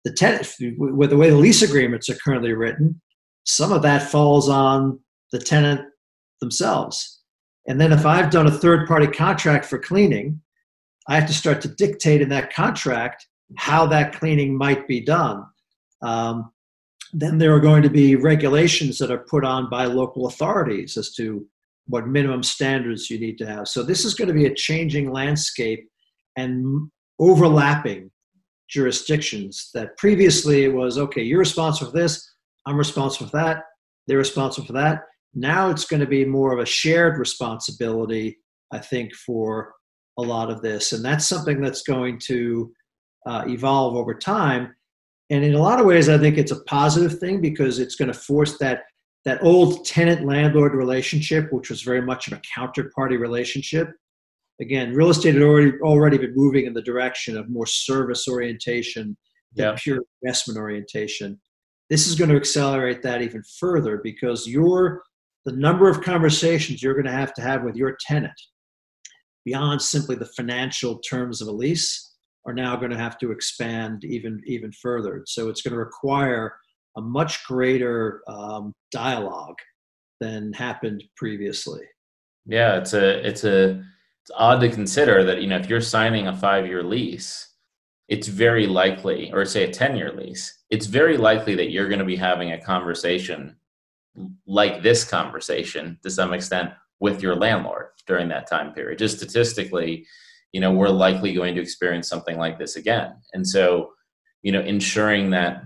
the 0.04 0.12
tenant, 0.12 0.50
with 0.78 1.10
the 1.10 1.18
way 1.18 1.30
the 1.30 1.36
lease 1.36 1.62
agreements 1.62 2.10
are 2.10 2.16
currently 2.16 2.54
written, 2.54 3.02
some 3.46 3.72
of 3.72 3.82
that 3.84 4.10
falls 4.10 4.50
on 4.50 5.00
the 5.32 5.40
tenant 5.40 5.82
themselves. 6.40 7.20
And 7.68 7.80
then 7.80 7.92
if 7.92 8.06
I've 8.06 8.32
done 8.32 8.48
a 8.48 8.52
third 8.52 8.88
party 8.88 9.08
contract 9.08 9.66
for 9.66 9.78
cleaning, 9.78 10.42
I 11.08 11.16
have 11.16 11.28
to 11.28 11.34
start 11.34 11.62
to 11.62 11.68
dictate 11.68 12.22
in 12.22 12.30
that 12.30 12.54
contract 12.54 13.28
how 13.58 13.86
that 13.88 14.14
cleaning 14.14 14.58
might 14.58 14.88
be 14.88 15.02
done. 15.02 15.46
Um, 16.02 16.52
then 17.14 17.38
there 17.38 17.54
are 17.54 17.60
going 17.60 17.84
to 17.84 17.90
be 17.90 18.16
regulations 18.16 18.98
that 19.00 19.12
are 19.12 19.26
put 19.30 19.44
on 19.44 19.70
by 19.70 19.86
local 19.86 20.28
authorities 20.28 20.98
as 20.98 21.14
to 21.16 21.46
what 21.92 22.08
minimum 22.08 22.42
standards 22.42 23.10
you 23.10 23.20
need 23.20 23.38
to 23.38 23.46
have. 23.46 23.68
So 23.68 23.84
this 23.84 24.06
is 24.06 24.14
going 24.14 24.30
to 24.30 24.34
be 24.34 24.46
a 24.46 24.56
changing 24.56 25.12
landscape 25.12 25.88
and 26.38 26.90
overlapping 27.20 28.10
jurisdictions 28.70 29.70
that 29.74 29.98
previously 29.98 30.64
it 30.64 30.74
was 30.74 30.98
okay, 30.98 31.22
you're 31.22 31.40
responsible 31.40 31.92
for 31.92 31.98
this, 31.98 32.34
I'm 32.66 32.78
responsible 32.78 33.30
for 33.30 33.38
that, 33.38 33.64
they're 34.08 34.18
responsible 34.18 34.66
for 34.66 34.74
that. 34.74 35.02
Now 35.34 35.70
it's 35.70 35.86
going 35.86 36.00
to 36.00 36.08
be 36.08 36.24
more 36.24 36.54
of 36.54 36.60
a 36.60 36.66
shared 36.66 37.20
responsibility, 37.20 38.38
I 38.72 38.80
think, 38.80 39.14
for 39.14 39.74
a 40.18 40.22
lot 40.22 40.50
of 40.50 40.62
this. 40.62 40.94
And 40.94 41.04
that's 41.04 41.28
something 41.28 41.62
that's 41.62 41.84
going 41.84 42.20
to 42.28 42.72
uh, 43.28 43.44
evolve 43.48 43.96
over 43.96 44.14
time. 44.14 44.74
And 45.30 45.44
in 45.44 45.56
a 45.56 45.62
lot 45.62 45.80
of 45.80 45.86
ways, 45.86 46.08
I 46.08 46.18
think 46.18 46.38
it's 46.38 46.52
a 46.52 46.64
positive 46.64 47.20
thing 47.20 47.42
because 47.42 47.80
it's 47.80 47.96
going 47.96 48.12
to 48.12 48.18
force 48.18 48.58
that 48.60 48.84
that 49.26 49.44
old 49.44 49.86
tenant 49.86 50.26
landlord 50.26 50.74
relationship, 50.74 51.52
which 51.52 51.70
was 51.70 51.84
very 51.84 52.02
much 52.02 52.28
of 52.28 52.34
a 52.34 52.42
counterparty 52.58 53.20
relationship. 53.20 53.90
Again, 54.60 54.94
real 54.94 55.10
estate 55.10 55.36
had 55.36 55.44
already 55.44 55.74
already 55.82 56.18
been 56.18 56.36
moving 56.36 56.66
in 56.66 56.74
the 56.74 56.82
direction 56.82 57.38
of 57.38 57.50
more 57.50 57.66
service 57.66 58.28
orientation 58.28 59.18
than 59.54 59.66
yeah. 59.66 59.76
pure 59.78 60.00
investment 60.22 60.60
orientation. 60.60 61.40
This 61.90 62.08
is 62.08 62.16
going 62.16 62.30
to 62.30 62.38
accelerate 62.38 63.02
that 63.04 63.22
even 63.22 63.44
further 63.60 64.00
because 64.04 64.48
your 64.48 65.04
the 65.46 65.52
number 65.52 65.90
of 65.90 66.02
conversations 66.02 66.84
you're 66.84 66.94
going 66.94 67.06
to 67.06 67.12
have 67.12 67.34
to 67.34 67.42
have 67.42 67.64
with 67.64 67.76
your 67.76 67.98
tenant 68.08 68.40
beyond 69.44 69.82
simply 69.82 70.16
the 70.16 70.26
financial 70.26 71.00
terms 71.00 71.42
of 71.42 71.48
a 71.48 71.52
lease 71.52 72.16
are 72.46 72.54
now 72.54 72.76
going 72.76 72.92
to 72.92 72.98
have 72.98 73.18
to 73.20 73.32
expand 73.32 74.04
even 74.04 74.42
even 74.46 74.72
further. 74.72 75.24
So 75.26 75.50
it's 75.50 75.62
going 75.62 75.74
to 75.74 75.80
require 75.80 76.56
a 76.98 77.02
much 77.02 77.46
greater 77.46 78.22
um, 78.28 78.74
dialogue 78.92 79.58
than 80.20 80.54
happened 80.54 81.04
previously. 81.16 81.82
Yeah, 82.46 82.78
it's 82.78 82.94
a 82.94 83.26
it's 83.28 83.44
a 83.44 83.84
it's 84.24 84.32
odd 84.36 84.62
to 84.62 84.70
consider 84.70 85.24
that 85.24 85.42
you 85.42 85.48
know 85.48 85.58
if 85.58 85.70
you're 85.70 85.82
signing 85.82 86.28
a 86.28 86.36
five 86.36 86.66
year 86.68 86.84
lease, 86.84 87.54
it's 88.08 88.28
very 88.28 88.68
likely, 88.68 89.32
or 89.32 89.46
say 89.46 89.64
a 89.64 89.72
ten 89.72 89.96
year 89.96 90.12
lease, 90.12 90.64
it's 90.70 90.86
very 90.86 91.18
likely 91.18 91.56
that 91.56 91.72
you're 91.72 91.88
going 91.88 92.00
to 92.00 92.06
be 92.06 92.16
having 92.16 92.52
a 92.52 92.62
conversation 92.62 93.56
like 94.46 94.84
this 94.84 95.04
conversation 95.04 95.98
to 96.04 96.10
some 96.10 96.34
extent 96.34 96.72
with 97.00 97.22
your 97.22 97.36
landlord 97.36 97.88
during 98.06 98.28
that 98.30 98.48
time 98.48 98.74
period. 98.74 99.00
Just 99.00 99.18
statistically, 99.18 100.06
you 100.52 100.62
know, 100.62 100.72
we're 100.72 100.90
likely 100.90 101.34
going 101.34 101.56
to 101.56 101.62
experience 101.62 102.08
something 102.08 102.38
like 102.38 102.60
this 102.60 102.76
again. 102.76 103.16
And 103.34 103.48
so, 103.48 103.92
you 104.44 104.52
know, 104.52 104.62
ensuring 104.62 105.30
that, 105.32 105.64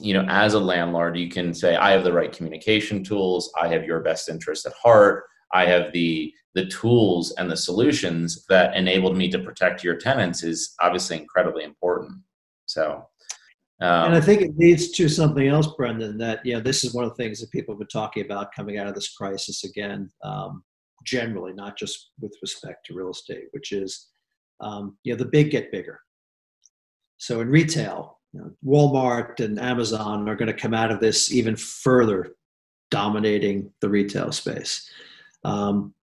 you 0.00 0.14
know, 0.14 0.24
as 0.28 0.54
a 0.54 0.58
landlord, 0.58 1.16
you 1.16 1.28
can 1.28 1.52
say, 1.54 1.76
I 1.76 1.90
have 1.92 2.04
the 2.04 2.12
right 2.12 2.32
communication 2.32 3.04
tools, 3.04 3.52
I 3.60 3.68
have 3.68 3.84
your 3.84 4.00
best 4.00 4.28
interest 4.28 4.66
at 4.66 4.72
heart, 4.72 5.24
I 5.52 5.66
have 5.66 5.92
the 5.92 6.32
the 6.54 6.66
tools 6.66 7.32
and 7.38 7.48
the 7.48 7.56
solutions 7.56 8.44
that 8.48 8.74
enabled 8.76 9.16
me 9.16 9.30
to 9.30 9.38
protect 9.38 9.84
your 9.84 9.94
tenants 9.94 10.42
is 10.42 10.74
obviously 10.80 11.16
incredibly 11.16 11.62
important. 11.62 12.18
So 12.66 13.04
um, 13.82 14.06
and 14.06 14.14
I 14.14 14.20
think 14.20 14.42
it 14.42 14.58
leads 14.58 14.90
to 14.90 15.08
something 15.08 15.48
else, 15.48 15.68
Brendan, 15.68 16.18
that, 16.18 16.44
you 16.44 16.52
know, 16.52 16.60
this 16.60 16.84
is 16.84 16.92
one 16.92 17.04
of 17.04 17.10
the 17.10 17.22
things 17.22 17.40
that 17.40 17.50
people 17.50 17.74
have 17.74 17.78
been 17.78 17.88
talking 17.88 18.24
about 18.24 18.52
coming 18.54 18.76
out 18.76 18.86
of 18.86 18.94
this 18.94 19.14
crisis 19.14 19.64
again, 19.64 20.10
um, 20.22 20.62
generally, 21.04 21.54
not 21.54 21.78
just 21.78 22.10
with 22.20 22.36
respect 22.42 22.84
to 22.86 22.94
real 22.94 23.10
estate, 23.10 23.44
which 23.52 23.72
is, 23.72 24.08
um, 24.60 24.98
you 25.02 25.14
know, 25.14 25.16
the 25.16 25.30
big 25.30 25.50
get 25.50 25.72
bigger. 25.72 25.98
So 27.16 27.40
in 27.40 27.48
retail, 27.48 28.19
you 28.32 28.40
know, 28.40 28.50
Walmart 28.64 29.40
and 29.40 29.58
Amazon 29.58 30.28
are 30.28 30.36
going 30.36 30.46
to 30.46 30.54
come 30.54 30.74
out 30.74 30.90
of 30.90 31.00
this 31.00 31.32
even 31.32 31.56
further 31.56 32.34
dominating 32.90 33.72
the 33.80 33.88
retail 33.88 34.32
space. 34.32 34.88
Um, 35.44 35.94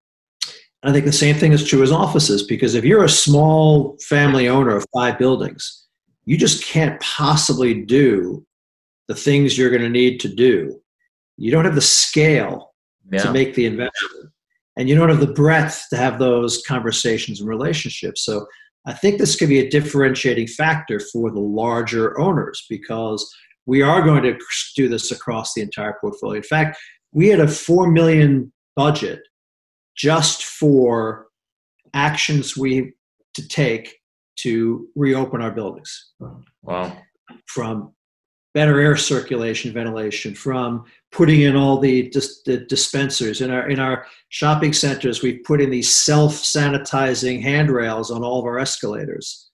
I 0.83 0.93
think 0.93 1.05
the 1.05 1.13
same 1.13 1.37
thing 1.37 1.53
is 1.53 1.67
true 1.67 1.83
as 1.83 1.91
offices 1.91 2.45
because 2.45 2.75
if 2.75 2.85
you're 2.85 3.05
a 3.05 3.09
small 3.09 3.97
family 3.99 4.49
owner 4.49 4.77
of 4.77 4.87
five 4.95 5.19
buildings, 5.19 5.87
you 6.25 6.37
just 6.37 6.65
can't 6.65 7.01
possibly 7.01 7.83
do 7.83 8.45
the 9.09 9.15
things 9.15 9.57
you're 9.57 9.71
going 9.71 9.83
to 9.83 9.89
need 9.89 10.21
to 10.21 10.29
do. 10.29 10.81
You 11.37 11.51
don't 11.51 11.65
have 11.65 11.75
the 11.75 11.81
scale 11.81 12.75
yeah. 13.11 13.23
to 13.23 13.33
make 13.33 13.55
the 13.55 13.67
investment, 13.67 14.31
and 14.77 14.89
you 14.89 14.95
don't 14.95 15.09
have 15.09 15.21
the 15.21 15.33
breadth 15.33 15.87
to 15.91 15.97
have 15.97 16.19
those 16.19 16.63
conversations 16.67 17.41
and 17.41 17.49
relationships. 17.49 18.25
So 18.25 18.47
I 18.87 18.93
think 18.93 19.19
this 19.19 19.37
could 19.37 19.49
be 19.49 19.59
a 19.59 19.69
differentiating 19.69 20.47
factor 20.47 21.01
for 21.01 21.31
the 21.31 21.41
larger 21.41 22.19
owners 22.21 22.65
because 22.71 23.29
we 23.67 23.83
are 23.83 24.01
going 24.03 24.23
to 24.23 24.39
do 24.77 24.89
this 24.89 25.11
across 25.11 25.55
the 25.55 25.63
entire 25.63 25.97
portfolio. 26.01 26.37
In 26.37 26.43
fact, 26.45 26.79
we 27.13 27.29
had 27.29 27.41
a 27.41 27.49
four 27.49 27.91
million 27.91 28.53
budget 28.77 29.21
just 29.97 30.45
for 30.45 31.27
actions 31.95 32.57
we 32.57 32.93
to 33.35 33.49
take 33.49 33.97
to 34.37 34.87
reopen 34.95 35.43
our 35.43 35.51
buildings. 35.51 36.13
Wow. 36.63 36.97
From 37.47 37.93
better 38.57 38.81
air 38.81 38.97
circulation, 38.97 39.71
ventilation, 39.71 40.35
from 40.35 40.87
putting 41.13 41.43
in 41.43 41.55
all 41.55 41.79
the, 41.79 42.09
dis- 42.09 42.41
the 42.47 42.57
dispensers 42.57 43.43
in 43.43 43.51
our 43.51 43.69
in 43.69 43.79
our 43.79 44.07
shopping 44.31 44.73
centers. 44.73 45.23
We've 45.23 45.45
put 45.45 45.61
in 45.61 45.69
these 45.69 45.95
self-sanitizing 45.95 47.43
handrails 47.43 48.11
on 48.11 48.25
all 48.25 48.41
of 48.41 48.47
our 48.47 48.59
escalators, 48.59 49.51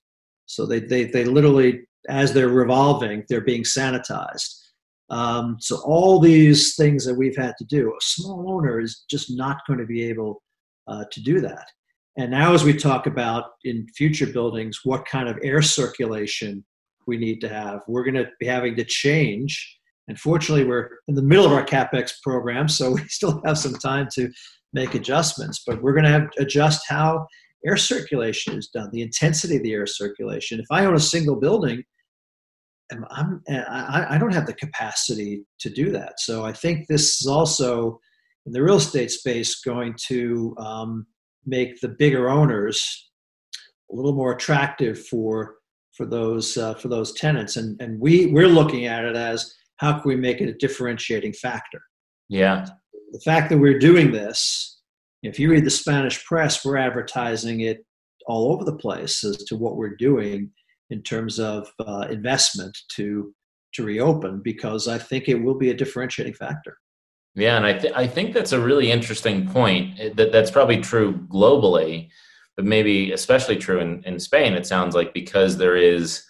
so 0.46 0.66
they 0.66 0.78
they 0.78 1.02
they 1.04 1.24
literally 1.24 1.80
as 2.08 2.32
they're 2.32 2.48
revolving, 2.48 3.24
they're 3.28 3.40
being 3.40 3.64
sanitized. 3.64 4.50
Um, 5.10 5.56
so 5.58 5.76
all 5.84 6.20
these 6.20 6.76
things 6.76 7.04
that 7.04 7.14
we've 7.14 7.36
had 7.36 7.54
to 7.58 7.64
do, 7.64 7.88
a 7.90 8.00
small 8.00 8.52
owner 8.54 8.78
is 8.78 9.04
just 9.10 9.36
not 9.36 9.66
going 9.66 9.80
to 9.80 9.86
be 9.86 10.04
able 10.04 10.42
uh, 10.86 11.04
to 11.10 11.20
do 11.20 11.40
that. 11.40 11.66
And 12.16 12.30
now, 12.30 12.54
as 12.54 12.62
we 12.62 12.74
talk 12.74 13.08
about 13.08 13.44
in 13.64 13.88
future 13.96 14.26
buildings, 14.26 14.80
what 14.84 15.06
kind 15.06 15.28
of 15.28 15.38
air 15.42 15.60
circulation 15.60 16.64
we 17.06 17.16
need 17.16 17.40
to 17.40 17.48
have, 17.48 17.82
we're 17.88 18.04
going 18.04 18.14
to 18.14 18.28
be 18.40 18.46
having 18.46 18.76
to 18.76 18.84
change. 18.84 19.78
And 20.08 20.18
fortunately, 20.18 20.64
we're 20.64 20.88
in 21.08 21.14
the 21.14 21.22
middle 21.22 21.46
of 21.46 21.52
our 21.52 21.64
capex 21.64 22.12
program, 22.22 22.68
so 22.68 22.92
we 22.92 23.02
still 23.08 23.40
have 23.44 23.58
some 23.58 23.74
time 23.74 24.08
to 24.14 24.30
make 24.72 24.94
adjustments. 24.94 25.62
But 25.66 25.82
we're 25.82 25.94
going 25.94 26.04
to 26.04 26.28
to 26.36 26.42
adjust 26.42 26.84
how 26.88 27.26
air 27.66 27.76
circulation 27.76 28.58
is 28.58 28.68
done, 28.68 28.90
the 28.92 29.02
intensity 29.02 29.56
of 29.56 29.62
the 29.62 29.72
air 29.72 29.86
circulation. 29.86 30.58
If 30.58 30.66
I 30.70 30.84
own 30.84 30.96
a 30.96 31.00
single 31.00 31.36
building, 31.36 31.84
I'm, 33.10 33.42
I, 33.48 34.06
I 34.10 34.18
don't 34.18 34.34
have 34.34 34.46
the 34.46 34.54
capacity 34.54 35.44
to 35.60 35.70
do 35.70 35.90
that. 35.92 36.20
So 36.20 36.44
I 36.44 36.52
think 36.52 36.88
this 36.88 37.20
is 37.20 37.26
also 37.26 38.00
in 38.46 38.52
the 38.52 38.62
real 38.62 38.76
estate 38.76 39.10
space 39.10 39.60
going 39.60 39.94
to 40.08 40.54
um, 40.58 41.06
make 41.46 41.80
the 41.80 41.88
bigger 41.88 42.28
owners 42.28 43.10
a 43.90 43.94
little 43.94 44.14
more 44.14 44.32
attractive 44.32 45.06
for 45.06 45.56
for 45.96 46.06
those 46.06 46.56
uh, 46.56 46.74
for 46.74 46.88
those 46.88 47.12
tenants 47.12 47.56
and 47.56 47.80
and 47.80 48.00
we 48.00 48.26
we're 48.26 48.48
looking 48.48 48.86
at 48.86 49.04
it 49.04 49.16
as 49.16 49.54
how 49.76 49.92
can 49.92 50.08
we 50.08 50.16
make 50.16 50.40
it 50.40 50.48
a 50.48 50.54
differentiating 50.54 51.32
factor 51.32 51.82
yeah 52.28 52.66
the 53.12 53.20
fact 53.20 53.50
that 53.50 53.58
we're 53.58 53.78
doing 53.78 54.10
this 54.10 54.72
If 55.22 55.38
you 55.38 55.50
read 55.50 55.64
the 55.64 55.70
Spanish 55.70 56.24
press, 56.24 56.64
we're 56.64 56.76
advertising 56.76 57.60
it 57.60 57.84
all 58.26 58.52
over 58.52 58.64
the 58.64 58.76
place 58.76 59.22
as 59.24 59.36
to 59.44 59.56
what 59.56 59.76
we're 59.76 59.96
doing 59.96 60.50
in 60.90 61.02
terms 61.02 61.38
of 61.38 61.68
uh, 61.86 62.06
investment 62.10 62.76
to 62.96 63.34
to 63.74 63.84
reopen 63.84 64.42
because 64.42 64.86
I 64.86 64.98
think 64.98 65.28
it 65.28 65.36
will 65.42 65.54
be 65.54 65.70
a 65.70 65.74
differentiating 65.74 66.34
factor. 66.34 66.76
Yeah, 67.34 67.56
and 67.56 67.64
I 67.64 67.72
th- 67.78 67.94
I 67.96 68.06
think 68.06 68.34
that's 68.34 68.52
a 68.52 68.60
really 68.60 68.90
interesting 68.90 69.48
point. 69.48 70.16
That 70.16 70.32
that's 70.32 70.50
probably 70.50 70.80
true 70.80 71.14
globally, 71.28 72.10
but 72.56 72.64
maybe 72.64 73.12
especially 73.12 73.56
true 73.56 73.80
in, 73.80 74.02
in 74.04 74.18
Spain. 74.18 74.54
It 74.54 74.66
sounds 74.66 74.94
like 74.94 75.14
because 75.14 75.56
there 75.56 75.76
is 75.76 76.24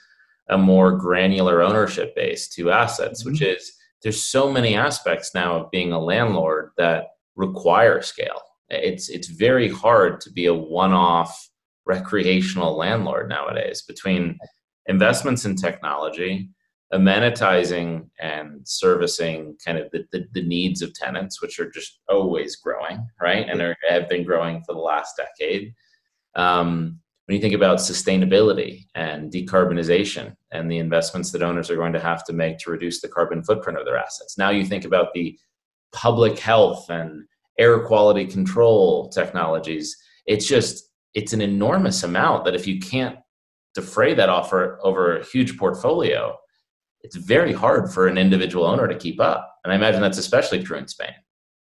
a 0.49 0.59
more 0.59 0.97
granular 0.97 1.63
ownership 1.63 2.15
base 2.15 2.49
to 2.51 2.71
assets, 2.71 3.23
mm-hmm. 3.23 3.33
which 3.33 3.43
is 3.43 3.73
there's 4.03 4.23
so 4.23 4.51
many 4.51 4.75
aspects 4.75 5.35
now 5.35 5.57
of 5.57 5.71
being 5.71 5.93
a 5.93 6.01
landlord 6.01 6.71
that 6.77 7.07
require 7.37 8.03
scale. 8.03 8.43
It's 8.69 9.09
it's 9.09 9.29
very 9.29 9.69
hard 9.69 10.21
to 10.23 10.31
be 10.31 10.47
a 10.47 10.55
one-off 10.55 11.51
recreational 11.87 12.77
landlord 12.77 13.29
nowadays 13.29 13.83
between 13.83 14.39
investments 14.87 15.45
in 15.45 15.57
technology, 15.57 16.49
amenitizing 16.93 18.09
and 18.21 18.61
servicing 18.65 19.57
kind 19.65 19.79
of 19.79 19.91
the, 19.91 20.05
the, 20.13 20.27
the, 20.33 20.43
needs 20.43 20.83
of 20.83 20.95
tenants, 20.95 21.41
which 21.41 21.59
are 21.59 21.71
just 21.71 22.01
always 22.09 22.57
growing, 22.57 23.07
right? 23.21 23.49
And 23.49 23.61
are, 23.61 23.77
have 23.89 24.09
been 24.09 24.25
growing 24.25 24.63
for 24.67 24.75
the 24.75 24.81
last 24.81 25.17
decade. 25.17 25.75
Um, 26.35 27.01
when 27.27 27.37
you 27.37 27.41
think 27.41 27.55
about 27.55 27.79
sustainability 27.79 28.87
and 28.95 29.33
decarbonization 29.33 30.35
and 30.51 30.71
the 30.71 30.79
investments 30.79 31.31
that 31.31 31.43
owners 31.43 31.71
are 31.71 31.77
going 31.77 31.93
to 31.93 32.01
have 32.01 32.25
to 32.25 32.33
make 32.33 32.59
to 32.59 32.71
reduce 32.71 33.01
the 33.01 33.09
carbon 33.09 33.43
footprint 33.43 33.79
of 33.79 33.85
their 33.85 33.97
assets, 33.97 34.37
now 34.37 34.51
you 34.51 34.65
think 34.65 34.85
about 34.85 35.15
the 35.15 35.39
public 35.93 36.39
health 36.39 36.91
and 36.91 37.25
air 37.59 37.81
quality 37.87 38.27
control 38.27 39.09
technologies. 39.11 39.97
It's 40.27 40.47
just, 40.47 40.91
it's 41.15 41.33
an 41.33 41.41
enormous 41.41 42.03
amount 42.03 42.45
that 42.45 42.55
if 42.55 42.67
you 42.67 42.81
can't 42.81 43.19
defray 43.75 44.15
that 44.15 44.29
offer 44.29 44.79
over 44.83 45.17
a 45.17 45.25
huge 45.25 45.57
portfolio, 45.57 46.37
it's 47.03 47.17
very 47.17 47.53
hard 47.53 47.93
for 47.93 48.07
an 48.07 48.19
individual 48.19 48.65
owner 48.65 48.89
to 48.89 48.97
keep 48.97 49.21
up. 49.21 49.57
And 49.65 49.73
I 49.73 49.77
imagine 49.77 50.01
that's 50.01 50.19
especially 50.19 50.63
true 50.63 50.79
in 50.79 50.89
Spain. 50.89 51.13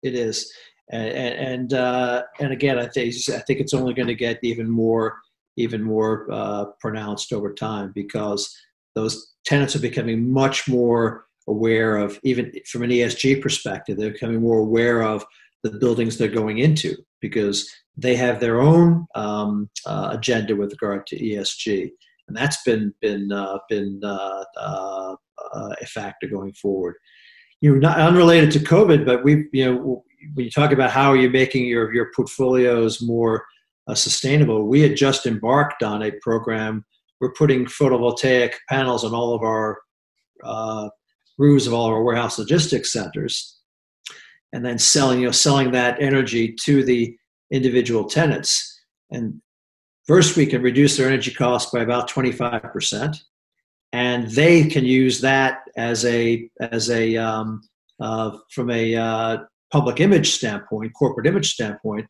It 0.03 0.15
is. 0.15 0.51
And 0.91 1.09
and 1.09 1.73
uh, 1.73 2.23
and 2.39 2.51
again, 2.51 2.77
I 2.77 2.87
think 2.87 3.13
I 3.29 3.39
think 3.39 3.59
it's 3.59 3.73
only 3.73 3.93
going 3.93 4.07
to 4.07 4.15
get 4.15 4.39
even 4.43 4.69
more 4.69 5.17
even 5.57 5.81
more 5.81 6.27
uh, 6.31 6.65
pronounced 6.79 7.31
over 7.31 7.53
time 7.53 7.91
because 7.95 8.55
those 8.93 9.33
tenants 9.45 9.75
are 9.75 9.79
becoming 9.79 10.31
much 10.31 10.67
more 10.67 11.25
aware 11.47 11.97
of 11.97 12.19
even 12.23 12.51
from 12.67 12.83
an 12.83 12.89
ESG 12.89 13.41
perspective. 13.41 13.97
They're 13.97 14.11
becoming 14.11 14.41
more 14.41 14.59
aware 14.59 15.01
of 15.01 15.25
the 15.63 15.71
buildings 15.71 16.17
they're 16.17 16.27
going 16.27 16.59
into 16.59 16.95
because 17.21 17.69
they 17.97 18.15
have 18.15 18.39
their 18.39 18.61
own 18.61 19.07
um, 19.15 19.69
uh, 19.85 20.09
agenda 20.11 20.55
with 20.55 20.71
regard 20.73 21.07
to 21.07 21.19
ESG 21.19 21.91
and 22.27 22.35
that's 22.35 22.61
been 22.63 22.93
been 23.01 23.31
uh, 23.31 23.57
been 23.69 24.01
uh, 24.03 24.43
uh, 24.57 25.15
a 25.53 25.85
factor 25.85 26.27
going 26.27 26.53
forward. 26.53 26.95
You 27.61 27.73
know, 27.73 27.79
not 27.79 27.99
unrelated 27.99 28.51
to 28.51 28.59
COVID, 28.59 29.05
but 29.05 29.23
we 29.23 29.45
you 29.53 29.65
know 29.65 30.03
when 30.33 30.45
you 30.45 30.51
talk 30.51 30.71
about 30.71 30.91
how 30.91 31.11
are 31.11 31.17
you 31.17 31.29
making 31.29 31.65
your 31.65 31.93
your 31.93 32.11
portfolios 32.15 33.01
more 33.01 33.45
uh, 33.87 33.95
sustainable, 33.95 34.67
we 34.67 34.81
had 34.81 34.95
just 34.95 35.25
embarked 35.25 35.83
on 35.83 36.03
a 36.03 36.11
program. 36.21 36.85
We're 37.21 37.33
putting 37.33 37.65
photovoltaic 37.65 38.53
panels 38.69 39.03
on 39.03 39.13
all 39.13 39.33
of 39.33 39.41
our 39.41 39.79
uh, 40.43 40.89
roofs 41.37 41.67
of 41.67 41.73
all 41.73 41.85
our 41.87 42.03
warehouse 42.03 42.37
logistics 42.37 42.91
centers, 42.91 43.59
and 44.53 44.65
then 44.65 44.79
selling 44.79 45.21
you 45.21 45.27
know 45.27 45.31
selling 45.31 45.71
that 45.71 46.01
energy 46.01 46.55
to 46.65 46.83
the 46.83 47.15
individual 47.51 48.05
tenants. 48.05 48.71
And 49.11 49.41
First, 50.07 50.37
we 50.37 50.45
can 50.45 50.61
reduce 50.61 50.97
their 50.97 51.07
energy 51.07 51.33
costs 51.33 51.71
by 51.71 51.81
about 51.81 52.09
25%, 52.09 53.17
and 53.91 54.29
they 54.29 54.67
can 54.67 54.85
use 54.85 55.19
that 55.21 55.61
as 55.77 56.05
a 56.05 56.47
as 56.59 56.91
a 56.91 57.17
um, 57.17 57.61
uh, 57.99 58.37
from 58.51 58.69
a 58.69 58.95
uh, 58.95 59.37
public 59.75 59.99
image 59.99 60.31
standpoint, 60.31 60.93
corporate 60.93 61.27
image 61.27 61.51
standpoint, 61.51 62.05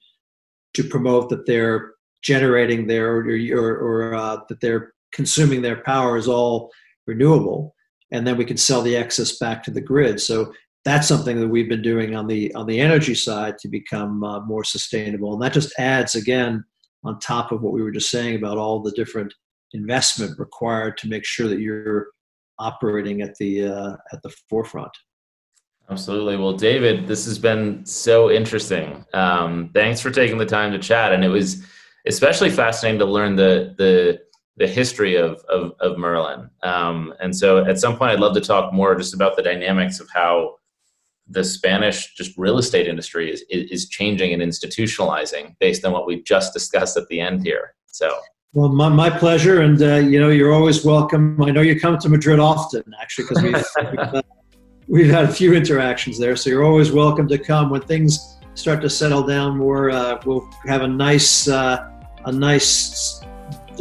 to 0.76 0.84
promote 0.84 1.30
that 1.30 1.47
they're 1.47 1.93
generating 2.22 2.86
their 2.86 3.07
or, 3.18 3.39
or, 3.55 3.72
or 3.88 4.13
uh, 4.13 4.38
that 4.49 4.61
they're 4.61 4.93
consuming 5.11 5.63
their 5.63 5.82
power 5.82 6.16
is 6.16 6.28
all 6.28 6.70
renewable, 7.07 7.74
and 8.11 8.28
then 8.28 8.38
we 8.38 8.45
can 8.45 8.57
sell 8.57 8.84
the 8.84 8.95
excess 8.95 9.39
back 9.39 9.63
to 9.63 9.72
the 9.72 9.82
grid. 9.82 10.22
So 10.22 10.53
that's 10.84 11.07
something 11.07 11.39
that 11.39 11.47
we've 11.47 11.68
been 11.68 11.82
doing 11.82 12.16
on 12.16 12.28
the 12.28 12.53
on 12.53 12.68
the 12.68 12.80
energy 12.80 13.16
side 13.16 13.57
to 13.61 13.68
become 13.68 14.24
uh, 14.24 14.41
more 14.41 14.63
sustainable, 14.63 15.34
and 15.34 15.41
that 15.41 15.53
just 15.53 15.74
adds 15.80 16.13
again 16.13 16.63
on 17.03 17.18
top 17.18 17.51
of 17.51 17.63
what 17.63 17.74
we 17.74 17.82
were 17.82 17.97
just 17.99 18.11
saying 18.11 18.36
about 18.36 18.59
all 18.59 18.84
the 18.84 18.91
different 18.91 19.34
investment 19.74 20.38
required 20.38 20.97
to 20.97 21.07
make 21.07 21.26
sure 21.26 21.47
that 21.47 21.59
you're 21.59 22.09
operating 22.59 23.24
at 23.24 23.34
the 23.39 23.66
uh, 23.66 23.95
at 24.13 24.22
the 24.22 24.34
forefront. 24.49 24.95
Absolutely. 25.90 26.36
Well, 26.36 26.54
David, 26.54 27.08
this 27.08 27.26
has 27.26 27.38
been 27.38 27.86
so 27.86 28.32
interesting. 28.32 29.06
Um, 29.14 29.70
thanks 29.74 30.02
for 30.02 30.10
taking 30.10 30.38
the 30.38 30.46
time 30.46 30.72
to 30.72 30.80
chat, 30.80 31.14
and 31.14 31.24
it 31.24 31.30
was 31.30 31.64
especially 32.08 32.50
fascinating 32.50 33.00
to 33.00 33.06
learn 33.06 33.36
the 33.36 33.76
the 33.78 34.20
the 34.58 34.68
history 34.68 35.16
of 35.16 35.44
of, 35.48 35.74
of 35.80 35.98
Merlin. 35.98 36.50
Um, 36.64 37.14
and 37.20 37.36
so, 37.36 37.64
at 37.66 37.80
some 37.80 37.98
point, 37.98 38.12
I'd 38.12 38.20
love 38.20 38.34
to 38.34 38.42
talk 38.42 38.74
more 38.74 38.96
just 38.96 39.14
about 39.14 39.36
the 39.36 39.44
dynamics 39.44 40.00
of 40.00 40.10
how 40.12 40.56
the 41.28 41.44
Spanish 41.44 42.14
just 42.16 42.38
real 42.38 42.58
estate 42.58 42.88
industry 42.88 43.32
is, 43.32 43.44
is 43.50 43.90
changing 43.90 44.34
and 44.34 44.42
institutionalizing 44.42 45.56
based 45.60 45.84
on 45.84 45.92
what 45.92 46.06
we've 46.06 46.24
just 46.24 46.54
discussed 46.54 46.98
at 46.98 47.08
the 47.08 47.20
end 47.20 47.44
here. 47.44 47.74
So. 47.88 48.16
Well, 48.54 48.70
my, 48.70 48.90
my 48.90 49.10
pleasure, 49.10 49.62
and 49.62 49.82
uh, 49.82 49.96
you 49.96 50.18
know 50.20 50.30
you're 50.30 50.54
always 50.54 50.86
welcome. 50.86 51.42
I 51.44 51.52
know 51.52 51.62
you 51.62 51.78
come 51.78 51.98
to 51.98 52.10
Madrid 52.10 52.40
often, 52.40 52.84
actually, 53.02 53.26
because 53.26 53.44
we've, 53.44 53.54
we've, 53.92 54.00
uh, 54.00 54.22
we've, 54.88 55.10
had 55.10 55.26
a 55.26 55.32
few 55.32 55.54
interactions 55.54 56.20
there. 56.20 56.36
So 56.36 56.50
you're 56.50 56.64
always 56.64 56.92
welcome 56.92 57.28
to 57.28 57.38
come 57.38 57.70
when 57.70 57.82
things 57.82 58.38
start 58.54 58.82
to 58.82 58.90
settle 58.90 59.24
down 59.24 59.58
more. 59.58 59.90
Uh, 59.90 60.20
we'll 60.26 60.50
have 60.66 60.82
a 60.82 60.88
nice 60.88 61.48
uh, 61.48 61.92
a 62.26 62.32
nice 62.32 63.22